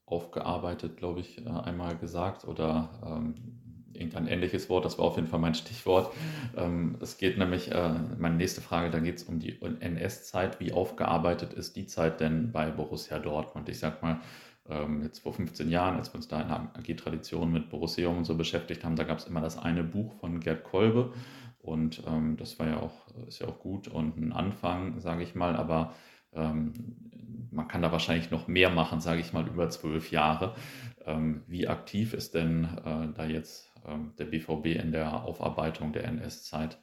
aufgearbeitet, 0.07 0.97
glaube 0.97 1.20
ich, 1.20 1.45
äh, 1.45 1.49
einmal 1.49 1.97
gesagt 1.97 2.47
oder 2.47 2.90
ähm, 3.05 3.61
irgendein 3.95 4.26
ähnliches 4.26 4.68
Wort, 4.68 4.84
das 4.84 4.99
war 4.99 5.07
auf 5.07 5.16
jeden 5.16 5.28
Fall 5.28 5.40
mein 5.40 5.55
Stichwort. 5.55 6.12
Ähm, 6.57 6.97
es 7.01 7.18
geht 7.18 7.38
nämlich, 7.38 7.70
äh, 7.70 7.95
meine 8.18 8.36
nächste 8.36 8.61
Frage, 8.61 8.90
da 8.90 8.99
geht 8.99 9.16
es 9.16 9.24
um 9.24 9.38
die 9.38 9.61
NS-Zeit. 9.61 10.61
Wie 10.61 10.72
aufgearbeitet 10.72 11.53
ist 11.53 11.76
die 11.76 11.86
Zeit 11.86 12.20
denn 12.20 12.53
bei 12.53 12.70
Borussia 12.70 13.18
Dortmund? 13.18 13.68
Ich 13.68 13.78
sag 13.78 14.03
mal, 14.03 14.20
ähm, 14.68 15.03
jetzt 15.03 15.20
vor 15.20 15.32
15 15.32 15.68
Jahren, 15.68 15.97
als 15.97 16.12
wir 16.12 16.16
uns 16.16 16.28
da 16.28 16.40
in 16.40 16.49
der 16.49 16.70
AG-Tradition 16.76 17.53
mit 17.53 17.68
Borussia 17.68 18.09
und 18.09 18.24
so 18.24 18.36
beschäftigt 18.36 18.84
haben, 18.84 18.97
da 18.97 19.05
gab 19.05 19.18
es 19.18 19.26
immer 19.26 19.40
das 19.40 19.59
eine 19.59 19.82
Buch 19.82 20.12
von 20.14 20.40
Gerd 20.40 20.64
Kolbe 20.64 21.12
und 21.61 22.03
ähm, 22.07 22.36
das 22.36 22.59
war 22.59 22.66
ja 22.68 22.80
auch, 22.80 22.93
ist 23.26 23.40
ja 23.40 23.49
auch 23.49 23.59
gut 23.59 23.88
und 23.88 24.16
ein 24.16 24.32
Anfang, 24.32 25.01
sage 25.01 25.22
ich 25.22 25.34
mal, 25.34 25.57
aber 25.57 25.95
ähm, 26.32 26.72
man 27.51 27.68
kann 27.68 27.82
da 27.82 27.93
wahrscheinlich 27.93 28.30
noch 28.30 28.49
mehr 28.49 28.70
machen, 28.70 29.01
sage 29.01 29.20
ich 29.20 29.32
mal, 29.32 29.47
über 29.47 29.68
zwölf 29.70 30.11
Jahre. 30.11 30.55
Ähm, 31.05 31.43
wie 31.47 31.68
aktiv 31.68 32.14
ist 32.14 32.34
denn 32.34 32.64
äh, 32.84 33.12
da 33.14 33.26
jetzt 33.26 33.72
der 34.18 34.24
BVB 34.24 34.66
in 34.66 34.93
der 34.93 35.24
Aufarbeitung 35.24 35.93
der 35.93 36.05
NS-Zeit? 36.05 36.78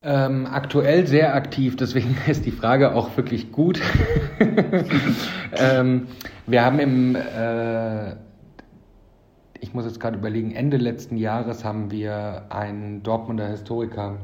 Ähm, 0.00 0.46
aktuell 0.46 1.08
sehr 1.08 1.34
aktiv, 1.34 1.74
deswegen 1.76 2.16
ist 2.28 2.46
die 2.46 2.52
Frage 2.52 2.94
auch 2.94 3.16
wirklich 3.16 3.50
gut. 3.50 3.80
ähm, 5.56 6.06
wir 6.46 6.64
haben 6.64 6.78
im, 6.78 7.16
äh, 7.16 8.12
ich 9.60 9.74
muss 9.74 9.86
jetzt 9.86 9.98
gerade 9.98 10.16
überlegen, 10.16 10.52
Ende 10.52 10.76
letzten 10.76 11.16
Jahres 11.16 11.64
haben 11.64 11.90
wir 11.90 12.46
einen 12.50 13.02
Dortmunder 13.02 13.48
Historiker 13.48 14.18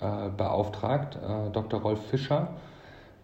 äh, 0.00 0.28
beauftragt, 0.28 1.16
äh, 1.16 1.50
Dr. 1.50 1.80
Rolf 1.80 2.06
Fischer. 2.10 2.56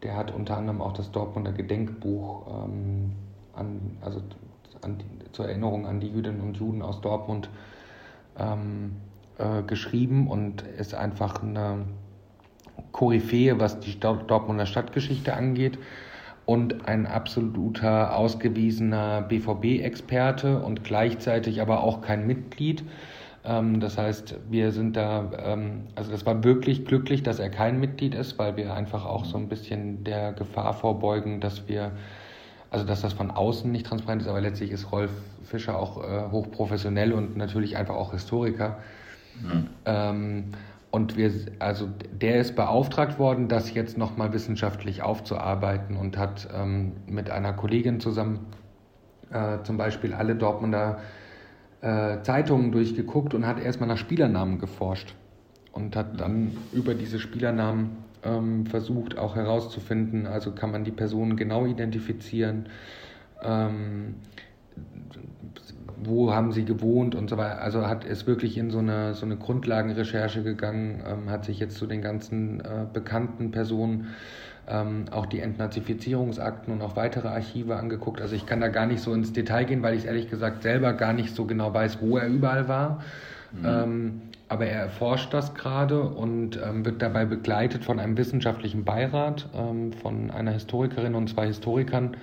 Der 0.02 0.16
hat 0.16 0.34
unter 0.34 0.56
anderem 0.56 0.80
auch 0.80 0.94
das 0.94 1.10
Dortmunder 1.10 1.52
Gedenkbuch 1.52 2.64
ähm, 2.64 3.12
an, 3.52 3.98
also 4.00 4.22
an, 4.80 4.96
zur 5.32 5.48
Erinnerung 5.48 5.86
an 5.86 6.00
die 6.00 6.08
Jüdinnen 6.08 6.40
und 6.40 6.56
Juden 6.56 6.82
aus 6.82 7.00
Dortmund 7.00 7.48
ähm, 8.38 8.96
äh, 9.38 9.62
geschrieben 9.62 10.28
und 10.28 10.62
ist 10.62 10.94
einfach 10.94 11.42
eine 11.42 11.86
Koryphäe, 12.92 13.58
was 13.60 13.80
die 13.80 13.98
Dortmunder 13.98 14.66
Stadtgeschichte 14.66 15.34
angeht 15.34 15.78
und 16.46 16.88
ein 16.88 17.06
absoluter 17.06 18.16
ausgewiesener 18.16 19.22
BVB-Experte 19.22 20.60
und 20.60 20.82
gleichzeitig 20.84 21.60
aber 21.60 21.82
auch 21.82 22.00
kein 22.00 22.26
Mitglied. 22.26 22.82
Ähm, 23.44 23.80
das 23.80 23.96
heißt, 23.96 24.36
wir 24.50 24.72
sind 24.72 24.96
da, 24.96 25.30
ähm, 25.38 25.84
also 25.94 26.10
das 26.10 26.26
war 26.26 26.42
wirklich 26.44 26.84
glücklich, 26.84 27.22
dass 27.22 27.38
er 27.38 27.50
kein 27.50 27.78
Mitglied 27.80 28.14
ist, 28.14 28.38
weil 28.38 28.56
wir 28.56 28.74
einfach 28.74 29.04
auch 29.06 29.24
so 29.24 29.38
ein 29.38 29.48
bisschen 29.48 30.04
der 30.04 30.32
Gefahr 30.32 30.74
vorbeugen, 30.74 31.40
dass 31.40 31.68
wir 31.68 31.92
also 32.70 32.84
dass 32.84 33.02
das 33.02 33.12
von 33.12 33.30
außen 33.30 33.70
nicht 33.70 33.86
transparent 33.86 34.22
ist, 34.22 34.28
aber 34.28 34.40
letztlich 34.40 34.70
ist 34.70 34.92
Rolf 34.92 35.10
Fischer 35.44 35.78
auch 35.78 36.02
äh, 36.02 36.30
hochprofessionell 36.30 37.12
und 37.12 37.36
natürlich 37.36 37.76
einfach 37.76 37.96
auch 37.96 38.12
Historiker. 38.12 38.78
Mhm. 39.42 39.66
Ähm, 39.84 40.44
und 40.92 41.16
wir, 41.16 41.32
also 41.60 41.88
der 42.12 42.40
ist 42.40 42.56
beauftragt 42.56 43.18
worden, 43.18 43.48
das 43.48 43.74
jetzt 43.74 43.96
nochmal 43.96 44.32
wissenschaftlich 44.32 45.02
aufzuarbeiten 45.02 45.96
und 45.96 46.16
hat 46.16 46.48
ähm, 46.54 46.92
mit 47.06 47.30
einer 47.30 47.52
Kollegin 47.52 48.00
zusammen 48.00 48.46
äh, 49.30 49.58
zum 49.62 49.76
Beispiel 49.76 50.14
alle 50.14 50.34
Dortmunder 50.34 50.98
äh, 51.80 52.20
Zeitungen 52.22 52.72
durchgeguckt 52.72 53.34
und 53.34 53.46
hat 53.46 53.60
erstmal 53.60 53.88
nach 53.88 53.98
Spielernamen 53.98 54.58
geforscht 54.58 55.14
und 55.72 55.94
hat 55.94 56.20
dann 56.20 56.56
über 56.72 56.94
diese 56.94 57.20
Spielernamen 57.20 57.96
ähm, 58.24 58.66
versucht 58.66 59.18
auch 59.18 59.36
herauszufinden, 59.36 60.26
also 60.26 60.52
kann 60.52 60.70
man 60.70 60.84
die 60.84 60.90
Personen 60.90 61.36
genau 61.36 61.66
identifizieren, 61.66 62.66
ähm, 63.42 64.16
wo 66.02 66.32
haben 66.32 66.52
sie 66.52 66.64
gewohnt 66.64 67.14
und 67.14 67.28
so 67.28 67.36
weiter. 67.36 67.60
Also 67.60 67.86
hat 67.86 68.04
es 68.06 68.26
wirklich 68.26 68.56
in 68.56 68.70
so 68.70 68.78
eine, 68.78 69.14
so 69.14 69.26
eine 69.26 69.36
Grundlagenrecherche 69.36 70.42
gegangen, 70.42 71.02
ähm, 71.06 71.30
hat 71.30 71.44
sich 71.44 71.58
jetzt 71.58 71.76
zu 71.76 71.86
den 71.86 72.02
ganzen 72.02 72.60
äh, 72.60 72.86
bekannten 72.90 73.50
Personen 73.50 74.08
ähm, 74.68 75.06
auch 75.10 75.26
die 75.26 75.40
Entnazifizierungsakten 75.40 76.72
und 76.72 76.82
auch 76.82 76.96
weitere 76.96 77.28
Archive 77.28 77.76
angeguckt. 77.76 78.20
Also 78.20 78.34
ich 78.34 78.46
kann 78.46 78.60
da 78.60 78.68
gar 78.68 78.86
nicht 78.86 79.00
so 79.00 79.12
ins 79.12 79.32
Detail 79.32 79.64
gehen, 79.64 79.82
weil 79.82 79.96
ich 79.96 80.06
ehrlich 80.06 80.30
gesagt 80.30 80.62
selber 80.62 80.92
gar 80.92 81.12
nicht 81.12 81.34
so 81.34 81.44
genau 81.44 81.74
weiß, 81.74 82.00
wo 82.00 82.16
er 82.16 82.28
überall 82.28 82.68
war. 82.68 83.02
Mhm. 83.52 84.29
Aber 84.50 84.66
er 84.66 84.80
erforscht 84.80 85.32
das 85.32 85.54
gerade 85.54 86.02
und 86.02 86.60
ähm, 86.60 86.84
wird 86.84 87.00
dabei 87.00 87.24
begleitet 87.24 87.84
von 87.84 88.00
einem 88.00 88.16
wissenschaftlichen 88.16 88.84
Beirat, 88.84 89.48
ähm, 89.54 89.92
von 89.92 90.32
einer 90.32 90.50
Historikerin 90.50 91.14
und 91.14 91.28
zwei 91.28 91.46
Historikern, 91.46 92.16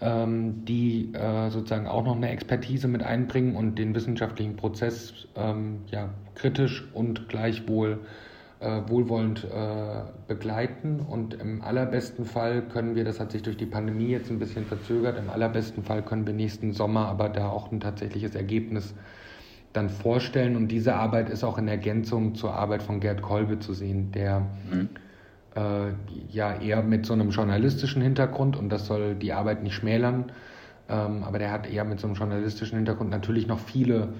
ähm, 0.00 0.64
die 0.66 1.12
äh, 1.14 1.50
sozusagen 1.50 1.88
auch 1.88 2.04
noch 2.04 2.14
eine 2.14 2.30
Expertise 2.30 2.86
mit 2.86 3.02
einbringen 3.02 3.56
und 3.56 3.76
den 3.76 3.92
wissenschaftlichen 3.92 4.54
Prozess 4.54 5.26
ähm, 5.34 5.80
ja, 5.90 6.10
kritisch 6.36 6.86
und 6.94 7.28
gleichwohl 7.28 7.98
äh, 8.60 8.82
wohlwollend 8.86 9.42
äh, 9.42 10.02
begleiten. 10.28 11.00
Und 11.00 11.34
im 11.34 11.62
allerbesten 11.62 12.24
Fall 12.24 12.62
können 12.62 12.94
wir, 12.94 13.02
das 13.02 13.18
hat 13.18 13.32
sich 13.32 13.42
durch 13.42 13.56
die 13.56 13.66
Pandemie 13.66 14.10
jetzt 14.10 14.30
ein 14.30 14.38
bisschen 14.38 14.64
verzögert, 14.64 15.18
im 15.18 15.28
allerbesten 15.28 15.82
Fall 15.82 16.02
können 16.02 16.24
wir 16.24 16.34
nächsten 16.34 16.72
Sommer 16.72 17.08
aber 17.08 17.28
da 17.28 17.48
auch 17.48 17.72
ein 17.72 17.80
tatsächliches 17.80 18.36
Ergebnis 18.36 18.94
dann 19.72 19.88
vorstellen. 19.90 20.56
Und 20.56 20.68
diese 20.68 20.94
Arbeit 20.94 21.30
ist 21.30 21.44
auch 21.44 21.58
in 21.58 21.68
Ergänzung 21.68 22.34
zur 22.34 22.54
Arbeit 22.54 22.82
von 22.82 23.00
Gerd 23.00 23.22
Kolbe 23.22 23.58
zu 23.58 23.74
sehen, 23.74 24.12
der 24.12 24.40
mhm. 24.70 24.88
äh, 25.54 25.92
ja 26.30 26.54
eher 26.60 26.82
mit 26.82 27.06
so 27.06 27.12
einem 27.12 27.30
journalistischen 27.30 28.02
Hintergrund 28.02 28.56
und 28.56 28.70
das 28.70 28.86
soll 28.86 29.14
die 29.14 29.32
Arbeit 29.32 29.62
nicht 29.62 29.74
schmälern, 29.74 30.32
ähm, 30.88 31.22
aber 31.22 31.38
der 31.38 31.50
hat 31.50 31.70
eher 31.70 31.84
mit 31.84 32.00
so 32.00 32.06
einem 32.06 32.16
journalistischen 32.16 32.76
Hintergrund 32.76 33.10
natürlich 33.10 33.46
noch 33.46 33.58
viele 33.58 34.14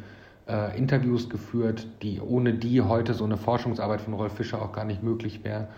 äh, 0.48 0.76
Interviews 0.76 1.28
geführt, 1.28 1.86
die 2.02 2.20
ohne 2.20 2.54
die 2.54 2.82
heute 2.82 3.14
so 3.14 3.24
eine 3.24 3.36
Forschungsarbeit 3.36 4.00
von 4.00 4.14
Rolf 4.14 4.34
Fischer 4.34 4.60
auch 4.60 4.72
gar 4.72 4.84
nicht 4.84 5.02
möglich 5.02 5.44
wäre 5.44 5.68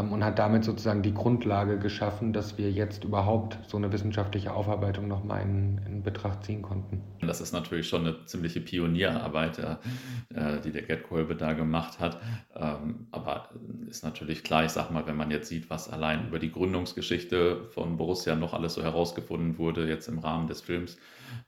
und 0.00 0.24
hat 0.24 0.38
damit 0.40 0.64
sozusagen 0.64 1.02
die 1.02 1.14
Grundlage 1.14 1.78
geschaffen, 1.78 2.32
dass 2.32 2.58
wir 2.58 2.70
jetzt 2.70 3.04
überhaupt 3.04 3.58
so 3.68 3.76
eine 3.76 3.92
wissenschaftliche 3.92 4.52
Aufarbeitung 4.52 5.06
nochmal 5.06 5.42
in, 5.42 5.80
in 5.86 6.02
Betracht 6.02 6.42
ziehen 6.44 6.62
konnten. 6.62 7.00
Das 7.20 7.40
ist 7.40 7.52
natürlich 7.52 7.88
schon 7.88 8.00
eine 8.00 8.24
ziemliche 8.24 8.60
Pionierarbeit, 8.60 9.58
äh, 9.58 10.60
die 10.64 10.72
der 10.72 10.82
Gerd 10.82 11.04
Kolbe 11.04 11.36
da 11.36 11.52
gemacht 11.52 12.00
hat. 12.00 12.20
Ähm, 12.56 13.06
aber 13.12 13.50
ist 13.88 14.02
natürlich 14.02 14.42
klar, 14.42 14.64
ich 14.64 14.72
sag 14.72 14.90
mal, 14.90 15.06
wenn 15.06 15.16
man 15.16 15.30
jetzt 15.30 15.48
sieht, 15.48 15.70
was 15.70 15.88
allein 15.88 16.26
über 16.26 16.40
die 16.40 16.50
Gründungsgeschichte 16.50 17.68
von 17.70 17.96
Borussia 17.96 18.34
noch 18.34 18.52
alles 18.52 18.74
so 18.74 18.82
herausgefunden 18.82 19.58
wurde, 19.58 19.88
jetzt 19.88 20.08
im 20.08 20.18
Rahmen 20.18 20.48
des 20.48 20.60
Films, 20.60 20.98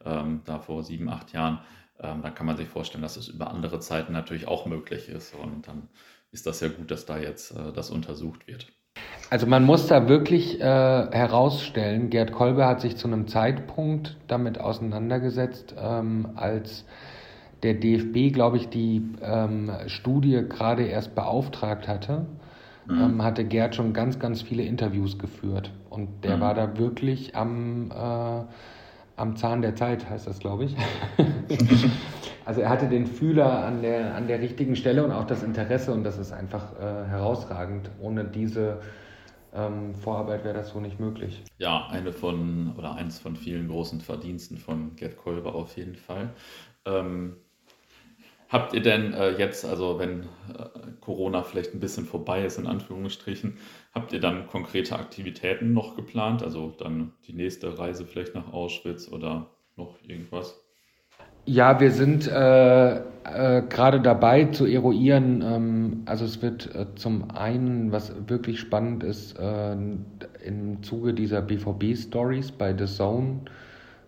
ähm, 0.05 0.43
da 0.45 0.61
vor 0.61 0.85
sieben, 0.85 1.09
acht 1.09 1.33
Jahren, 1.33 1.59
ähm, 1.99 2.23
dann 2.23 2.35
kann 2.35 2.47
man 2.47 2.57
sich 2.57 2.69
vorstellen, 2.69 3.03
dass 3.03 3.17
es 3.17 3.29
über 3.29 3.51
andere 3.51 3.81
Zeiten 3.81 4.13
natürlich 4.13 4.47
auch 4.47 4.67
möglich 4.67 5.09
ist. 5.09 5.35
Und 5.35 5.67
dann 5.67 5.89
ist 6.33 6.47
das 6.47 6.61
ja 6.61 6.68
gut, 6.68 6.91
dass 6.91 7.07
da 7.07 7.18
jetzt 7.18 7.53
äh, 7.53 7.72
das 7.72 7.91
untersucht 7.91 8.47
wird. 8.47 8.72
Also 9.29 9.47
man 9.47 9.64
muss 9.64 9.89
da 9.89 10.09
wirklich 10.09 10.61
äh, 10.61 10.64
herausstellen, 10.64 12.11
Gerd 12.11 12.33
Kolbe 12.33 12.64
hat 12.64 12.81
sich 12.81 12.97
zu 12.97 13.09
einem 13.09 13.27
Zeitpunkt 13.27 14.16
damit 14.29 14.61
auseinandergesetzt, 14.61 15.74
ähm, 15.79 16.31
als 16.37 16.85
der 17.62 17.74
DFB, 17.74 18.33
glaube 18.33 18.57
ich, 18.59 18.68
die 18.68 19.03
ähm, 19.22 19.72
Studie 19.87 20.45
gerade 20.49 20.85
erst 20.85 21.14
beauftragt 21.14 21.89
hatte, 21.89 22.27
mhm. 22.87 23.01
ähm, 23.01 23.22
hatte 23.22 23.45
Gerd 23.45 23.74
schon 23.74 23.93
ganz, 23.93 24.18
ganz 24.18 24.43
viele 24.43 24.62
Interviews 24.62 25.18
geführt. 25.18 25.72
Und 25.91 26.24
der 26.24 26.37
mhm. 26.37 26.41
war 26.41 26.55
da 26.55 26.79
wirklich 26.79 27.35
am, 27.35 27.91
äh, 27.91 28.45
am 29.17 29.37
Zahn 29.37 29.62
der 29.62 29.75
Zeit, 29.75 30.09
heißt 30.09 30.27
das, 30.27 30.39
glaube 30.39 30.64
ich. 30.64 30.77
Also 32.47 32.61
er 32.61 32.69
hatte 32.69 32.87
den 32.87 33.09
Fühler 33.09 33.64
an 33.64 33.83
der, 33.83 34.14
an 34.14 34.29
der 34.29 34.41
richtigen 34.41 34.77
Stelle 34.77 35.05
und 35.05 35.11
auch 35.11 35.27
das 35.27 35.43
Interesse 35.43 35.93
und 35.93 36.05
das 36.05 36.17
ist 36.17 36.31
einfach 36.31 36.79
äh, 36.79 37.05
herausragend. 37.09 37.91
Ohne 38.01 38.25
diese 38.25 38.81
ähm, 39.53 39.97
Vorarbeit 39.97 40.45
wäre 40.45 40.55
das 40.55 40.71
so 40.71 40.79
nicht 40.79 41.01
möglich. 41.01 41.43
Ja, 41.59 41.89
eine 41.91 42.12
von 42.12 42.73
oder 42.79 42.95
eins 42.95 43.19
von 43.19 43.35
vielen 43.35 43.67
großen 43.67 44.01
Verdiensten 44.01 44.59
von 44.59 44.95
Gerd 44.95 45.17
Kolber 45.17 45.57
auf 45.57 45.77
jeden 45.77 45.97
Fall. 45.97 46.31
Ähm, 46.85 47.37
habt 48.49 48.73
ihr 48.73 48.83
denn 48.83 49.13
äh, 49.13 49.31
jetzt, 49.39 49.65
also 49.65 49.99
wenn 49.99 50.23
äh, 50.23 50.69
Corona 51.01 51.43
vielleicht 51.43 51.75
ein 51.75 51.81
bisschen 51.81 52.07
vorbei 52.07 52.45
ist, 52.45 52.59
in 52.59 52.67
Anführungsstrichen, 52.67 53.59
habt 53.93 54.13
ihr 54.13 54.21
dann 54.21 54.47
konkrete 54.47 54.99
Aktivitäten 54.99 55.73
noch 55.73 55.97
geplant? 55.97 56.43
Also 56.43 56.75
dann 56.79 57.13
die 57.27 57.33
nächste 57.33 57.79
Reise 57.79 58.07
vielleicht 58.07 58.35
nach 58.35 58.53
Auschwitz 58.53 59.11
oder 59.11 59.51
noch 59.77 59.97
irgendwas? 60.07 60.61
Ja, 61.49 61.79
wir 61.79 61.93
sind 61.93 62.27
äh, 62.27 62.97
äh, 62.97 63.63
gerade 63.69 64.01
dabei 64.01 64.47
zu 64.47 64.67
eruieren. 64.67 65.43
Ähm, 65.43 66.03
also 66.07 66.25
es 66.25 66.43
wird 66.43 66.75
äh, 66.75 66.87
zum 66.97 67.31
einen, 67.31 67.93
was 67.93 68.13
wirklich 68.29 68.59
spannend 68.59 69.05
ist, 69.05 69.39
äh, 69.39 69.77
im 70.45 70.83
Zuge 70.83 71.15
dieser 71.15 71.43
BVB-Stories 71.43 72.51
bei 72.51 72.77
The 72.77 72.87
Zone, 72.87 73.43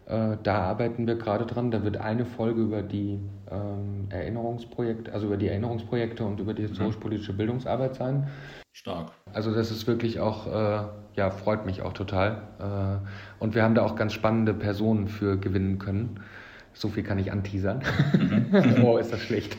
äh, 0.06 0.36
da 0.42 0.62
arbeiten 0.62 1.06
wir 1.06 1.14
gerade 1.14 1.46
dran. 1.46 1.70
Da 1.70 1.84
wird 1.84 1.98
eine 1.98 2.24
Folge 2.24 2.62
über 2.62 2.82
die 2.82 3.20
ähm, 3.50 4.06
Erinnerungsprojekte, 4.10 5.12
also 5.12 5.26
über 5.26 5.36
die 5.36 5.48
Erinnerungsprojekte 5.48 6.24
und 6.24 6.40
über 6.40 6.54
die 6.54 6.62
mhm. 6.62 6.68
historisch-politische 6.68 7.32
Bildungsarbeit 7.32 7.94
sein. 7.94 8.28
Stark. 8.72 9.10
Also 9.32 9.54
das 9.54 9.70
ist 9.70 9.86
wirklich 9.86 10.20
auch, 10.20 10.46
äh, 10.46 10.84
ja, 11.16 11.30
freut 11.30 11.66
mich 11.66 11.82
auch 11.82 11.92
total. 11.92 12.42
und 13.40 13.56
wir 13.56 13.64
haben 13.64 13.74
da 13.74 13.82
auch 13.82 13.96
ganz 13.96 14.12
spannende 14.12 14.54
Personen 14.54 15.08
für 15.08 15.36
gewinnen 15.36 15.78
können. 15.78 16.20
So 16.78 16.88
viel 16.88 17.02
kann 17.02 17.18
ich 17.18 17.32
anteasern. 17.32 17.82
Oh, 18.84 18.98
ist 18.98 19.12
das 19.12 19.20
schlecht. 19.20 19.56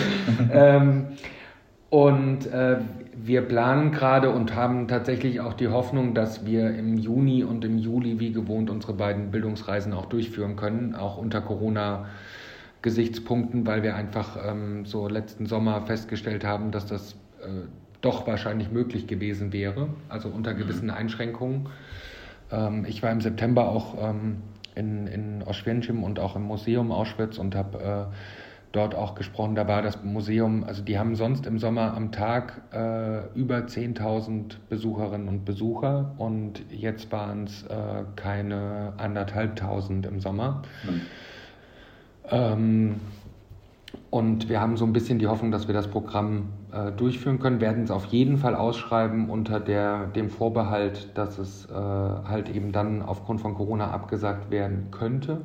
ähm, 0.52 1.08
und 1.90 2.46
äh, 2.46 2.78
wir 3.14 3.42
planen 3.42 3.92
gerade 3.92 4.30
und 4.30 4.54
haben 4.54 4.88
tatsächlich 4.88 5.40
auch 5.40 5.52
die 5.52 5.68
Hoffnung, 5.68 6.14
dass 6.14 6.46
wir 6.46 6.74
im 6.74 6.96
Juni 6.96 7.44
und 7.44 7.66
im 7.66 7.76
Juli 7.76 8.18
wie 8.18 8.32
gewohnt 8.32 8.70
unsere 8.70 8.94
beiden 8.94 9.30
Bildungsreisen 9.30 9.92
auch 9.92 10.06
durchführen 10.06 10.56
können, 10.56 10.94
auch 10.94 11.18
unter 11.18 11.42
Corona. 11.42 12.06
Gesichtspunkten, 12.82 13.66
weil 13.66 13.82
wir 13.82 13.94
einfach 13.94 14.36
ähm, 14.44 14.84
so 14.84 15.08
letzten 15.08 15.46
Sommer 15.46 15.82
festgestellt 15.82 16.44
haben, 16.44 16.72
dass 16.72 16.86
das 16.86 17.12
äh, 17.40 17.66
doch 18.00 18.26
wahrscheinlich 18.26 18.70
möglich 18.70 19.06
gewesen 19.06 19.52
wäre, 19.52 19.88
also 20.08 20.28
unter 20.28 20.54
gewissen 20.54 20.86
mhm. 20.86 20.94
Einschränkungen. 20.94 21.68
Ähm, 22.50 22.84
ich 22.86 23.02
war 23.02 23.10
im 23.12 23.20
September 23.20 23.68
auch 23.68 23.96
ähm, 24.10 24.42
in, 24.74 25.06
in 25.06 25.42
Oświęcim 25.42 26.02
und 26.02 26.18
auch 26.18 26.36
im 26.36 26.42
Museum 26.42 26.90
Auschwitz 26.92 27.38
und 27.38 27.54
habe 27.54 28.10
äh, 28.10 28.14
dort 28.72 28.94
auch 28.94 29.14
gesprochen. 29.14 29.54
Da 29.54 29.68
war 29.68 29.82
das 29.82 30.02
Museum, 30.02 30.64
also 30.64 30.82
die 30.82 30.98
haben 30.98 31.14
sonst 31.14 31.46
im 31.46 31.58
Sommer 31.58 31.94
am 31.94 32.10
Tag 32.10 32.62
äh, 32.72 33.26
über 33.38 33.58
10.000 33.58 34.56
Besucherinnen 34.68 35.28
und 35.28 35.44
Besucher 35.44 36.14
und 36.18 36.62
jetzt 36.70 37.12
waren 37.12 37.44
es 37.44 37.62
äh, 37.64 38.04
keine 38.16 38.94
anderthalbtausend 38.96 40.06
im 40.06 40.20
Sommer. 40.20 40.62
Mhm. 40.84 41.02
Ähm, 42.30 42.96
und 44.10 44.50
wir 44.50 44.60
haben 44.60 44.76
so 44.76 44.84
ein 44.84 44.92
bisschen 44.92 45.18
die 45.18 45.26
Hoffnung, 45.26 45.50
dass 45.50 45.68
wir 45.68 45.74
das 45.74 45.88
Programm 45.88 46.50
äh, 46.70 46.92
durchführen 46.92 47.38
können, 47.38 47.60
werden 47.60 47.84
es 47.84 47.90
auf 47.90 48.04
jeden 48.06 48.36
Fall 48.36 48.54
ausschreiben 48.54 49.30
unter 49.30 49.58
der, 49.58 50.06
dem 50.06 50.28
Vorbehalt, 50.28 51.08
dass 51.14 51.38
es 51.38 51.66
äh, 51.70 51.72
halt 51.74 52.54
eben 52.54 52.72
dann 52.72 53.02
aufgrund 53.02 53.40
von 53.40 53.54
Corona 53.54 53.90
abgesagt 53.90 54.50
werden 54.50 54.88
könnte. 54.90 55.40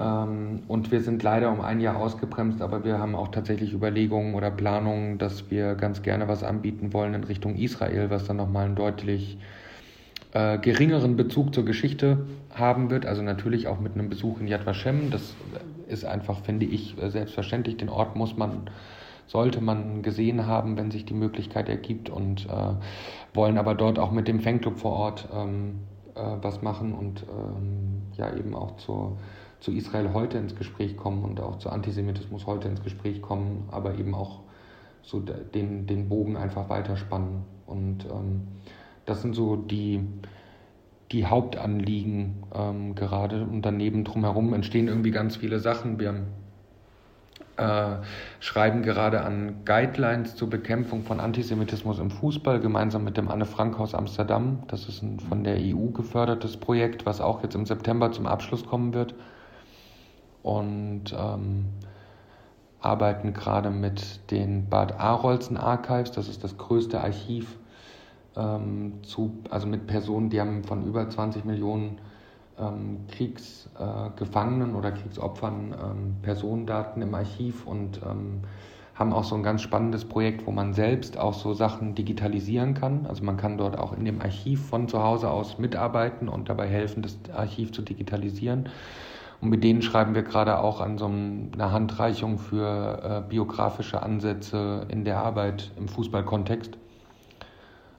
Ähm, 0.00 0.62
und 0.68 0.90
wir 0.90 1.00
sind 1.00 1.22
leider 1.22 1.50
um 1.50 1.60
ein 1.60 1.80
Jahr 1.80 1.96
ausgebremst, 1.96 2.62
aber 2.62 2.84
wir 2.84 2.98
haben 2.98 3.14
auch 3.14 3.28
tatsächlich 3.28 3.72
Überlegungen 3.72 4.34
oder 4.34 4.50
Planungen, 4.50 5.18
dass 5.18 5.50
wir 5.50 5.74
ganz 5.74 6.02
gerne 6.02 6.28
was 6.28 6.44
anbieten 6.44 6.92
wollen 6.92 7.14
in 7.14 7.24
Richtung 7.24 7.56
Israel, 7.56 8.10
was 8.10 8.26
dann 8.26 8.36
nochmal 8.36 8.66
einen 8.66 8.76
deutlich 8.76 9.38
äh, 10.32 10.58
geringeren 10.58 11.16
Bezug 11.16 11.54
zur 11.54 11.64
Geschichte 11.64 12.26
haben 12.50 12.90
wird. 12.90 13.06
Also 13.06 13.22
natürlich 13.22 13.68
auch 13.68 13.80
mit 13.80 13.94
einem 13.94 14.08
Besuch 14.08 14.40
in 14.40 14.48
Yad 14.48 14.66
Vashem. 14.66 15.10
Das 15.10 15.34
ist 15.88 16.04
einfach, 16.04 16.40
finde 16.40 16.66
ich, 16.66 16.96
selbstverständlich. 17.08 17.76
Den 17.76 17.88
Ort 17.88 18.16
muss 18.16 18.36
man, 18.36 18.70
sollte 19.26 19.60
man 19.60 20.02
gesehen 20.02 20.46
haben, 20.46 20.76
wenn 20.76 20.90
sich 20.90 21.04
die 21.04 21.14
Möglichkeit 21.14 21.68
ergibt 21.68 22.08
und 22.08 22.46
äh, 22.46 22.74
wollen 23.34 23.58
aber 23.58 23.74
dort 23.74 23.98
auch 23.98 24.10
mit 24.10 24.28
dem 24.28 24.40
Fanclub 24.40 24.78
vor 24.78 24.92
Ort 24.92 25.28
ähm, 25.34 25.80
äh, 26.14 26.20
was 26.40 26.62
machen 26.62 26.92
und 26.92 27.22
ähm, 27.22 28.02
ja 28.16 28.34
eben 28.34 28.54
auch 28.54 28.76
zur, 28.76 29.18
zu 29.60 29.72
Israel 29.72 30.12
heute 30.12 30.38
ins 30.38 30.56
Gespräch 30.56 30.96
kommen 30.96 31.24
und 31.24 31.40
auch 31.40 31.58
zu 31.58 31.70
Antisemitismus 31.70 32.46
heute 32.46 32.68
ins 32.68 32.82
Gespräch 32.82 33.22
kommen, 33.22 33.68
aber 33.70 33.98
eben 33.98 34.14
auch 34.14 34.40
so 35.02 35.20
den, 35.20 35.86
den 35.86 36.08
Bogen 36.08 36.36
einfach 36.36 36.68
weiterspannen. 36.68 37.44
Und 37.66 38.04
ähm, 38.04 38.42
das 39.06 39.22
sind 39.22 39.34
so 39.34 39.56
die, 39.56 40.00
die 41.10 41.26
Hauptanliegen 41.26 42.44
ähm, 42.54 42.94
gerade. 42.94 43.42
Und 43.42 43.62
daneben 43.62 44.04
drumherum 44.04 44.54
entstehen 44.54 44.88
irgendwie 44.88 45.10
ganz 45.10 45.36
viele 45.36 45.60
Sachen. 45.60 45.98
Wir 45.98 46.26
äh, 47.56 47.96
schreiben 48.40 48.82
gerade 48.82 49.22
an 49.22 49.64
Guidelines 49.64 50.36
zur 50.36 50.48
Bekämpfung 50.48 51.02
von 51.02 51.20
Antisemitismus 51.20 51.98
im 51.98 52.10
Fußball 52.10 52.60
gemeinsam 52.60 53.04
mit 53.04 53.16
dem 53.16 53.28
Anne 53.28 53.44
Frank 53.44 53.78
Haus 53.78 53.94
Amsterdam. 53.94 54.62
Das 54.68 54.88
ist 54.88 55.02
ein 55.02 55.20
von 55.20 55.44
der 55.44 55.56
EU 55.58 55.90
gefördertes 55.90 56.56
Projekt, 56.56 57.04
was 57.04 57.20
auch 57.20 57.42
jetzt 57.42 57.54
im 57.54 57.66
September 57.66 58.10
zum 58.12 58.26
Abschluss 58.26 58.66
kommen 58.66 58.94
wird. 58.94 59.14
Und 60.42 61.14
ähm, 61.16 61.66
arbeiten 62.80 63.32
gerade 63.32 63.70
mit 63.70 64.30
den 64.30 64.68
Bad 64.68 64.98
Arolsen 64.98 65.56
Archives, 65.56 66.10
das 66.10 66.28
ist 66.28 66.42
das 66.42 66.56
größte 66.58 67.00
Archiv 67.00 67.58
ähm, 68.36 68.94
zu, 69.02 69.38
also 69.50 69.66
mit 69.66 69.86
Personen, 69.86 70.30
die 70.30 70.40
haben 70.40 70.64
von 70.64 70.86
über 70.86 71.08
20 71.08 71.44
Millionen 71.44 71.98
ähm, 72.58 73.00
Kriegsgefangenen 73.10 74.74
äh, 74.74 74.76
oder 74.76 74.92
Kriegsopfern 74.92 75.74
ähm, 75.74 76.16
Personendaten 76.22 77.02
im 77.02 77.14
Archiv 77.14 77.66
und 77.66 78.00
ähm, 78.02 78.42
haben 78.94 79.12
auch 79.12 79.24
so 79.24 79.34
ein 79.34 79.42
ganz 79.42 79.62
spannendes 79.62 80.04
Projekt, 80.04 80.46
wo 80.46 80.50
man 80.50 80.74
selbst 80.74 81.18
auch 81.18 81.34
so 81.34 81.54
Sachen 81.54 81.94
digitalisieren 81.94 82.74
kann. 82.74 83.06
Also 83.06 83.24
man 83.24 83.36
kann 83.36 83.56
dort 83.56 83.78
auch 83.78 83.96
in 83.96 84.04
dem 84.04 84.20
Archiv 84.20 84.66
von 84.68 84.86
zu 84.86 85.02
Hause 85.02 85.30
aus 85.30 85.58
mitarbeiten 85.58 86.28
und 86.28 86.48
dabei 86.48 86.68
helfen, 86.68 87.02
das 87.02 87.18
Archiv 87.34 87.72
zu 87.72 87.82
digitalisieren. 87.82 88.68
Und 89.40 89.48
mit 89.48 89.64
denen 89.64 89.82
schreiben 89.82 90.14
wir 90.14 90.22
gerade 90.22 90.58
auch 90.58 90.80
an 90.80 90.98
so 90.98 91.06
einer 91.06 91.72
Handreichung 91.72 92.38
für 92.38 93.24
äh, 93.26 93.28
biografische 93.28 94.02
Ansätze 94.02 94.86
in 94.88 95.04
der 95.04 95.18
Arbeit 95.18 95.72
im 95.76 95.88
Fußballkontext. 95.88 96.78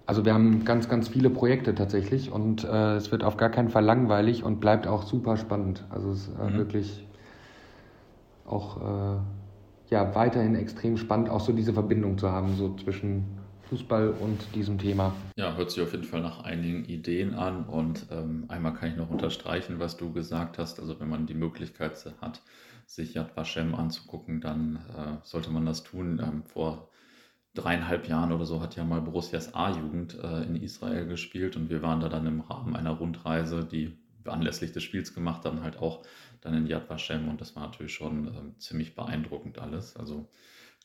Also 0.05 0.25
wir 0.25 0.33
haben 0.33 0.65
ganz, 0.65 0.89
ganz 0.89 1.07
viele 1.07 1.29
Projekte 1.29 1.75
tatsächlich 1.75 2.29
und 2.31 2.65
äh, 2.65 2.95
es 2.95 3.11
wird 3.11 3.23
auf 3.23 3.37
gar 3.37 3.49
keinen 3.49 3.69
Fall 3.69 3.85
langweilig 3.85 4.43
und 4.43 4.59
bleibt 4.59 4.85
auch 4.85 5.03
super 5.03 5.37
spannend. 5.37 5.85
Also 5.89 6.11
es 6.11 6.27
ist 6.27 6.39
äh, 6.39 6.49
mhm. 6.49 6.57
wirklich 6.57 7.07
auch 8.45 8.81
äh, 8.81 9.19
ja, 9.89 10.13
weiterhin 10.13 10.55
extrem 10.55 10.97
spannend, 10.97 11.29
auch 11.29 11.39
so 11.39 11.53
diese 11.53 11.73
Verbindung 11.73 12.17
zu 12.17 12.29
haben, 12.29 12.55
so 12.55 12.75
zwischen 12.75 13.23
Fußball 13.69 14.09
und 14.09 14.53
diesem 14.53 14.77
Thema. 14.77 15.15
Ja, 15.37 15.55
hört 15.55 15.71
sich 15.71 15.81
auf 15.81 15.93
jeden 15.93 16.03
Fall 16.03 16.21
nach 16.21 16.43
einigen 16.43 16.83
Ideen 16.85 17.33
an 17.33 17.63
und 17.63 18.05
ähm, 18.11 18.45
einmal 18.49 18.73
kann 18.73 18.89
ich 18.89 18.97
noch 18.97 19.09
unterstreichen, 19.09 19.79
was 19.79 19.95
du 19.95 20.11
gesagt 20.11 20.57
hast. 20.57 20.81
Also 20.81 20.99
wenn 20.99 21.09
man 21.09 21.27
die 21.27 21.33
Möglichkeit 21.33 21.97
hat, 22.21 22.41
sich 22.85 23.13
Yad 23.13 23.37
Vashem 23.37 23.73
anzugucken, 23.73 24.41
dann 24.41 24.79
äh, 24.97 25.17
sollte 25.23 25.49
man 25.49 25.65
das 25.65 25.83
tun. 25.83 26.21
Ähm, 26.21 26.43
vor 26.43 26.89
dreieinhalb 27.55 28.07
Jahren 28.07 28.31
oder 28.31 28.45
so 28.45 28.61
hat 28.61 28.75
ja 28.75 28.83
mal 28.83 29.01
Borussias 29.01 29.53
A-Jugend 29.53 30.17
äh, 30.21 30.43
in 30.43 30.55
Israel 30.55 31.05
gespielt 31.05 31.55
und 31.55 31.69
wir 31.69 31.81
waren 31.81 31.99
da 31.99 32.09
dann 32.09 32.25
im 32.25 32.41
Rahmen 32.41 32.75
einer 32.75 32.91
Rundreise, 32.91 33.63
die 33.63 33.97
wir 34.23 34.33
anlässlich 34.33 34.71
des 34.71 34.83
Spiels 34.83 35.13
gemacht 35.13 35.45
haben, 35.45 35.61
halt 35.61 35.77
auch 35.77 36.03
dann 36.41 36.53
in 36.53 36.67
Yad 36.67 36.89
Vashem 36.89 37.29
und 37.29 37.41
das 37.41 37.55
war 37.55 37.63
natürlich 37.63 37.93
schon 37.93 38.27
äh, 38.27 38.59
ziemlich 38.59 38.95
beeindruckend 38.95 39.59
alles. 39.59 39.95
Also 39.95 40.29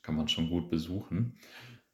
kann 0.02 0.16
man 0.16 0.28
schon 0.28 0.48
gut 0.50 0.70
besuchen. 0.70 1.36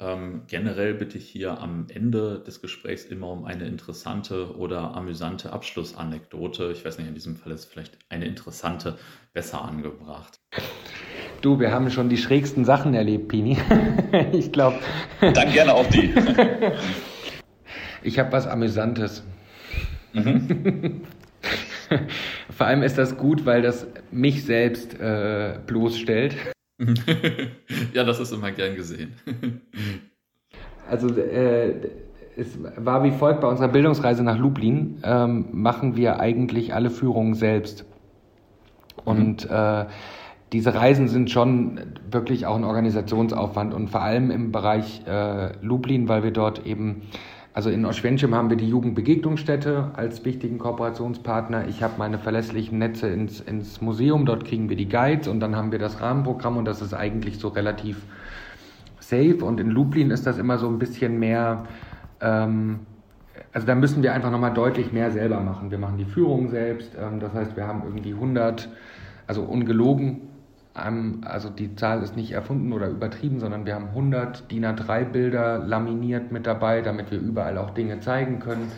Ähm, 0.00 0.44
generell 0.48 0.94
bitte 0.94 1.18
ich 1.18 1.28
hier 1.28 1.60
am 1.60 1.86
Ende 1.88 2.40
des 2.40 2.60
Gesprächs 2.60 3.04
immer 3.04 3.28
um 3.28 3.44
eine 3.44 3.66
interessante 3.66 4.56
oder 4.56 4.94
amüsante 4.94 5.52
Abschlussanekdote. 5.52 6.72
Ich 6.72 6.84
weiß 6.84 6.98
nicht, 6.98 7.08
in 7.08 7.14
diesem 7.14 7.36
Fall 7.36 7.52
ist 7.52 7.66
vielleicht 7.66 7.98
eine 8.08 8.26
interessante 8.26 8.98
besser 9.32 9.62
angebracht. 9.62 10.40
Du, 11.44 11.60
wir 11.60 11.72
haben 11.72 11.90
schon 11.90 12.08
die 12.08 12.16
schrägsten 12.16 12.64
Sachen 12.64 12.94
erlebt, 12.94 13.28
Pini. 13.28 13.58
ich 14.32 14.50
glaube. 14.50 14.78
Dann 15.20 15.52
gerne 15.52 15.74
auch 15.74 15.84
die. 15.90 16.10
ich 18.02 18.18
habe 18.18 18.32
was 18.32 18.46
Amüsantes. 18.46 19.22
Mhm. 20.14 21.02
Vor 22.48 22.66
allem 22.66 22.82
ist 22.82 22.96
das 22.96 23.18
gut, 23.18 23.44
weil 23.44 23.60
das 23.60 23.86
mich 24.10 24.46
selbst 24.46 24.98
äh, 24.98 25.58
bloßstellt. 25.66 26.34
ja, 27.92 28.04
das 28.04 28.20
ist 28.20 28.32
immer 28.32 28.50
gern 28.50 28.74
gesehen. 28.74 29.12
also 30.88 31.08
äh, 31.14 31.74
es 32.38 32.58
war 32.78 33.04
wie 33.04 33.10
folgt 33.10 33.42
bei 33.42 33.48
unserer 33.48 33.68
Bildungsreise 33.68 34.24
nach 34.24 34.38
Lublin, 34.38 34.96
ähm, 35.04 35.48
machen 35.52 35.94
wir 35.94 36.20
eigentlich 36.20 36.72
alle 36.72 36.88
Führungen 36.88 37.34
selbst. 37.34 37.84
Und 39.04 39.44
mhm. 39.44 39.54
äh, 39.54 39.84
diese 40.54 40.72
Reisen 40.72 41.08
sind 41.08 41.32
schon 41.32 41.80
wirklich 42.12 42.46
auch 42.46 42.54
ein 42.54 42.62
Organisationsaufwand 42.62 43.74
und 43.74 43.90
vor 43.90 44.02
allem 44.02 44.30
im 44.30 44.52
Bereich 44.52 45.02
äh, 45.04 45.48
Lublin, 45.62 46.08
weil 46.08 46.22
wir 46.22 46.30
dort 46.30 46.64
eben, 46.64 47.02
also 47.52 47.70
in 47.70 47.84
Oschwentschem 47.84 48.32
haben 48.36 48.50
wir 48.50 48.56
die 48.56 48.68
Jugendbegegnungsstätte 48.68 49.90
als 49.94 50.24
wichtigen 50.24 50.58
Kooperationspartner. 50.58 51.66
Ich 51.66 51.82
habe 51.82 51.94
meine 51.98 52.18
verlässlichen 52.18 52.78
Netze 52.78 53.08
ins, 53.08 53.40
ins 53.40 53.80
Museum, 53.80 54.26
dort 54.26 54.44
kriegen 54.44 54.68
wir 54.68 54.76
die 54.76 54.88
Guides 54.88 55.26
und 55.26 55.40
dann 55.40 55.56
haben 55.56 55.72
wir 55.72 55.80
das 55.80 56.00
Rahmenprogramm 56.00 56.56
und 56.56 56.66
das 56.66 56.80
ist 56.80 56.94
eigentlich 56.94 57.40
so 57.40 57.48
relativ 57.48 58.02
safe. 59.00 59.44
Und 59.44 59.58
in 59.58 59.70
Lublin 59.70 60.12
ist 60.12 60.24
das 60.24 60.38
immer 60.38 60.58
so 60.58 60.68
ein 60.68 60.78
bisschen 60.78 61.18
mehr, 61.18 61.64
ähm, 62.20 62.78
also 63.52 63.66
da 63.66 63.74
müssen 63.74 64.04
wir 64.04 64.14
einfach 64.14 64.30
nochmal 64.30 64.54
deutlich 64.54 64.92
mehr 64.92 65.10
selber 65.10 65.40
machen. 65.40 65.72
Wir 65.72 65.78
machen 65.78 65.98
die 65.98 66.04
Führung 66.04 66.48
selbst, 66.48 66.92
ähm, 66.96 67.18
das 67.18 67.34
heißt, 67.34 67.56
wir 67.56 67.66
haben 67.66 67.82
irgendwie 67.84 68.12
100, 68.12 68.68
also 69.26 69.42
ungelogen 69.42 70.28
also 70.74 71.50
die 71.50 71.76
Zahl 71.76 72.02
ist 72.02 72.16
nicht 72.16 72.32
erfunden 72.32 72.72
oder 72.72 72.88
übertrieben, 72.88 73.38
sondern 73.38 73.64
wir 73.64 73.76
haben 73.76 73.90
100 73.90 74.50
DIN 74.50 74.66
A3-Bilder 74.66 75.58
laminiert 75.58 76.32
mit 76.32 76.48
dabei, 76.48 76.80
damit 76.80 77.12
wir 77.12 77.18
überall 77.18 77.58
auch 77.58 77.70
Dinge 77.70 78.00
zeigen 78.00 78.40
können. 78.40 78.72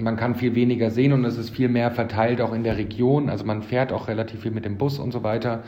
Man 0.00 0.16
kann 0.16 0.34
viel 0.34 0.54
weniger 0.54 0.90
sehen 0.90 1.12
und 1.12 1.24
es 1.26 1.36
ist 1.36 1.50
viel 1.50 1.68
mehr 1.68 1.90
verteilt 1.90 2.40
auch 2.40 2.54
in 2.54 2.64
der 2.64 2.78
Region. 2.78 3.28
Also 3.28 3.44
man 3.44 3.62
fährt 3.62 3.92
auch 3.92 4.08
relativ 4.08 4.40
viel 4.40 4.50
mit 4.50 4.64
dem 4.64 4.78
Bus 4.78 4.98
und 4.98 5.12
so 5.12 5.22
weiter. 5.22 5.62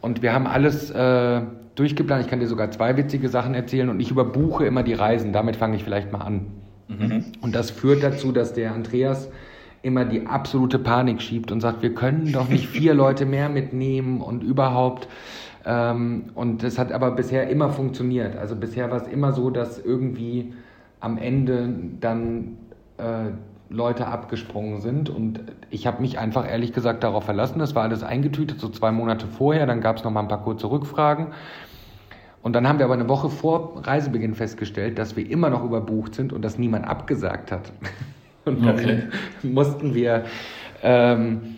Und 0.00 0.22
wir 0.22 0.32
haben 0.32 0.48
alles 0.48 0.90
äh, 0.90 1.40
durchgeplant. 1.76 2.24
Ich 2.24 2.30
kann 2.30 2.40
dir 2.40 2.48
sogar 2.48 2.72
zwei 2.72 2.96
witzige 2.96 3.28
Sachen 3.28 3.54
erzählen 3.54 3.88
und 3.88 4.00
ich 4.00 4.10
überbuche 4.10 4.66
immer 4.66 4.82
die 4.82 4.94
Reisen. 4.94 5.32
Damit 5.32 5.54
fange 5.54 5.76
ich 5.76 5.84
vielleicht 5.84 6.10
mal 6.10 6.20
an. 6.20 6.46
Mhm. 6.88 7.26
Und 7.40 7.54
das 7.54 7.70
führt 7.70 8.02
dazu, 8.02 8.32
dass 8.32 8.54
der 8.54 8.72
Andreas 8.72 9.28
immer 9.86 10.04
die 10.04 10.26
absolute 10.26 10.78
Panik 10.78 11.22
schiebt 11.22 11.52
und 11.52 11.60
sagt, 11.60 11.80
wir 11.80 11.94
können 11.94 12.32
doch 12.32 12.48
nicht 12.48 12.66
vier 12.66 12.92
Leute 12.92 13.24
mehr 13.24 13.48
mitnehmen 13.48 14.20
und 14.20 14.42
überhaupt. 14.42 15.08
Ähm, 15.64 16.24
und 16.34 16.62
das 16.62 16.78
hat 16.78 16.92
aber 16.92 17.12
bisher 17.12 17.48
immer 17.48 17.70
funktioniert. 17.70 18.36
Also 18.36 18.56
bisher 18.56 18.90
war 18.90 19.00
es 19.00 19.08
immer 19.08 19.32
so, 19.32 19.50
dass 19.50 19.78
irgendwie 19.78 20.52
am 21.00 21.18
Ende 21.18 21.68
dann 22.00 22.56
äh, 22.98 23.30
Leute 23.68 24.08
abgesprungen 24.08 24.80
sind. 24.80 25.08
Und 25.08 25.40
ich 25.70 25.86
habe 25.86 26.02
mich 26.02 26.18
einfach 26.18 26.48
ehrlich 26.48 26.72
gesagt 26.72 27.04
darauf 27.04 27.24
verlassen. 27.24 27.58
Das 27.60 27.74
war 27.74 27.84
alles 27.84 28.02
eingetütet, 28.02 28.60
so 28.60 28.68
zwei 28.68 28.90
Monate 28.90 29.26
vorher. 29.26 29.66
Dann 29.66 29.80
gab 29.80 29.98
es 29.98 30.04
noch 30.04 30.10
mal 30.10 30.20
ein 30.20 30.28
paar 30.28 30.42
kurze 30.42 30.70
Rückfragen. 30.70 31.28
Und 32.42 32.52
dann 32.52 32.68
haben 32.68 32.78
wir 32.78 32.86
aber 32.86 32.94
eine 32.94 33.08
Woche 33.08 33.28
vor 33.28 33.84
Reisebeginn 33.84 34.34
festgestellt, 34.34 34.98
dass 34.98 35.16
wir 35.16 35.28
immer 35.28 35.50
noch 35.50 35.64
überbucht 35.64 36.14
sind 36.14 36.32
und 36.32 36.42
dass 36.42 36.58
niemand 36.58 36.86
abgesagt 36.86 37.50
hat. 37.50 37.72
Und 38.46 38.64
dann 38.64 38.78
okay. 38.78 38.98
mussten 39.42 39.94
wir 39.94 40.24
ähm, 40.82 41.56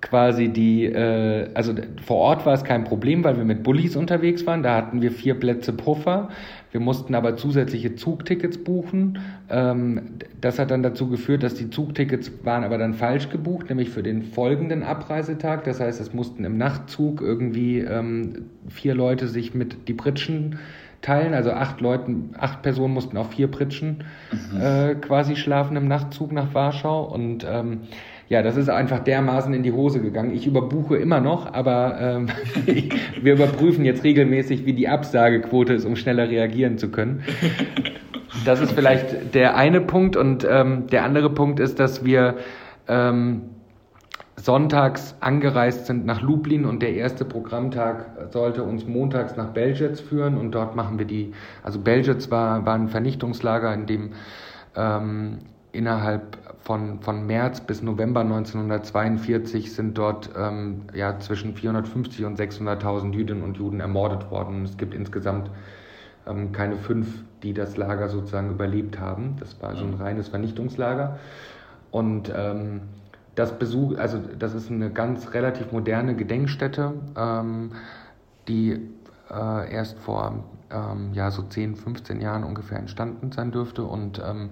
quasi 0.00 0.48
die, 0.48 0.86
äh, 0.86 1.48
also 1.54 1.74
vor 2.02 2.16
Ort 2.16 2.46
war 2.46 2.54
es 2.54 2.64
kein 2.64 2.84
Problem, 2.84 3.22
weil 3.24 3.36
wir 3.36 3.44
mit 3.44 3.62
Bullis 3.62 3.94
unterwegs 3.94 4.46
waren. 4.46 4.62
Da 4.62 4.74
hatten 4.74 5.02
wir 5.02 5.12
vier 5.12 5.34
Plätze 5.34 5.74
Puffer. 5.74 6.30
Wir 6.72 6.80
mussten 6.80 7.14
aber 7.14 7.36
zusätzliche 7.36 7.94
Zugtickets 7.94 8.56
buchen. 8.56 9.18
Ähm, 9.50 10.02
das 10.40 10.58
hat 10.58 10.70
dann 10.70 10.82
dazu 10.82 11.08
geführt, 11.08 11.42
dass 11.42 11.54
die 11.54 11.68
Zugtickets 11.68 12.32
waren 12.42 12.64
aber 12.64 12.78
dann 12.78 12.94
falsch 12.94 13.28
gebucht, 13.28 13.68
nämlich 13.68 13.90
für 13.90 14.02
den 14.02 14.22
folgenden 14.22 14.82
Abreisetag. 14.82 15.64
Das 15.64 15.80
heißt, 15.80 16.00
es 16.00 16.14
mussten 16.14 16.44
im 16.44 16.56
Nachtzug 16.56 17.20
irgendwie 17.20 17.80
ähm, 17.80 18.46
vier 18.68 18.94
Leute 18.94 19.28
sich 19.28 19.54
mit 19.54 19.88
die 19.88 19.94
Pritschen 19.94 20.58
teilen. 21.02 21.34
Also 21.34 21.52
acht 21.52 21.80
Leuten, 21.80 22.34
acht 22.38 22.62
Personen 22.62 22.94
mussten 22.94 23.16
auf 23.16 23.30
vier 23.30 23.48
Pritschen 23.48 24.04
mhm. 24.30 24.60
äh, 24.60 24.94
quasi 24.94 25.36
schlafen 25.36 25.76
im 25.76 25.88
Nachtzug 25.88 26.32
nach 26.32 26.54
Warschau. 26.54 27.04
Und 27.04 27.46
ähm, 27.48 27.82
ja, 28.28 28.42
das 28.42 28.56
ist 28.56 28.70
einfach 28.70 29.00
dermaßen 29.00 29.52
in 29.54 29.62
die 29.62 29.72
Hose 29.72 30.00
gegangen. 30.00 30.32
Ich 30.34 30.46
überbuche 30.46 30.96
immer 30.96 31.20
noch, 31.20 31.52
aber 31.52 31.98
ähm, 32.00 32.28
wir 33.20 33.32
überprüfen 33.32 33.84
jetzt 33.84 34.04
regelmäßig, 34.04 34.66
wie 34.66 34.72
die 34.72 34.88
Absagequote 34.88 35.72
ist, 35.72 35.84
um 35.84 35.96
schneller 35.96 36.28
reagieren 36.28 36.78
zu 36.78 36.90
können. 36.90 37.24
Das 38.44 38.60
ist 38.60 38.72
vielleicht 38.72 39.34
der 39.34 39.56
eine 39.56 39.80
Punkt. 39.80 40.16
Und 40.16 40.46
ähm, 40.48 40.86
der 40.86 41.04
andere 41.04 41.30
Punkt 41.30 41.60
ist, 41.60 41.80
dass 41.80 42.04
wir 42.04 42.36
ähm, 42.88 43.42
sonntags 44.44 45.14
angereist 45.20 45.86
sind 45.86 46.06
nach 46.06 46.20
Lublin 46.20 46.64
und 46.64 46.80
der 46.80 46.94
erste 46.94 47.24
Programmtag 47.24 48.32
sollte 48.32 48.62
uns 48.62 48.86
montags 48.86 49.36
nach 49.36 49.48
Belzec 49.48 49.98
führen 49.98 50.36
und 50.36 50.52
dort 50.52 50.76
machen 50.76 50.98
wir 50.98 51.06
die, 51.06 51.32
also 51.62 51.78
Belzec 51.78 52.30
war, 52.30 52.64
war 52.64 52.74
ein 52.74 52.88
Vernichtungslager, 52.88 53.72
in 53.74 53.86
dem 53.86 54.12
ähm, 54.76 55.38
innerhalb 55.72 56.38
von, 56.60 57.00
von 57.00 57.26
März 57.26 57.60
bis 57.60 57.82
November 57.82 58.20
1942 58.20 59.72
sind 59.72 59.96
dort 59.96 60.30
ähm, 60.36 60.82
ja, 60.94 61.18
zwischen 61.18 61.54
450 61.54 62.24
und 62.24 62.38
600.000 62.38 63.12
Jüdinnen 63.12 63.42
und 63.42 63.56
Juden 63.56 63.80
ermordet 63.80 64.30
worden. 64.30 64.64
Es 64.64 64.76
gibt 64.76 64.94
insgesamt 64.94 65.50
ähm, 66.26 66.52
keine 66.52 66.76
fünf, 66.76 67.24
die 67.42 67.54
das 67.54 67.76
Lager 67.76 68.08
sozusagen 68.08 68.50
überlebt 68.50 68.98
haben. 68.98 69.36
Das 69.38 69.60
war 69.62 69.74
so 69.76 69.84
ein 69.84 69.94
reines 69.94 70.28
Vernichtungslager. 70.28 71.18
Und 71.90 72.32
ähm, 72.34 72.82
das 73.34 73.58
Besuch, 73.58 73.96
also 73.98 74.18
das 74.38 74.54
ist 74.54 74.70
eine 74.70 74.90
ganz 74.90 75.32
relativ 75.32 75.72
moderne 75.72 76.14
Gedenkstätte, 76.14 76.94
ähm, 77.16 77.72
die 78.48 78.90
äh, 79.30 79.72
erst 79.72 79.98
vor 79.98 80.44
ähm, 80.70 81.10
ja, 81.12 81.30
so 81.30 81.42
10, 81.42 81.76
15 81.76 82.20
Jahren 82.20 82.44
ungefähr 82.44 82.78
entstanden 82.78 83.32
sein 83.32 83.52
dürfte. 83.52 83.84
Und 83.84 84.20
ähm, 84.24 84.50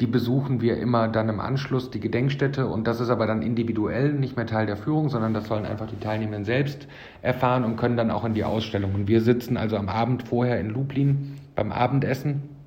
die 0.00 0.06
besuchen 0.06 0.60
wir 0.60 0.76
immer 0.78 1.08
dann 1.08 1.28
im 1.28 1.40
Anschluss, 1.40 1.90
die 1.90 2.00
Gedenkstätte. 2.00 2.66
Und 2.66 2.86
das 2.86 3.00
ist 3.00 3.10
aber 3.10 3.26
dann 3.26 3.42
individuell, 3.42 4.12
nicht 4.12 4.36
mehr 4.36 4.46
Teil 4.46 4.66
der 4.66 4.76
Führung, 4.76 5.08
sondern 5.08 5.34
das 5.34 5.46
sollen 5.46 5.66
einfach 5.66 5.88
die 5.88 5.98
Teilnehmenden 5.98 6.44
selbst 6.44 6.86
erfahren 7.22 7.64
und 7.64 7.76
können 7.76 7.96
dann 7.96 8.10
auch 8.10 8.24
in 8.24 8.34
die 8.34 8.44
Ausstellung. 8.44 8.94
Und 8.94 9.08
wir 9.08 9.20
sitzen 9.20 9.56
also 9.56 9.76
am 9.76 9.88
Abend 9.88 10.22
vorher 10.22 10.60
in 10.60 10.70
Lublin 10.70 11.38
beim 11.54 11.72
Abendessen. 11.72 12.57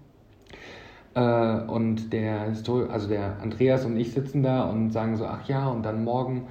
Äh, 1.14 1.22
und 1.22 2.14
der, 2.14 2.42
also 2.42 3.08
der 3.08 3.38
Andreas 3.42 3.86
und 3.86 3.98
ich 3.98 4.14
sitzen 4.14 4.44
da 4.44 4.64
und 4.64 4.92
sagen 4.92 5.18
so, 5.18 5.26
ach 5.26 5.48
ja, 5.48 5.68
und 5.68 5.84
dann 5.84 6.04
morgen 6.04 6.48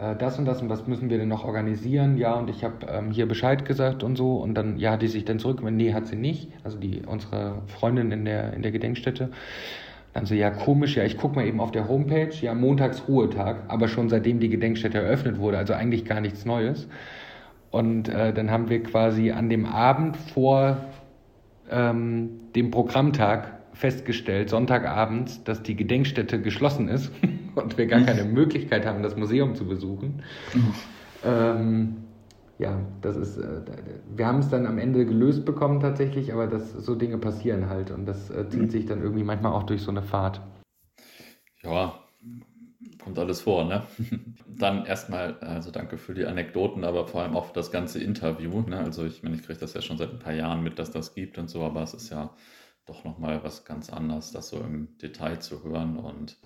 äh, 0.00 0.16
das 0.16 0.38
und 0.38 0.46
das 0.46 0.62
und 0.62 0.68
was 0.68 0.86
müssen 0.86 1.10
wir 1.10 1.18
denn 1.18 1.28
noch 1.28 1.44
organisieren? 1.44 2.16
Ja, 2.16 2.34
und 2.34 2.50
ich 2.50 2.64
habe 2.64 2.86
ähm, 2.88 3.10
hier 3.10 3.26
Bescheid 3.26 3.64
gesagt 3.64 4.02
und 4.02 4.16
so. 4.16 4.36
Und 4.36 4.54
dann, 4.54 4.78
ja, 4.78 4.92
hat 4.92 5.02
die 5.02 5.08
sich 5.08 5.24
dann 5.24 5.38
zurück, 5.38 5.62
nee, 5.62 5.92
hat 5.92 6.06
sie 6.06 6.16
nicht. 6.16 6.48
Also 6.64 6.78
die, 6.78 7.02
unsere 7.06 7.62
Freundin 7.66 8.10
in 8.10 8.24
der, 8.24 8.52
in 8.54 8.62
der 8.62 8.72
Gedenkstätte. 8.72 9.30
Dann 10.12 10.26
so, 10.26 10.34
ja, 10.34 10.50
komisch, 10.50 10.96
ja, 10.96 11.04
ich 11.04 11.16
gucke 11.16 11.36
mal 11.36 11.46
eben 11.46 11.60
auf 11.60 11.70
der 11.70 11.88
Homepage, 11.88 12.34
ja, 12.40 12.52
montags 12.52 13.04
Ruhetag, 13.06 13.62
aber 13.68 13.86
schon 13.86 14.08
seitdem 14.08 14.40
die 14.40 14.48
Gedenkstätte 14.48 14.98
eröffnet 14.98 15.38
wurde, 15.38 15.56
also 15.58 15.72
eigentlich 15.74 16.04
gar 16.04 16.20
nichts 16.20 16.44
Neues. 16.44 16.88
Und 17.70 18.08
äh, 18.08 18.32
dann 18.32 18.50
haben 18.50 18.68
wir 18.68 18.82
quasi 18.82 19.30
an 19.30 19.48
dem 19.48 19.66
Abend 19.66 20.16
vor 20.16 20.78
ähm, 21.70 22.30
dem 22.56 22.72
Programmtag 22.72 23.59
festgestellt, 23.80 24.50
Sonntagabends, 24.50 25.42
dass 25.42 25.62
die 25.62 25.74
Gedenkstätte 25.74 26.40
geschlossen 26.40 26.88
ist 26.88 27.10
und 27.54 27.78
wir 27.78 27.86
gar 27.86 28.02
keine 28.02 28.24
Möglichkeit 28.24 28.84
haben, 28.86 29.02
das 29.02 29.16
Museum 29.16 29.54
zu 29.54 29.66
besuchen. 29.66 30.22
Ähm, 31.24 31.96
ja, 32.58 32.78
das 33.00 33.16
ist, 33.16 33.38
äh, 33.38 33.62
wir 34.14 34.26
haben 34.26 34.40
es 34.40 34.50
dann 34.50 34.66
am 34.66 34.78
Ende 34.78 35.06
gelöst 35.06 35.46
bekommen 35.46 35.80
tatsächlich, 35.80 36.32
aber 36.32 36.46
das, 36.46 36.72
so 36.72 36.94
Dinge 36.94 37.16
passieren 37.16 37.70
halt 37.70 37.90
und 37.90 38.04
das 38.04 38.28
äh, 38.30 38.48
zieht 38.50 38.60
mhm. 38.60 38.70
sich 38.70 38.84
dann 38.86 39.02
irgendwie 39.02 39.24
manchmal 39.24 39.52
auch 39.52 39.62
durch 39.62 39.80
so 39.80 39.90
eine 39.90 40.02
Fahrt. 40.02 40.42
Ja, 41.62 41.94
kommt 43.02 43.18
alles 43.18 43.40
vor, 43.40 43.64
ne? 43.64 43.82
Dann 44.46 44.84
erstmal, 44.84 45.38
also 45.40 45.70
danke 45.70 45.96
für 45.96 46.12
die 46.12 46.26
Anekdoten, 46.26 46.84
aber 46.84 47.06
vor 47.06 47.22
allem 47.22 47.34
auch 47.34 47.46
für 47.46 47.54
das 47.54 47.70
ganze 47.70 47.98
Interview. 47.98 48.60
Ne? 48.60 48.78
Also 48.78 49.06
ich 49.06 49.22
meine, 49.22 49.36
ich 49.36 49.42
kriege 49.42 49.58
das 49.58 49.72
ja 49.72 49.80
schon 49.80 49.96
seit 49.96 50.10
ein 50.10 50.18
paar 50.18 50.34
Jahren 50.34 50.62
mit, 50.62 50.78
dass 50.78 50.90
das 50.90 51.14
gibt 51.14 51.38
und 51.38 51.48
so, 51.48 51.62
aber 51.62 51.82
es 51.82 51.94
ist 51.94 52.10
ja 52.10 52.30
doch 52.86 53.04
nochmal 53.04 53.42
was 53.42 53.64
ganz 53.64 53.90
anderes, 53.90 54.32
das 54.32 54.48
so 54.48 54.58
im 54.58 54.88
Detail 54.98 55.38
zu 55.38 55.62
hören 55.64 55.96
und 55.96 56.36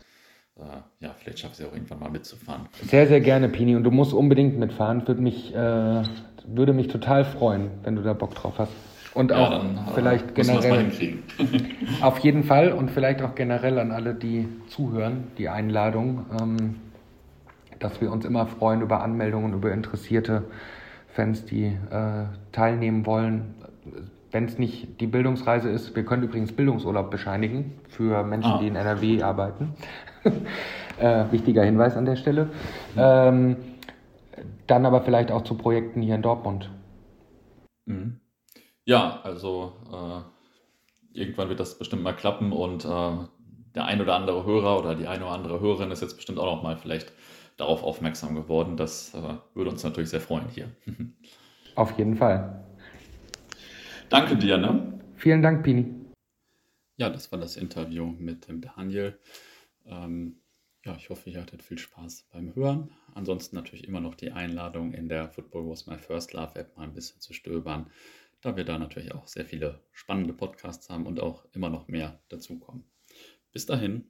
äh, 0.57 0.63
ja, 1.01 1.15
vielleicht 1.19 1.41
schaffe 1.41 1.53
ich 1.55 1.59
es 1.59 1.65
ja 1.65 1.71
auch 1.71 1.75
irgendwann 1.75 2.01
mal 2.01 2.11
mitzufahren. 2.11 2.69
Sehr, 2.83 3.09
sehr 3.09 3.21
gerne, 3.21 3.49
Pini. 3.49 3.75
Und 3.75 3.85
du 3.85 3.91
musst 3.91 4.13
unbedingt 4.13 4.57
mitfahren. 4.59 5.07
Würde 5.07 5.21
mich, 5.21 5.53
äh, 5.55 6.03
würde 6.47 6.73
mich 6.73 6.89
total 6.89 7.25
freuen, 7.25 7.71
wenn 7.83 7.97
du 7.97 8.03
da 8.03 8.13
Bock 8.13 8.35
drauf 8.35 8.55
hast. 8.59 8.73
Und 9.15 9.31
ja, 9.31 9.39
auch 9.39 9.51
dann, 9.51 9.77
äh, 9.77 9.81
vielleicht 9.95 10.35
generell. 10.35 10.93
auf 12.01 12.19
jeden 12.21 12.45
Fall 12.45 12.73
und 12.73 12.91
vielleicht 12.91 13.23
auch 13.23 13.35
generell 13.35 13.79
an 13.79 13.91
alle, 13.91 14.15
die 14.15 14.49
zuhören, 14.69 15.29
die 15.39 15.49
Einladung, 15.49 16.27
ähm, 16.41 16.77
dass 17.81 18.01
wir 18.01 18.13
uns 18.13 18.25
immer 18.25 18.47
freuen 18.47 18.81
über 18.81 19.03
Anmeldungen, 19.03 19.55
über 19.55 19.73
interessierte 19.73 20.45
Fans, 21.09 21.45
die 21.45 21.65
äh, 21.65 22.25
teilnehmen 22.53 23.07
wollen 23.07 23.55
wenn 24.35 24.47
es 24.47 24.59
nicht 24.59 25.01
die 25.01 25.07
Bildungsreise 25.07 25.71
ist. 25.71 25.95
Wir 25.95 26.05
können 26.05 26.25
übrigens 26.25 26.51
Bildungsurlaub 26.51 27.09
bescheinigen 27.09 27.79
für 27.89 28.25
Menschen, 28.25 28.51
ah. 28.51 28.59
die 28.59 28.67
in 28.67 28.75
NRW 28.75 29.23
arbeiten. 29.23 29.75
äh, 30.99 31.25
wichtiger 31.31 31.63
Hinweis 31.63 31.97
an 31.97 32.05
der 32.05 32.17
Stelle. 32.17 32.51
Ähm, 32.97 33.57
dann 34.67 34.87
aber 34.87 35.03
vielleicht 35.03 35.31
auch 35.31 35.43
zu 35.43 35.57
Projekten 35.57 36.03
hier 36.03 36.17
in 36.17 36.23
Dortmund. 36.23 36.69
Mhm. 37.87 38.19
Ja, 38.85 39.21
also 39.23 39.73
äh, 39.93 41.17
irgendwann 41.19 41.49
wird 41.49 41.61
das 41.61 41.79
bestimmt 41.79 42.03
mal 42.03 42.17
klappen 42.17 42.51
und 42.51 42.85
äh, 42.85 42.89
der 43.77 43.85
ein 43.85 44.01
oder 44.01 44.17
andere 44.17 44.45
Hörer 44.45 44.81
oder 44.81 44.97
die 44.97 45.07
eine 45.07 45.27
oder 45.27 45.35
andere 45.35 45.61
Hörerin 45.61 45.93
ist 45.93 46.03
jetzt 46.03 46.17
bestimmt 46.17 46.41
auch 46.41 46.57
noch 46.57 46.63
mal 46.63 46.77
vielleicht 46.77 47.13
darauf 47.57 47.85
aufmerksam 47.85 48.35
geworden. 48.35 48.77
Das 48.77 49.15
äh, 49.15 49.35
würde 49.55 49.71
uns 49.71 49.85
natürlich 49.85 50.11
sehr 50.11 50.21
freuen 50.21 50.49
hier. 50.49 50.73
Auf 51.77 51.97
jeden 51.99 52.17
Fall. 52.17 52.65
Danke 54.15 54.37
dir, 54.37 54.57
ne? 54.57 55.01
Vielen 55.17 55.43
Dank, 55.43 55.65
Pini. 55.65 55.93
Ja, 56.99 57.11
das 57.11 57.33
war 57.33 57.39
das 57.41 57.57
Interview 57.57 58.07
mit 58.07 58.47
dem 58.47 58.61
Daniel. 58.61 59.19
Ähm, 59.87 60.37
ja, 60.85 60.95
ich 60.95 61.11
hoffe, 61.11 61.31
ihr 61.31 61.41
hattet 61.41 61.65
viel 61.65 61.79
Spaß 61.79 62.29
beim 62.31 62.55
Hören. 62.55 62.93
Ansonsten 63.13 63.57
natürlich 63.57 63.89
immer 63.89 63.99
noch 63.99 64.15
die 64.15 64.31
Einladung, 64.31 64.93
in 64.93 65.09
der 65.09 65.31
Football 65.31 65.69
Was 65.69 65.89
My 65.89 65.99
First 65.99 66.33
Love 66.33 66.55
App 66.55 66.77
mal 66.77 66.85
ein 66.85 66.95
bisschen 66.95 67.21
zu 67.21 67.33
stöbern, 67.33 67.91
da 68.41 68.55
wir 68.55 68.63
da 68.63 68.79
natürlich 68.79 69.13
auch 69.13 69.27
sehr 69.27 69.47
viele 69.47 69.81
spannende 69.91 70.33
Podcasts 70.33 70.89
haben 70.89 71.07
und 71.07 71.19
auch 71.19 71.45
immer 71.53 71.69
noch 71.69 71.89
mehr 71.89 72.23
dazukommen. 72.29 72.85
Bis 73.51 73.67
dahin. 73.67 74.05